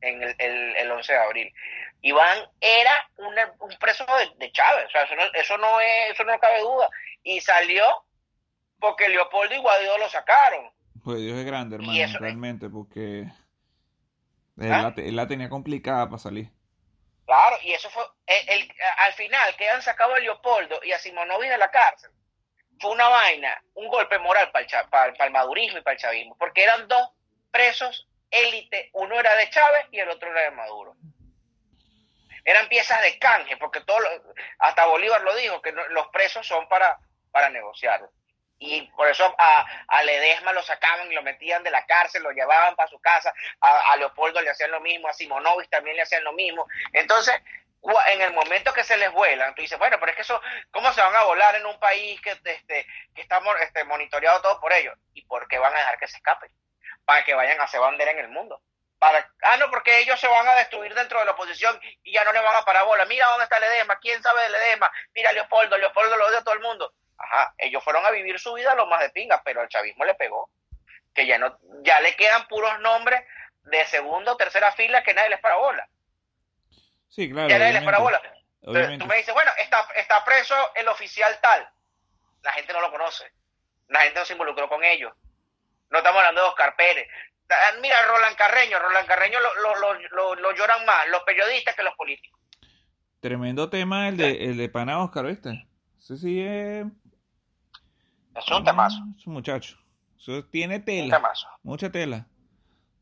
en 0.01 0.23
el, 0.23 0.35
el, 0.39 0.75
el 0.75 0.91
11 0.91 1.13
de 1.13 1.19
abril. 1.19 1.53
Iván 2.01 2.49
era 2.59 3.09
un 3.17 3.77
preso 3.79 4.05
de, 4.05 4.31
de 4.35 4.51
Chávez, 4.51 4.87
o 4.87 4.89
sea, 4.89 5.03
eso 5.03 5.15
no, 5.15 5.23
eso 5.33 5.57
no 5.57 5.79
es, 5.79 6.11
eso 6.11 6.23
no 6.25 6.37
cabe 6.39 6.59
duda. 6.59 6.89
Y 7.23 7.39
salió 7.39 8.05
porque 8.79 9.07
Leopoldo 9.07 9.55
y 9.55 9.59
Guaidó 9.59 9.97
lo 9.97 10.09
sacaron. 10.09 10.69
Pues 11.03 11.19
Dios 11.19 11.37
es 11.37 11.45
grande, 11.45 11.75
hermano, 11.75 12.19
realmente, 12.19 12.69
porque 12.69 13.21
él, 14.57 14.71
¿Ah? 14.71 14.93
la, 14.95 15.03
él 15.03 15.15
la 15.15 15.27
tenía 15.27 15.49
complicada 15.49 16.05
para 16.07 16.19
salir. 16.19 16.49
Claro, 17.25 17.57
y 17.63 17.71
eso 17.73 17.89
fue, 17.89 18.03
el, 18.27 18.49
el- 18.49 18.73
al 18.99 19.13
final 19.13 19.55
que 19.57 19.69
han 19.69 19.81
sacado 19.81 20.13
a 20.13 20.19
Leopoldo 20.19 20.79
y 20.83 20.91
a 20.91 20.99
Simonovic 20.99 21.49
de 21.49 21.57
la 21.57 21.71
cárcel, 21.71 22.11
fue 22.79 22.91
una 22.91 23.07
vaina, 23.07 23.63
un 23.75 23.87
golpe 23.87 24.17
moral 24.19 24.51
para 24.51 24.65
el, 24.65 24.89
para, 24.89 25.13
para 25.13 25.25
el 25.25 25.31
madurismo 25.31 25.77
y 25.77 25.81
para 25.81 25.93
el 25.95 25.99
chavismo, 26.01 26.37
porque 26.37 26.63
eran 26.63 26.87
dos 26.87 27.09
presos 27.51 28.07
élite, 28.29 28.89
uno 28.93 29.19
era 29.19 29.35
de 29.35 29.49
Chávez 29.49 29.85
y 29.91 29.99
el 29.99 30.09
otro 30.09 30.31
era 30.31 30.41
de 30.41 30.51
Maduro. 30.51 30.95
Eran 32.45 32.67
piezas 32.67 33.01
de 33.01 33.17
canje, 33.19 33.55
porque 33.57 33.81
todo 33.81 33.97
hasta 34.59 34.85
Bolívar 34.87 35.21
lo 35.21 35.35
dijo, 35.35 35.61
que 35.61 35.71
los 35.71 36.07
presos 36.09 36.45
son 36.45 36.67
para, 36.67 36.99
para 37.31 37.49
negociar. 37.49 38.09
Y 38.65 38.81
por 38.95 39.09
eso 39.09 39.35
a, 39.37 39.65
a 39.87 40.03
Ledesma 40.03 40.53
lo 40.53 40.63
sacaban 40.63 41.11
y 41.11 41.15
lo 41.15 41.21
metían 41.21 41.63
de 41.63 41.71
la 41.71 41.85
cárcel, 41.85 42.23
lo 42.23 42.31
llevaban 42.31 42.77
para 42.77 42.89
su 42.89 42.97
casa, 42.99 43.33
a, 43.59 43.97
Leopoldo 43.97 44.41
le 44.41 44.49
hacían 44.49 44.71
lo 44.71 44.79
mismo, 44.79 45.09
a 45.09 45.13
Simonovic 45.13 45.69
también 45.69 45.97
le 45.97 46.03
hacían 46.03 46.23
lo 46.23 46.31
mismo. 46.31 46.65
Entonces, 46.93 47.35
en 48.07 48.21
el 48.21 48.31
momento 48.31 48.73
que 48.73 48.85
se 48.85 48.95
les 48.95 49.11
vuelan, 49.11 49.53
tú 49.53 49.61
dices, 49.61 49.77
bueno, 49.77 49.97
pero 49.99 50.11
es 50.11 50.15
que 50.15 50.21
eso, 50.21 50.41
¿cómo 50.71 50.93
se 50.93 51.01
van 51.01 51.13
a 51.13 51.23
volar 51.23 51.55
en 51.55 51.65
un 51.65 51.77
país 51.77 52.21
que, 52.21 52.31
este, 52.31 52.87
que 53.13 53.21
está 53.21 53.41
este, 53.61 53.83
monitoreado 53.83 54.41
todo 54.41 54.61
por 54.61 54.71
ellos? 54.71 54.97
¿Y 55.13 55.25
por 55.25 55.45
qué 55.49 55.57
van 55.57 55.75
a 55.75 55.79
dejar 55.79 55.99
que 55.99 56.07
se 56.07 56.17
escapen? 56.17 56.49
Para 57.03 57.25
que 57.25 57.33
vayan 57.33 57.59
a 57.59 57.65
hacer 57.65 57.81
bandera 57.81 58.11
en 58.11 58.19
el 58.19 58.29
mundo. 58.29 58.61
Para, 58.97 59.29
ah, 59.41 59.57
no, 59.57 59.69
porque 59.69 59.99
ellos 59.99 60.17
se 60.21 60.27
van 60.27 60.47
a 60.47 60.55
destruir 60.55 60.93
dentro 60.95 61.19
de 61.19 61.25
la 61.25 61.31
oposición 61.31 61.77
y 62.03 62.13
ya 62.13 62.23
no 62.23 62.31
le 62.31 62.39
van 62.39 62.55
a 62.55 62.63
parar 62.63 62.85
bola. 62.85 63.03
Mira 63.03 63.27
dónde 63.27 63.43
está 63.43 63.59
Ledesma, 63.59 63.99
quién 63.99 64.23
sabe 64.23 64.43
de 64.43 64.49
Ledesma, 64.51 64.89
mira 65.13 65.33
Leopoldo, 65.33 65.77
Leopoldo 65.77 66.15
lo 66.15 66.27
odia 66.27 66.37
a 66.37 66.43
todo 66.45 66.53
el 66.53 66.61
mundo. 66.61 66.93
Ajá, 67.17 67.53
ellos 67.57 67.83
fueron 67.83 68.05
a 68.05 68.11
vivir 68.11 68.39
su 68.39 68.53
vida 68.53 68.75
lo 68.75 68.85
más 68.87 69.01
de 69.01 69.09
pinga, 69.09 69.41
pero 69.43 69.61
al 69.61 69.69
chavismo 69.69 70.03
le 70.05 70.15
pegó. 70.15 70.49
Que 71.13 71.25
ya 71.27 71.37
no, 71.37 71.57
ya 71.83 71.99
le 72.01 72.15
quedan 72.15 72.47
puros 72.47 72.79
nombres 72.79 73.23
de 73.63 73.85
segunda 73.85 74.31
o 74.33 74.37
tercera 74.37 74.71
fila 74.73 75.03
que 75.03 75.13
nadie 75.13 75.29
les 75.29 75.39
para 75.39 75.55
bola. 75.57 75.87
Sí, 77.07 77.29
claro. 77.29 77.49
ya 77.49 77.59
nadie 77.59 77.73
les 77.73 77.83
para 77.83 77.99
obviamente, 77.99 78.29
bola. 78.29 78.43
Entonces. 78.79 78.99
Tú 78.99 79.05
me 79.05 79.17
dices, 79.17 79.33
bueno, 79.33 79.51
está, 79.59 79.87
está 79.95 80.23
preso 80.25 80.55
el 80.75 80.87
oficial 80.87 81.37
tal. 81.41 81.69
La 82.41 82.51
gente 82.53 82.73
no 82.73 82.81
lo 82.81 82.91
conoce. 82.91 83.31
La 83.89 84.01
gente 84.01 84.19
no 84.19 84.25
se 84.25 84.33
involucró 84.33 84.67
con 84.67 84.83
ellos. 84.83 85.13
No 85.91 85.99
estamos 85.99 86.19
hablando 86.19 86.41
de 86.41 86.47
Oscar 86.47 86.75
Pérez. 86.75 87.07
Ah, 87.49 87.73
Mira, 87.81 88.01
Roland 88.07 88.35
Carreño. 88.35 88.79
Roland 88.79 89.07
Carreño 89.07 89.39
lo, 89.39 89.53
lo, 89.55 89.75
lo, 89.75 89.93
lo- 90.09 90.35
lo 90.35 90.51
lloran 90.55 90.83
más 90.85 91.07
los 91.09 91.21
periodistas 91.23 91.75
que 91.75 91.83
los 91.83 91.93
políticos. 91.95 92.39
Tremendo 93.19 93.69
tema 93.69 94.09
el 94.09 94.17
de, 94.17 94.45
el 94.45 94.57
de 94.57 94.69
Pana 94.69 95.01
Oscar, 95.03 95.25
¿viste? 95.25 95.67
Ese 95.99 96.17
sí 96.17 96.41
es... 96.41 96.85
Es 98.35 98.47
un 98.51 98.63
temazo. 98.63 98.97
Es 99.17 99.27
un 99.27 99.33
muchacho. 99.33 99.77
Eso 100.17 100.43
tiene 100.45 100.77
Un 100.77 100.85
tela. 100.85 101.17
temazo. 101.17 101.47
Mucha 101.63 101.91
tela. 101.91 102.27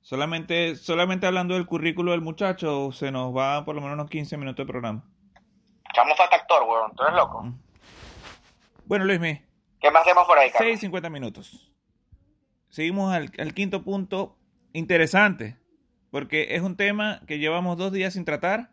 Solamente, 0.02 0.76
solamente 0.76 1.28
hablando 1.28 1.54
del 1.54 1.66
currículo 1.68 2.12
del 2.12 2.22
muchacho, 2.22 2.92
se 2.92 3.12
nos 3.12 3.36
va 3.36 3.64
por 3.66 3.76
lo 3.76 3.82
menos 3.82 3.94
unos 3.96 4.10
15 4.10 4.36
minutos 4.38 4.66
de 4.66 4.72
programa. 4.72 5.04
Chamo 5.94 6.12
hasta 6.14 6.36
actor, 6.36 6.64
weón. 6.64 6.96
¿Tú 6.96 7.04
eres 7.04 7.16
loco? 7.16 7.54
Bueno, 8.86 9.06
Luismi, 9.06 9.42
¿Qué 9.80 9.92
más 9.92 10.04
tenemos 10.04 10.26
por 10.26 10.38
ahí, 10.38 10.50
Carlos? 10.52 10.82
6.50 10.82 11.10
minutos. 11.10 11.72
Seguimos 12.70 13.14
al, 13.14 13.32
al 13.38 13.54
quinto 13.54 13.84
punto 13.84 14.38
interesante, 14.74 15.58
porque 16.12 16.56
es 16.56 16.62
un 16.62 16.78
tema 16.78 17.22
que 17.28 17.40
llevamos 17.40 17.78
dos 17.78 17.92
días 17.92 18.14
sin 18.14 18.26
tratar, 18.26 18.70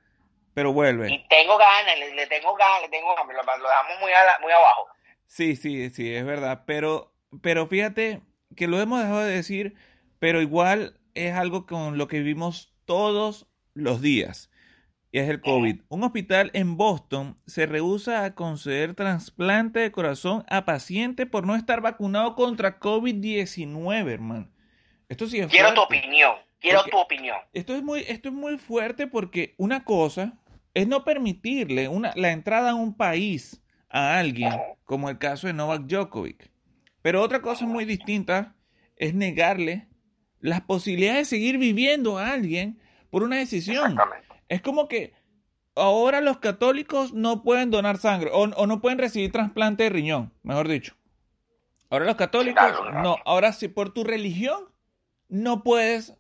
pero 0.54 0.72
vuelve. 0.72 1.12
Y 1.12 1.26
tengo 1.28 1.56
ganas, 1.58 1.98
le, 1.98 2.14
le 2.14 2.26
tengo 2.26 2.54
ganas, 2.54 2.82
le 2.82 2.88
tengo 2.88 3.14
ganas. 3.14 3.26
Lo, 3.34 3.42
lo 3.42 3.68
dejamos 3.68 4.00
muy, 4.00 4.12
a 4.12 4.24
la- 4.24 4.38
muy 4.40 4.52
abajo. 4.52 4.86
Sí, 5.28 5.54
sí, 5.56 5.90
sí, 5.90 6.12
es 6.12 6.24
verdad. 6.24 6.64
Pero, 6.66 7.14
pero 7.42 7.66
fíjate 7.68 8.22
que 8.56 8.66
lo 8.66 8.80
hemos 8.80 9.00
dejado 9.00 9.20
de 9.20 9.34
decir, 9.34 9.74
pero 10.18 10.42
igual 10.42 10.98
es 11.14 11.34
algo 11.34 11.66
con 11.66 11.96
lo 11.98 12.08
que 12.08 12.18
vivimos 12.18 12.74
todos 12.86 13.46
los 13.74 14.00
días. 14.00 14.50
Y 15.12 15.18
es 15.20 15.28
el 15.30 15.40
COVID. 15.40 15.82
Un 15.88 16.02
hospital 16.02 16.50
en 16.54 16.76
Boston 16.76 17.38
se 17.46 17.66
rehúsa 17.66 18.24
a 18.24 18.34
conceder 18.34 18.94
trasplante 18.94 19.80
de 19.80 19.92
corazón 19.92 20.44
a 20.50 20.64
paciente 20.64 21.24
por 21.24 21.46
no 21.46 21.54
estar 21.56 21.80
vacunado 21.80 22.34
contra 22.34 22.78
COVID-19, 22.80 24.10
hermano. 24.10 24.50
Esto 25.08 25.26
sí 25.26 25.38
es 25.38 25.46
Quiero 25.46 25.72
tu 25.74 25.80
opinión. 25.82 26.32
Quiero 26.60 26.78
Porque- 26.80 26.90
tu 26.90 26.98
opinión. 26.98 27.36
Esto 27.52 27.74
es 27.74 27.82
muy, 27.82 28.00
esto 28.08 28.28
es 28.28 28.34
muy 28.34 28.58
fuerte 28.58 29.06
porque 29.06 29.54
una 29.58 29.84
cosa 29.84 30.32
es 30.74 30.86
no 30.88 31.04
permitirle 31.04 31.88
una, 31.88 32.12
la 32.16 32.32
entrada 32.32 32.70
a 32.72 32.74
un 32.74 32.94
país 32.96 33.62
a 33.90 34.18
alguien, 34.18 34.52
como 34.84 35.08
el 35.10 35.18
caso 35.18 35.46
de 35.46 35.52
Novak 35.52 35.82
Djokovic. 35.82 36.50
Pero 37.02 37.22
otra 37.22 37.40
cosa 37.40 37.66
muy 37.66 37.84
distinta 37.84 38.54
es 38.96 39.14
negarle 39.14 39.88
las 40.40 40.60
posibilidades 40.60 41.30
de 41.30 41.36
seguir 41.36 41.58
viviendo 41.58 42.18
a 42.18 42.32
alguien 42.32 42.80
por 43.10 43.22
una 43.22 43.36
decisión. 43.36 43.96
Es 44.48 44.62
como 44.62 44.88
que 44.88 45.14
ahora 45.74 46.20
los 46.20 46.38
católicos 46.38 47.12
no 47.12 47.42
pueden 47.42 47.70
donar 47.70 47.98
sangre 47.98 48.30
o, 48.32 48.42
o 48.42 48.66
no 48.66 48.80
pueden 48.80 48.98
recibir 48.98 49.32
trasplante 49.32 49.84
de 49.84 49.90
riñón, 49.90 50.32
mejor 50.42 50.68
dicho. 50.68 50.94
Ahora 51.90 52.04
los 52.04 52.16
católicos, 52.16 52.62
no. 53.02 53.16
Ahora 53.24 53.52
sí, 53.52 53.68
por 53.68 53.94
tu 53.94 54.04
religión, 54.04 54.64
no 55.28 55.62
puedes 55.62 56.14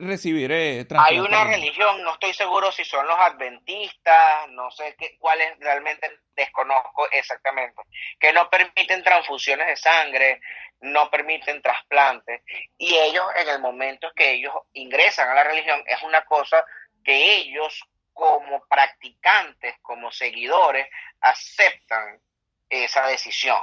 recibir 0.00 0.50
eh. 0.50 0.86
Hay 0.98 1.20
una 1.20 1.44
religión, 1.44 2.02
no 2.02 2.14
estoy 2.14 2.34
seguro 2.34 2.72
si 2.72 2.84
son 2.84 3.06
los 3.06 3.18
adventistas, 3.18 4.48
no 4.50 4.70
sé 4.70 4.96
qué, 4.98 5.16
cuáles 5.18 5.58
realmente 5.60 6.20
desconozco 6.34 7.08
exactamente, 7.10 7.82
que 8.18 8.32
no 8.32 8.48
permiten 8.48 9.02
transfusiones 9.02 9.66
de 9.66 9.76
sangre, 9.76 10.40
no 10.80 11.10
permiten 11.10 11.60
trasplantes, 11.62 12.42
y 12.78 12.94
ellos 12.94 13.26
en 13.36 13.48
el 13.48 13.60
momento 13.60 14.10
que 14.14 14.32
ellos 14.32 14.54
ingresan 14.72 15.28
a 15.28 15.34
la 15.34 15.44
religión 15.44 15.82
es 15.86 16.02
una 16.02 16.24
cosa 16.24 16.64
que 17.04 17.36
ellos 17.36 17.82
como 18.12 18.62
practicantes, 18.68 19.76
como 19.82 20.10
seguidores, 20.10 20.86
aceptan 21.20 22.20
esa 22.68 23.06
decisión. 23.06 23.62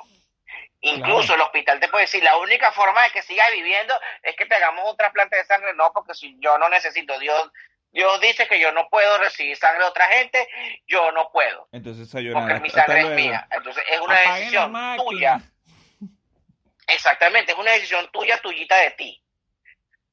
Incluso 0.81 1.33
el 1.35 1.41
hospital 1.41 1.79
te 1.79 1.87
puede 1.87 2.03
decir, 2.03 2.23
la 2.23 2.37
única 2.37 2.71
forma 2.71 3.03
de 3.03 3.09
que 3.11 3.21
sigas 3.23 3.51
viviendo 3.51 3.93
es 4.23 4.35
que 4.35 4.45
te 4.45 4.55
hagamos 4.55 4.89
un 4.89 4.95
trasplante 4.97 5.35
de 5.35 5.45
sangre. 5.45 5.73
No, 5.73 5.91
porque 5.93 6.13
si 6.13 6.37
yo 6.39 6.57
no 6.57 6.69
necesito, 6.69 7.17
Dios, 7.19 7.51
Dios 7.91 8.21
dice 8.21 8.47
que 8.47 8.59
yo 8.59 8.71
no 8.71 8.87
puedo 8.89 9.17
recibir 9.17 9.57
sangre 9.57 9.83
de 9.83 9.89
otra 9.89 10.07
gente, 10.07 10.47
yo 10.85 11.11
no 11.13 11.31
puedo, 11.31 11.67
Entonces, 11.71 12.07
porque 12.33 12.59
mi 12.59 12.69
sangre 12.69 13.01
es 13.01 13.09
mía. 13.09 13.47
Entonces 13.49 13.83
es 13.91 13.99
una 14.01 14.13
Apaguen 14.13 14.39
decisión 14.39 14.97
tuya. 14.97 15.41
Exactamente, 16.87 17.51
es 17.51 17.57
una 17.57 17.71
decisión 17.71 18.07
tuya, 18.11 18.39
tuyita 18.41 18.75
de 18.77 18.91
ti. 18.91 19.23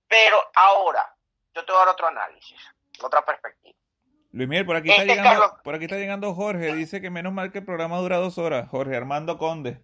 Pero 0.08 0.40
ahora, 0.54 1.14
yo 1.54 1.64
te 1.64 1.72
voy 1.72 1.80
a 1.80 1.84
dar 1.84 1.94
otro 1.94 2.06
análisis, 2.08 2.58
otra 3.00 3.24
perspectiva. 3.24 3.74
Luis 4.32 4.48
Miguel, 4.48 4.66
por 4.66 4.76
aquí, 4.76 4.90
está 4.90 5.02
Este 5.02 5.14
llegando, 5.14 5.40
Carlos- 5.40 5.60
por 5.62 5.74
aquí 5.76 5.84
está 5.84 5.96
llegando 5.96 6.34
Jorge. 6.34 6.74
Dice 6.74 7.00
que 7.00 7.10
menos 7.10 7.32
mal 7.32 7.52
que 7.52 7.58
el 7.58 7.64
programa 7.64 7.98
dura 7.98 8.16
dos 8.16 8.36
horas. 8.38 8.68
Jorge 8.68 8.96
Armando 8.96 9.38
Conde. 9.38 9.78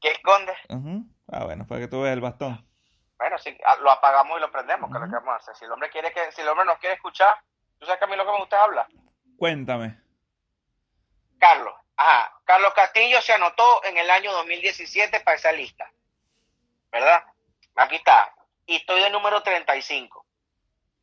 ¿Qué 0.00 0.12
escondes? 0.12 0.56
Ujú. 0.68 1.04
Ah, 1.30 1.44
bueno, 1.44 1.66
para 1.66 1.80
que 1.80 1.88
tú 1.88 2.02
veas 2.02 2.14
el 2.14 2.20
bastón. 2.20 2.64
Bueno, 3.18 3.36
si 3.38 3.56
ah, 3.66 3.76
lo 3.80 3.90
apagamos 3.90 4.38
y 4.38 4.40
lo 4.40 4.50
prendemos, 4.50 4.90
que 4.90 4.96
es 4.96 5.00
lo 5.02 5.08
que 5.08 5.14
vamos 5.14 5.32
a 5.32 5.36
hacer. 5.36 5.56
Si 5.56 5.64
el 5.64 5.72
hombre 5.72 5.90
quiere 5.90 6.12
que, 6.12 6.30
si 6.32 6.40
el 6.40 6.48
hombre 6.48 6.64
nos 6.64 6.78
quiere 6.78 6.94
escuchar, 6.94 7.34
tú 7.78 7.86
sabes 7.86 7.98
que 7.98 8.04
a 8.04 8.08
mí 8.08 8.16
lo 8.16 8.24
que 8.24 8.32
me 8.32 8.38
gusta 8.38 8.62
hablar. 8.62 8.86
Cuéntame. 9.36 10.00
Carlos, 11.38 11.74
ajá, 11.96 12.40
Carlos 12.44 12.72
Castillo 12.74 13.20
se 13.20 13.32
anotó 13.32 13.84
en 13.84 13.96
el 13.96 14.10
año 14.10 14.32
2017 14.32 15.20
para 15.20 15.36
esa 15.36 15.52
lista, 15.52 15.90
¿verdad? 16.90 17.24
Aquí 17.76 17.96
está, 17.96 18.32
y 18.66 18.76
estoy 18.76 19.00
de 19.02 19.10
número 19.10 19.42
35. 19.42 20.26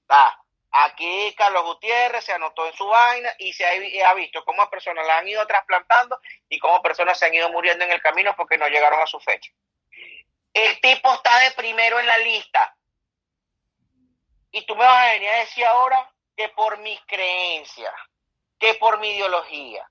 Ah, 0.10 0.38
aquí 0.84 1.34
Carlos 1.38 1.63
Gutiérrez 1.63 2.26
se 2.26 2.34
anotó 2.34 2.67
en 2.67 2.73
su 2.73 2.86
vaina 2.86 3.34
y 3.39 3.53
se 3.53 3.65
ha, 4.03 4.13
visto 4.13 4.43
cómo 4.43 4.69
personas 4.69 5.07
la 5.07 5.19
han 5.19 5.28
ido 5.28 5.45
trasplantando 5.47 6.19
y 6.49 6.59
cómo 6.59 6.82
personas 6.82 7.17
se 7.17 7.26
han 7.26 7.34
ido 7.34 7.49
muriendo 7.49 7.86
en 7.86 7.91
el 7.91 8.01
camino 8.01 8.36
porque 8.36 8.57
no 8.57 8.67
llegaron 8.67 9.01
a 9.01 9.07
su 9.07 9.19
fecha. 9.19 9.51
El 10.53 10.80
tipo 10.82 11.13
está 11.13 11.39
de 11.39 11.51
primero 11.51 11.99
en 11.99 12.07
la 12.07 12.17
lista. 12.17 12.76
Y 14.51 14.65
tú 14.65 14.76
me 14.76 14.86
vas 14.86 15.07
a 15.07 15.11
venir 15.13 15.30
a 15.30 15.39
decir 15.39 15.65
ahora 15.65 16.11
que 16.36 16.49
por 16.49 16.78
mis 16.80 16.99
creencias, 17.07 17.93
que 18.59 18.73
por 18.76 18.99
mi 18.99 19.11
ideología, 19.11 19.89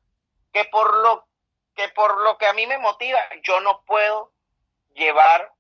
que 0.53 0.65
por 0.67 0.95
lo 0.99 1.27
que 1.75 1.89
por 1.89 2.21
lo 2.21 2.39
que 2.39 2.47
a 2.47 2.53
mí 2.53 2.67
me 2.67 2.79
motiva, 2.79 3.21
yo 3.43 3.61
no 3.61 3.83
puedo 3.85 4.33
llevar 4.95 5.54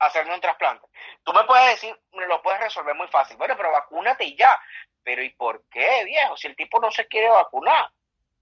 hacerme 0.00 0.34
un 0.34 0.40
trasplante. 0.40 0.86
Tú 1.22 1.32
me 1.32 1.44
puedes 1.44 1.66
decir, 1.70 1.96
me 2.12 2.26
lo 2.26 2.42
puedes 2.42 2.60
resolver 2.60 2.94
muy 2.94 3.08
fácil. 3.08 3.36
Bueno, 3.36 3.56
pero 3.56 3.70
vacúnate 3.70 4.24
y 4.24 4.36
ya. 4.36 4.58
Pero 5.02 5.22
¿y 5.22 5.30
por 5.30 5.62
qué, 5.70 6.04
viejo? 6.04 6.36
Si 6.36 6.46
el 6.46 6.56
tipo 6.56 6.80
no 6.80 6.90
se 6.90 7.06
quiere 7.06 7.28
vacunar, 7.28 7.90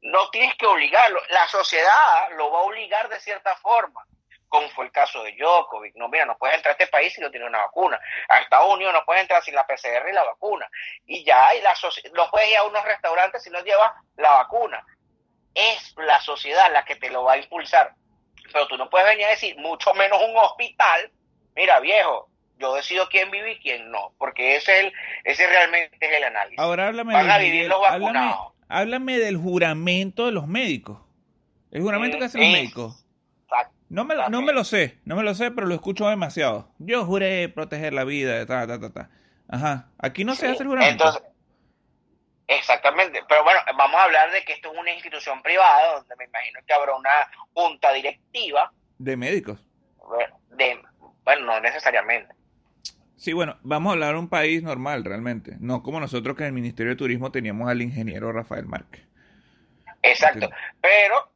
no 0.00 0.30
tienes 0.30 0.54
que 0.56 0.66
obligarlo. 0.66 1.20
La 1.30 1.46
sociedad 1.48 2.30
lo 2.36 2.50
va 2.50 2.60
a 2.60 2.62
obligar 2.62 3.08
de 3.08 3.20
cierta 3.20 3.54
forma. 3.56 4.04
como 4.48 4.66
fue 4.70 4.86
el 4.86 4.92
caso 4.92 5.22
de 5.24 5.32
Djokovic. 5.32 5.94
No, 5.96 6.08
mira, 6.08 6.24
no 6.24 6.38
puedes 6.38 6.56
entrar 6.56 6.70
a 6.70 6.78
este 6.78 6.86
país 6.86 7.12
si 7.12 7.20
no 7.20 7.30
tienes 7.30 7.48
una 7.48 7.58
vacuna. 7.58 8.00
A 8.30 8.38
Estados 8.38 8.72
Unidos 8.72 8.94
no 8.94 9.04
puedes 9.04 9.20
entrar 9.20 9.42
sin 9.42 9.54
la 9.54 9.66
PCR 9.66 10.08
y 10.08 10.12
la 10.12 10.24
vacuna. 10.24 10.66
Y 11.04 11.22
ya, 11.22 11.54
y 11.54 11.60
la 11.60 11.74
no 12.14 12.30
puedes 12.30 12.48
ir 12.48 12.56
a 12.56 12.62
unos 12.62 12.82
restaurantes 12.82 13.42
si 13.42 13.50
no 13.50 13.60
llevas 13.60 13.92
la 14.16 14.30
vacuna. 14.30 14.82
Es 15.54 15.94
la 15.98 16.18
sociedad 16.20 16.72
la 16.72 16.84
que 16.86 16.96
te 16.96 17.10
lo 17.10 17.24
va 17.24 17.34
a 17.34 17.38
impulsar. 17.38 17.92
Pero 18.50 18.66
tú 18.68 18.78
no 18.78 18.88
puedes 18.88 19.08
venir 19.08 19.26
a 19.26 19.30
decir, 19.30 19.54
mucho 19.58 19.92
menos 19.92 20.22
un 20.22 20.36
hospital, 20.38 21.12
mira 21.58 21.80
viejo, 21.80 22.30
yo 22.58 22.74
decido 22.74 23.08
quién 23.10 23.30
vive 23.30 23.52
y 23.52 23.58
quién 23.58 23.90
no, 23.90 24.14
porque 24.16 24.56
ese 24.56 24.78
es 24.78 24.84
el, 24.84 24.92
ese 25.24 25.46
realmente 25.46 25.96
es 26.00 26.12
el 26.12 26.24
análisis. 26.24 26.58
Ahora 26.58 26.86
háblame, 26.86 27.12
Van 27.12 27.30
a 27.30 27.38
vivir 27.38 27.66
los 27.68 27.80
vacunados. 27.80 28.52
Háblame, 28.68 29.18
del 29.18 29.36
juramento 29.36 30.26
de 30.26 30.32
los 30.32 30.46
médicos. 30.46 30.98
El 31.70 31.82
juramento 31.82 32.18
que 32.18 32.24
hacen 32.24 32.40
los 32.40 32.50
médicos. 32.50 33.04
No 33.88 34.04
me, 34.04 34.14
lo, 34.14 34.28
no 34.28 34.42
me 34.42 34.52
lo 34.52 34.64
sé, 34.64 34.98
no 35.06 35.16
me 35.16 35.22
lo 35.22 35.34
sé, 35.34 35.50
pero 35.50 35.66
lo 35.66 35.74
escucho 35.74 36.06
demasiado. 36.08 36.70
Yo 36.78 37.06
juré 37.06 37.48
proteger 37.48 37.94
la 37.94 38.04
vida, 38.04 38.44
ta, 38.44 38.66
ta, 38.66 38.78
ta, 38.78 38.92
ta. 38.92 39.10
Ajá. 39.48 39.88
Aquí 39.98 40.24
no 40.24 40.34
se 40.34 40.46
hace 40.46 40.62
el 40.62 40.68
juramento. 40.68 41.04
Entonces, 41.06 41.22
exactamente. 42.48 43.22
Pero 43.26 43.44
bueno, 43.44 43.60
vamos 43.78 43.98
a 43.98 44.04
hablar 44.04 44.30
de 44.30 44.44
que 44.44 44.52
esto 44.52 44.70
es 44.70 44.78
una 44.78 44.92
institución 44.92 45.42
privada, 45.42 45.94
donde 45.94 46.16
me 46.16 46.24
imagino 46.26 46.60
que 46.66 46.74
habrá 46.74 46.94
una 46.96 47.30
junta 47.54 47.90
directiva. 47.94 48.70
De 48.98 49.16
médicos. 49.16 49.58
De, 50.50 50.82
bueno, 51.28 51.44
no 51.44 51.60
necesariamente. 51.60 52.34
Sí, 53.16 53.34
bueno, 53.34 53.58
vamos 53.60 53.90
a 53.90 53.92
hablar 53.92 54.14
de 54.14 54.20
un 54.20 54.30
país 54.30 54.62
normal 54.62 55.04
realmente, 55.04 55.56
no 55.60 55.82
como 55.82 56.00
nosotros 56.00 56.34
que 56.34 56.44
en 56.44 56.46
el 56.46 56.52
Ministerio 56.54 56.92
de 56.92 56.96
Turismo 56.96 57.30
teníamos 57.30 57.68
al 57.68 57.82
ingeniero 57.82 58.32
Rafael 58.32 58.64
Márquez. 58.64 59.06
Exacto, 60.00 60.48
pero 60.80 61.30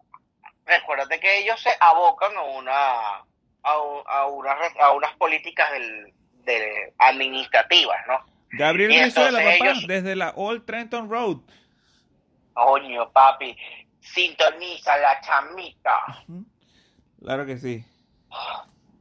recuérdate 0.65 1.21
que 1.21 1.41
ellos 1.41 1.61
se 1.61 1.69
abocan 1.79 2.35
a 2.35 2.43
una 2.43 2.83
a, 3.65 4.27
una, 4.29 4.53
a 4.81 4.93
unas 4.93 5.15
políticas 5.17 5.71
del, 5.73 6.15
de 6.45 6.95
administrativas, 6.97 7.99
¿no? 8.09 8.19
Gabriel 8.53 8.89
Venezuela, 8.89 9.41
papá, 9.41 9.75
desde 9.87 10.17
la 10.17 10.31
Old 10.37 10.65
Trenton 10.65 11.11
Road. 11.11 11.41
Coño, 12.55 13.13
papi, 13.13 13.55
sintoniza 14.01 14.97
la 14.97 15.21
chamita. 15.21 16.25
Claro 17.21 17.45
que 17.45 17.59
sí. 17.59 17.85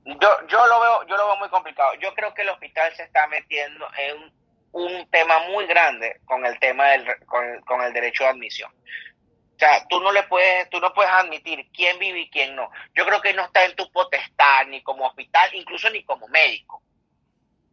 Yo, 0.05 0.47
yo 0.47 0.67
lo 0.67 0.79
veo, 0.79 1.07
yo 1.07 1.17
lo 1.17 1.27
veo 1.27 1.35
muy 1.37 1.49
complicado. 1.49 1.93
Yo 1.95 2.13
creo 2.13 2.33
que 2.33 2.41
el 2.41 2.49
hospital 2.49 2.93
se 2.95 3.03
está 3.03 3.27
metiendo 3.27 3.87
en 3.97 4.33
un 4.71 5.09
tema 5.09 5.39
muy 5.49 5.65
grande 5.67 6.21
con 6.25 6.45
el 6.45 6.57
tema 6.59 6.89
del, 6.89 7.05
con, 7.25 7.81
el 7.81 7.93
derecho 7.93 8.23
de 8.23 8.29
admisión. 8.29 8.71
O 8.71 9.59
sea, 9.59 9.85
tú 9.87 9.99
no 9.99 10.11
le 10.11 10.23
puedes, 10.23 10.69
tú 10.69 10.79
no 10.79 10.91
puedes 10.93 11.11
admitir 11.11 11.67
quién 11.71 11.99
vive 11.99 12.21
y 12.21 12.29
quién 12.29 12.55
no. 12.55 12.71
Yo 12.95 13.05
creo 13.05 13.21
que 13.21 13.33
no 13.33 13.43
está 13.43 13.63
en 13.63 13.75
tu 13.75 13.91
potestad 13.91 14.65
ni 14.67 14.81
como 14.81 15.05
hospital, 15.05 15.53
incluso 15.53 15.89
ni 15.91 16.03
como 16.03 16.27
médico. 16.29 16.81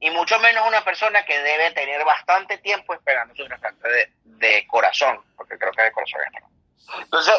Y 0.00 0.10
mucho 0.10 0.38
menos 0.38 0.68
una 0.68 0.84
persona 0.84 1.24
que 1.24 1.38
debe 1.40 1.70
tener 1.72 2.04
bastante 2.04 2.58
tiempo 2.58 2.94
esperando 2.94 3.34
su 3.34 3.46
trasplante 3.46 3.88
de, 3.88 4.12
de 4.24 4.66
corazón, 4.66 5.24
porque 5.36 5.58
creo 5.58 5.72
que 5.72 5.82
de 5.82 5.92
corazón 5.92 6.20
está. 6.26 6.46
Entonces, 7.00 7.34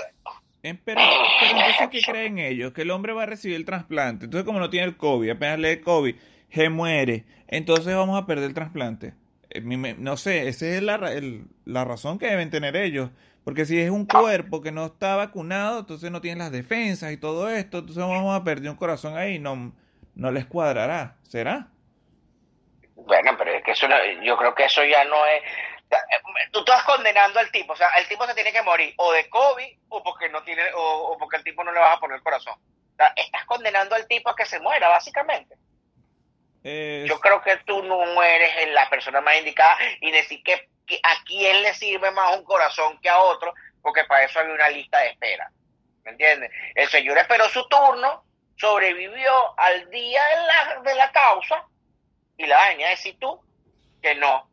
pero, 0.61 0.75
pero 0.83 1.01
entonces, 1.01 1.89
¿qué 1.89 2.01
creen 2.01 2.37
ellos? 2.39 2.73
Que 2.73 2.81
el 2.81 2.91
hombre 2.91 3.13
va 3.13 3.23
a 3.23 3.25
recibir 3.25 3.55
el 3.55 3.65
trasplante. 3.65 4.25
Entonces, 4.25 4.45
como 4.45 4.59
no 4.59 4.69
tiene 4.69 4.87
el 4.87 4.97
COVID, 4.97 5.29
apenas 5.29 5.59
le 5.59 5.81
COVID, 5.81 6.15
se 6.51 6.69
muere. 6.69 7.25
Entonces 7.47 7.95
vamos 7.95 8.21
a 8.21 8.25
perder 8.25 8.45
el 8.45 8.53
trasplante. 8.53 9.13
Eh, 9.49 9.61
no 9.61 10.17
sé, 10.17 10.47
esa 10.47 10.67
es 10.67 10.83
la, 10.83 10.99
la 11.65 11.85
razón 11.85 12.19
que 12.19 12.27
deben 12.27 12.49
tener 12.49 12.75
ellos. 12.75 13.09
Porque 13.43 13.65
si 13.65 13.79
es 13.79 13.89
un 13.89 14.05
cuerpo 14.05 14.61
que 14.61 14.71
no 14.71 14.85
está 14.85 15.15
vacunado, 15.15 15.79
entonces 15.79 16.11
no 16.11 16.21
tiene 16.21 16.39
las 16.39 16.51
defensas 16.51 17.11
y 17.11 17.17
todo 17.17 17.49
esto, 17.49 17.79
entonces 17.79 18.03
vamos 18.03 18.39
a 18.39 18.43
perder 18.43 18.69
un 18.69 18.75
corazón 18.75 19.17
ahí, 19.17 19.39
no, 19.39 19.73
no 20.15 20.31
les 20.31 20.45
cuadrará. 20.45 21.15
¿Será? 21.23 21.67
Bueno, 22.95 23.31
pero 23.37 23.51
es 23.51 23.63
que 23.63 23.71
eso 23.71 23.87
yo 24.23 24.37
creo 24.37 24.53
que 24.53 24.65
eso 24.65 24.83
ya 24.83 25.03
no 25.05 25.25
es 25.25 25.41
tú 26.51 26.59
estás 26.59 26.83
condenando 26.83 27.39
al 27.39 27.51
tipo, 27.51 27.73
o 27.73 27.75
sea, 27.75 27.89
el 27.97 28.07
tipo 28.07 28.25
se 28.25 28.33
tiene 28.33 28.51
que 28.51 28.61
morir 28.61 28.93
o 28.97 29.11
de 29.11 29.29
COVID 29.29 29.77
o 29.89 30.03
porque 30.03 30.29
no 30.29 30.43
tiene 30.43 30.63
o, 30.75 31.15
porque 31.19 31.37
el 31.37 31.43
tipo 31.43 31.63
no 31.63 31.71
le 31.71 31.79
vas 31.79 31.97
a 31.97 31.99
poner 31.99 32.17
el 32.17 32.23
corazón. 32.23 32.53
O 32.53 32.95
sea, 32.95 33.13
estás 33.15 33.45
condenando 33.45 33.95
al 33.95 34.07
tipo 34.07 34.29
a 34.29 34.35
que 34.35 34.45
se 34.45 34.59
muera, 34.59 34.89
básicamente. 34.89 35.55
Yo 36.63 37.19
creo 37.19 37.41
que 37.41 37.57
tú 37.57 37.81
no 37.83 38.21
eres 38.21 38.69
la 38.73 38.89
persona 38.89 39.21
más 39.21 39.37
indicada 39.37 39.77
y 40.01 40.11
decir 40.11 40.43
que, 40.43 40.69
a 41.03 41.23
quién 41.23 41.61
le 41.61 41.73
sirve 41.73 42.11
más 42.11 42.35
un 42.35 42.43
corazón 42.43 42.99
que 42.99 43.09
a 43.09 43.19
otro, 43.19 43.53
porque 43.81 44.03
para 44.05 44.25
eso 44.25 44.39
hay 44.39 44.47
una 44.47 44.69
lista 44.69 44.99
de 44.99 45.09
espera. 45.09 45.51
¿Me 46.03 46.11
entiendes? 46.11 46.51
El 46.75 46.89
señor 46.89 47.17
esperó 47.17 47.47
su 47.49 47.65
turno, 47.69 48.25
sobrevivió 48.57 49.59
al 49.59 49.89
día 49.89 50.25
de 50.25 50.35
la, 50.35 50.81
de 50.81 50.95
la 50.95 51.11
causa 51.11 51.65
y 52.37 52.47
la 52.47 52.69
venía 52.69 52.87
a 52.87 52.91
decir 52.91 53.17
tú 53.19 53.39
que 54.01 54.15
no, 54.15 54.48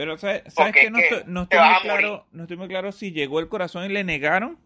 pero 0.00 0.16
¿sabes, 0.16 0.42
que 0.72 0.90
no, 0.90 0.98
estoy, 0.98 1.24
no, 1.26 1.42
estoy 1.42 1.58
muy 1.58 1.80
claro, 1.82 2.26
no 2.32 2.44
estoy 2.44 2.56
muy 2.56 2.68
claro 2.68 2.90
si 2.90 3.12
llegó 3.12 3.38
el 3.38 3.48
corazón 3.48 3.84
y 3.84 3.90
le 3.90 4.02
negaron 4.02 4.58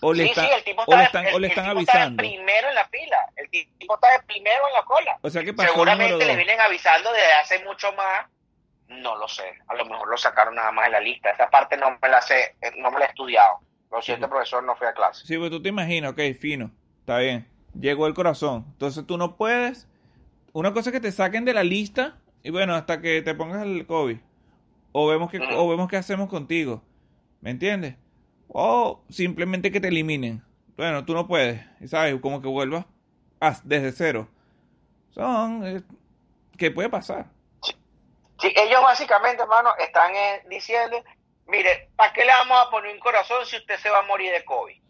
o 0.00 0.14
le, 0.14 0.24
están, 0.24 0.46
o 0.86 0.96
le 0.96 1.02
están, 1.02 1.26
o 1.34 1.38
le 1.38 1.48
están 1.48 1.66
avisando. 1.66 2.22
Está 2.22 2.34
primero 2.34 2.68
en 2.70 2.74
la 2.74 2.88
fila, 2.88 3.30
el 3.36 3.50
tipo 3.50 3.96
está 3.96 4.10
de 4.10 4.22
primero 4.22 4.66
en 4.68 4.72
la 4.72 4.84
cola. 4.84 5.18
O 5.20 5.28
sea 5.28 5.44
que 5.44 5.52
pasó 5.52 5.70
Seguramente 5.70 6.24
le 6.24 6.34
vienen 6.34 6.58
avisando 6.62 7.12
desde 7.12 7.32
hace 7.34 7.62
mucho 7.62 7.92
más. 7.92 8.24
No 8.88 9.18
lo 9.18 9.28
sé, 9.28 9.52
a 9.66 9.74
lo 9.74 9.84
mejor 9.84 10.08
lo 10.08 10.16
sacaron 10.16 10.54
nada 10.54 10.72
más 10.72 10.86
en 10.86 10.92
la 10.92 11.00
lista. 11.00 11.28
Esa 11.28 11.50
parte 11.50 11.76
no 11.76 11.98
me 12.00 12.08
la 12.08 12.22
sé, 12.22 12.56
eh, 12.62 12.72
no 12.78 12.90
me 12.90 13.00
la 13.00 13.04
he 13.04 13.08
estudiado. 13.08 13.60
Lo 13.92 14.00
siento, 14.00 14.30
profesor, 14.30 14.64
no 14.64 14.76
fui 14.76 14.86
a 14.86 14.94
clase. 14.94 15.26
Sí, 15.26 15.36
pues 15.36 15.50
tú 15.50 15.60
te 15.60 15.68
imaginas, 15.68 16.12
ok, 16.12 16.20
fino, 16.40 16.70
está 17.00 17.18
bien. 17.18 17.46
Llegó 17.78 18.06
el 18.06 18.14
corazón. 18.14 18.64
Entonces 18.66 19.06
tú 19.06 19.18
no 19.18 19.36
puedes. 19.36 19.86
Una 20.54 20.72
cosa 20.72 20.88
es 20.88 20.94
que 20.94 21.00
te 21.00 21.12
saquen 21.12 21.44
de 21.44 21.52
la 21.52 21.64
lista 21.64 22.16
y 22.42 22.48
bueno, 22.48 22.74
hasta 22.74 23.02
que 23.02 23.20
te 23.20 23.34
pongas 23.34 23.62
el 23.62 23.86
COVID 23.86 24.16
o 25.00 25.06
vemos 25.06 25.30
que 25.30 25.38
o 25.38 25.68
vemos 25.68 25.88
qué 25.88 25.96
hacemos 25.96 26.28
contigo. 26.28 26.82
¿Me 27.40 27.50
entiendes? 27.50 27.94
O 28.48 29.04
simplemente 29.08 29.70
que 29.70 29.80
te 29.80 29.88
eliminen. 29.88 30.42
Bueno, 30.76 31.04
tú 31.04 31.14
no 31.14 31.28
puedes, 31.28 31.64
¿sabes? 31.88 32.20
Como 32.20 32.42
que 32.42 32.48
vuelvas 32.48 32.84
desde 33.62 33.92
cero. 33.92 34.28
Son 35.10 35.64
eh, 35.64 35.82
¿qué 36.56 36.72
puede 36.72 36.88
pasar? 36.88 37.26
Sí, 38.40 38.52
ellos 38.56 38.82
básicamente, 38.82 39.42
hermano, 39.42 39.70
están 39.78 40.14
eh, 40.16 40.42
diciendo, 40.48 41.02
mire, 41.46 41.90
¿para 41.94 42.12
qué 42.12 42.24
le 42.24 42.32
vamos 42.32 42.58
a 42.60 42.70
poner 42.70 42.92
un 42.92 43.00
corazón 43.00 43.46
si 43.46 43.56
usted 43.56 43.78
se 43.78 43.90
va 43.90 44.00
a 44.00 44.02
morir 44.02 44.32
de 44.32 44.44
COVID? 44.44 44.82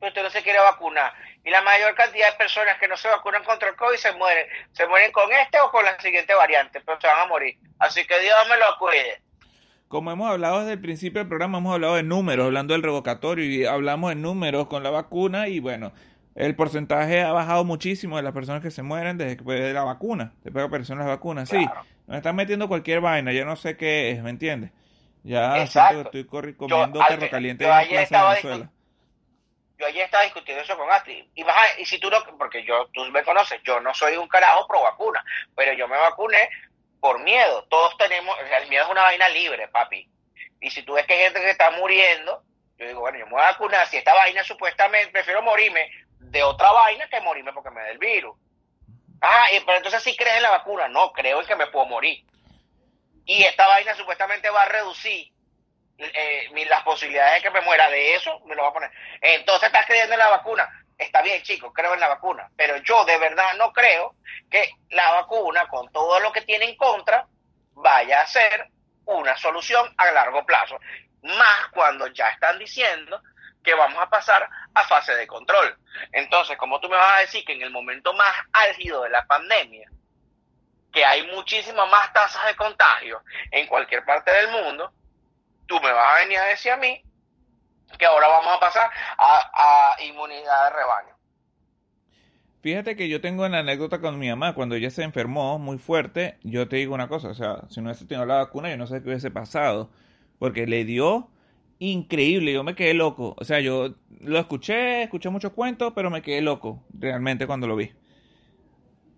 Pero 0.00 0.08
usted 0.08 0.22
no 0.22 0.30
se 0.30 0.42
quiere 0.42 0.60
vacunar. 0.60 1.12
Y 1.44 1.50
la 1.50 1.60
mayor 1.60 1.94
cantidad 1.94 2.30
de 2.30 2.38
personas 2.38 2.78
que 2.78 2.88
no 2.88 2.96
se 2.96 3.08
vacunan 3.08 3.44
contra 3.44 3.68
el 3.68 3.76
COVID 3.76 3.96
se 3.96 4.12
mueren. 4.12 4.46
Se 4.72 4.86
mueren 4.86 5.12
con 5.12 5.30
este 5.30 5.60
o 5.60 5.70
con 5.70 5.84
la 5.84 6.00
siguiente 6.00 6.32
variante, 6.34 6.80
pero 6.80 6.98
se 6.98 7.06
van 7.06 7.20
a 7.20 7.26
morir. 7.26 7.58
Así 7.78 8.06
que 8.06 8.18
Dios 8.20 8.36
me 8.48 8.56
lo 8.56 8.78
cuide. 8.78 9.22
Como 9.92 10.10
hemos 10.10 10.30
hablado 10.30 10.60
desde 10.60 10.72
el 10.72 10.80
principio 10.80 11.18
del 11.18 11.28
programa, 11.28 11.58
hemos 11.58 11.74
hablado 11.74 11.96
de 11.96 12.02
números, 12.02 12.46
hablando 12.46 12.72
del 12.72 12.82
revocatorio 12.82 13.44
y 13.44 13.66
hablamos 13.66 14.08
de 14.08 14.14
números 14.16 14.66
con 14.66 14.82
la 14.82 14.88
vacuna 14.88 15.48
y 15.48 15.60
bueno, 15.60 15.92
el 16.34 16.56
porcentaje 16.56 17.20
ha 17.20 17.30
bajado 17.30 17.62
muchísimo 17.64 18.16
de 18.16 18.22
las 18.22 18.32
personas 18.32 18.62
que 18.62 18.70
se 18.70 18.82
mueren 18.82 19.18
desde 19.18 19.36
que 19.36 19.44
de 19.44 19.74
la 19.74 19.84
vacuna, 19.84 20.32
después 20.44 20.62
de 20.62 20.66
aparecieron 20.68 21.00
las 21.00 21.08
vacunas. 21.08 21.46
Sí, 21.46 21.68
nos 22.06 22.16
están 22.16 22.34
metiendo 22.36 22.68
cualquier 22.68 23.02
vaina, 23.02 23.32
yo 23.32 23.44
no 23.44 23.54
sé 23.54 23.76
qué 23.76 24.12
es, 24.12 24.22
¿me 24.22 24.30
entiendes? 24.30 24.70
Ya 25.24 25.62
estoy 25.62 26.24
comiendo 26.24 26.98
perro 27.06 27.28
caliente 27.30 27.64
en 27.66 28.08
Plaza 28.08 28.28
Venezuela. 28.30 28.70
Yo 29.78 29.86
ayer 29.86 30.04
estaba 30.06 30.24
discutiendo 30.24 30.62
eso 30.62 30.74
con 30.78 30.90
Astrid. 30.90 31.24
Y, 31.34 31.44
y 31.78 31.84
si 31.84 32.00
tú 32.00 32.08
no, 32.08 32.16
porque 32.38 32.64
yo, 32.64 32.88
tú 32.94 33.04
me 33.10 33.22
conoces, 33.24 33.60
yo 33.62 33.78
no 33.80 33.92
soy 33.92 34.16
un 34.16 34.28
carajo 34.28 34.66
pro 34.66 34.80
vacuna, 34.80 35.22
pero 35.54 35.74
yo 35.74 35.86
me 35.86 35.98
vacuné 35.98 36.48
por 37.02 37.18
miedo. 37.18 37.64
Todos 37.64 37.96
tenemos, 37.98 38.34
el 38.62 38.68
miedo 38.68 38.84
es 38.84 38.90
una 38.90 39.02
vaina 39.02 39.28
libre, 39.28 39.66
papi. 39.66 40.08
Y 40.60 40.70
si 40.70 40.84
tú 40.84 40.92
ves 40.92 41.04
que 41.04 41.14
hay 41.14 41.24
gente 41.24 41.40
que 41.40 41.50
está 41.50 41.72
muriendo, 41.72 42.44
yo 42.78 42.86
digo, 42.86 43.00
bueno, 43.00 43.18
yo 43.18 43.26
me 43.26 43.32
voy 43.32 43.42
a 43.42 43.50
vacunar. 43.50 43.88
Si 43.88 43.96
esta 43.96 44.14
vaina 44.14 44.44
supuestamente, 44.44 45.10
prefiero 45.10 45.42
morirme 45.42 45.90
de 46.20 46.44
otra 46.44 46.70
vaina 46.70 47.08
que 47.08 47.20
morirme 47.20 47.52
porque 47.52 47.72
me 47.72 47.80
da 47.80 47.90
el 47.90 47.98
virus. 47.98 48.38
Ah, 49.20 49.46
pero 49.66 49.78
entonces 49.78 50.00
sí 50.00 50.16
crees 50.16 50.36
en 50.36 50.44
la 50.44 50.52
vacuna. 50.52 50.86
No, 50.86 51.12
creo 51.12 51.40
en 51.40 51.46
que 51.46 51.56
me 51.56 51.66
puedo 51.66 51.86
morir. 51.86 52.24
Y 53.24 53.42
esta 53.42 53.66
vaina 53.66 53.96
supuestamente 53.96 54.48
va 54.50 54.62
a 54.62 54.68
reducir 54.68 55.32
eh, 55.98 56.66
las 56.68 56.84
posibilidades 56.84 57.34
de 57.34 57.42
que 57.42 57.50
me 57.50 57.62
muera. 57.62 57.90
De 57.90 58.14
eso 58.14 58.38
me 58.46 58.54
lo 58.54 58.62
va 58.62 58.68
a 58.68 58.74
poner. 58.74 58.92
Entonces 59.20 59.66
estás 59.66 59.86
creyendo 59.86 60.12
en 60.12 60.20
la 60.20 60.28
vacuna 60.28 60.81
está 61.02 61.22
bien, 61.22 61.42
chicos, 61.42 61.72
creo 61.74 61.94
en 61.94 62.00
la 62.00 62.08
vacuna, 62.08 62.50
pero 62.56 62.76
yo 62.78 63.04
de 63.04 63.18
verdad 63.18 63.54
no 63.58 63.72
creo 63.72 64.16
que 64.50 64.70
la 64.90 65.12
vacuna, 65.12 65.68
con 65.68 65.90
todo 65.92 66.20
lo 66.20 66.32
que 66.32 66.42
tiene 66.42 66.66
en 66.66 66.76
contra, 66.76 67.26
vaya 67.74 68.20
a 68.20 68.26
ser 68.26 68.68
una 69.04 69.36
solución 69.36 69.92
a 69.96 70.10
largo 70.12 70.44
plazo. 70.44 70.78
Más 71.22 71.68
cuando 71.72 72.06
ya 72.08 72.28
están 72.28 72.58
diciendo 72.58 73.20
que 73.62 73.74
vamos 73.74 74.02
a 74.02 74.08
pasar 74.08 74.48
a 74.74 74.84
fase 74.84 75.14
de 75.14 75.26
control. 75.26 75.76
Entonces, 76.12 76.56
como 76.56 76.80
tú 76.80 76.88
me 76.88 76.96
vas 76.96 77.18
a 77.18 77.20
decir 77.20 77.44
que 77.44 77.52
en 77.52 77.62
el 77.62 77.70
momento 77.70 78.12
más 78.12 78.34
álgido 78.52 79.02
de 79.02 79.10
la 79.10 79.24
pandemia, 79.26 79.88
que 80.92 81.04
hay 81.04 81.26
muchísimas 81.28 81.88
más 81.88 82.12
tasas 82.12 82.44
de 82.46 82.56
contagio 82.56 83.22
en 83.50 83.66
cualquier 83.66 84.04
parte 84.04 84.32
del 84.32 84.50
mundo, 84.50 84.92
tú 85.66 85.80
me 85.80 85.92
vas 85.92 86.16
a 86.16 86.18
venir 86.20 86.38
a 86.38 86.44
decir 86.46 86.72
a 86.72 86.76
mí 86.76 87.02
que 87.98 88.06
ahora 88.06 88.28
vamos 88.28 88.56
a 88.56 88.60
pasar 88.60 88.90
a, 89.18 89.96
inmunidad 90.02 90.64
de 90.64 90.76
rebaño. 90.76 91.14
Fíjate 92.60 92.94
que 92.94 93.08
yo 93.08 93.20
tengo 93.20 93.44
una 93.44 93.58
anécdota 93.58 94.00
con 94.00 94.18
mi 94.18 94.28
mamá. 94.28 94.54
Cuando 94.54 94.76
ella 94.76 94.90
se 94.90 95.02
enfermó 95.02 95.58
muy 95.58 95.78
fuerte, 95.78 96.38
yo 96.42 96.68
te 96.68 96.76
digo 96.76 96.94
una 96.94 97.08
cosa. 97.08 97.28
O 97.28 97.34
sea, 97.34 97.62
si 97.68 97.80
no 97.80 97.88
hubiese 97.88 98.06
tenido 98.06 98.24
la 98.24 98.36
vacuna, 98.36 98.70
yo 98.70 98.76
no 98.76 98.86
sé 98.86 99.02
qué 99.02 99.08
hubiese 99.08 99.30
pasado. 99.32 99.90
Porque 100.38 100.66
le 100.66 100.84
dio 100.84 101.28
increíble. 101.80 102.52
Yo 102.52 102.62
me 102.62 102.76
quedé 102.76 102.94
loco. 102.94 103.34
O 103.38 103.44
sea, 103.44 103.58
yo 103.58 103.94
lo 104.20 104.38
escuché, 104.38 105.02
escuché 105.02 105.28
muchos 105.28 105.52
cuentos, 105.52 105.92
pero 105.94 106.08
me 106.08 106.22
quedé 106.22 106.40
loco 106.40 106.84
realmente 106.96 107.48
cuando 107.48 107.66
lo 107.66 107.74
vi. 107.74 107.92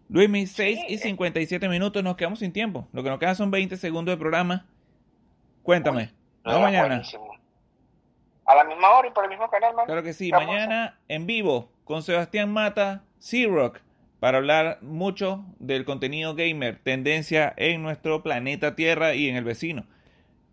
Luis, 0.08 0.28
mis 0.28 0.52
6 0.52 0.80
y 0.88 0.98
57 0.98 1.68
minutos, 1.68 2.02
nos 2.02 2.16
quedamos 2.16 2.38
sin 2.38 2.52
tiempo. 2.52 2.88
Lo 2.92 3.02
que 3.02 3.10
nos 3.10 3.18
queda 3.18 3.34
son 3.34 3.50
20 3.50 3.76
segundos 3.76 4.12
de 4.12 4.18
programa. 4.18 4.66
Cuéntame. 5.62 6.12
No, 6.44 6.60
mañana. 6.60 6.88
Buenísimo. 6.88 7.33
A 8.46 8.54
la 8.54 8.64
misma 8.64 8.90
hora 8.90 9.08
y 9.08 9.10
por 9.10 9.24
el 9.24 9.30
mismo 9.30 9.48
canal, 9.48 9.74
man. 9.74 9.86
Claro 9.86 10.02
que 10.02 10.12
sí, 10.12 10.26
Estamos- 10.26 10.48
mañana 10.48 10.98
en 11.08 11.26
vivo 11.26 11.70
con 11.84 12.02
Sebastián 12.02 12.52
Mata, 12.52 13.02
C-Rock, 13.18 13.78
para 14.20 14.38
hablar 14.38 14.78
mucho 14.82 15.44
del 15.58 15.84
contenido 15.84 16.34
gamer, 16.34 16.78
tendencia 16.82 17.52
en 17.56 17.82
nuestro 17.82 18.22
planeta 18.22 18.74
Tierra 18.74 19.14
y 19.14 19.28
en 19.28 19.36
el 19.36 19.44
vecino. 19.44 19.84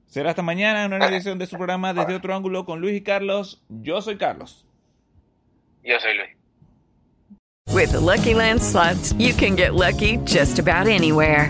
Será 0.07 0.31
hasta 0.31 0.41
mañana 0.41 0.83
en 0.83 0.93
una 0.93 1.07
edición 1.07 1.39
de 1.39 1.45
su 1.47 1.55
programa 1.55 1.93
Desde 1.93 2.15
Otro 2.15 2.35
Ángulo 2.35 2.65
con 2.65 2.81
Luis 2.81 2.97
y 2.97 3.01
Carlos. 3.01 3.63
Yo 3.69 4.01
soy 4.01 4.17
Carlos. 4.17 4.65
Yo 5.83 5.97
soy 5.99 6.17
Luis. 6.17 6.29
With 7.73 7.91
the 7.91 7.99
Lucky 8.01 8.33
Land 8.33 8.59
slots, 8.61 9.13
you 9.17 9.33
can 9.33 9.55
get 9.55 9.73
lucky 9.73 10.17
just 10.25 10.59
about 10.59 10.87
anywhere. 10.87 11.49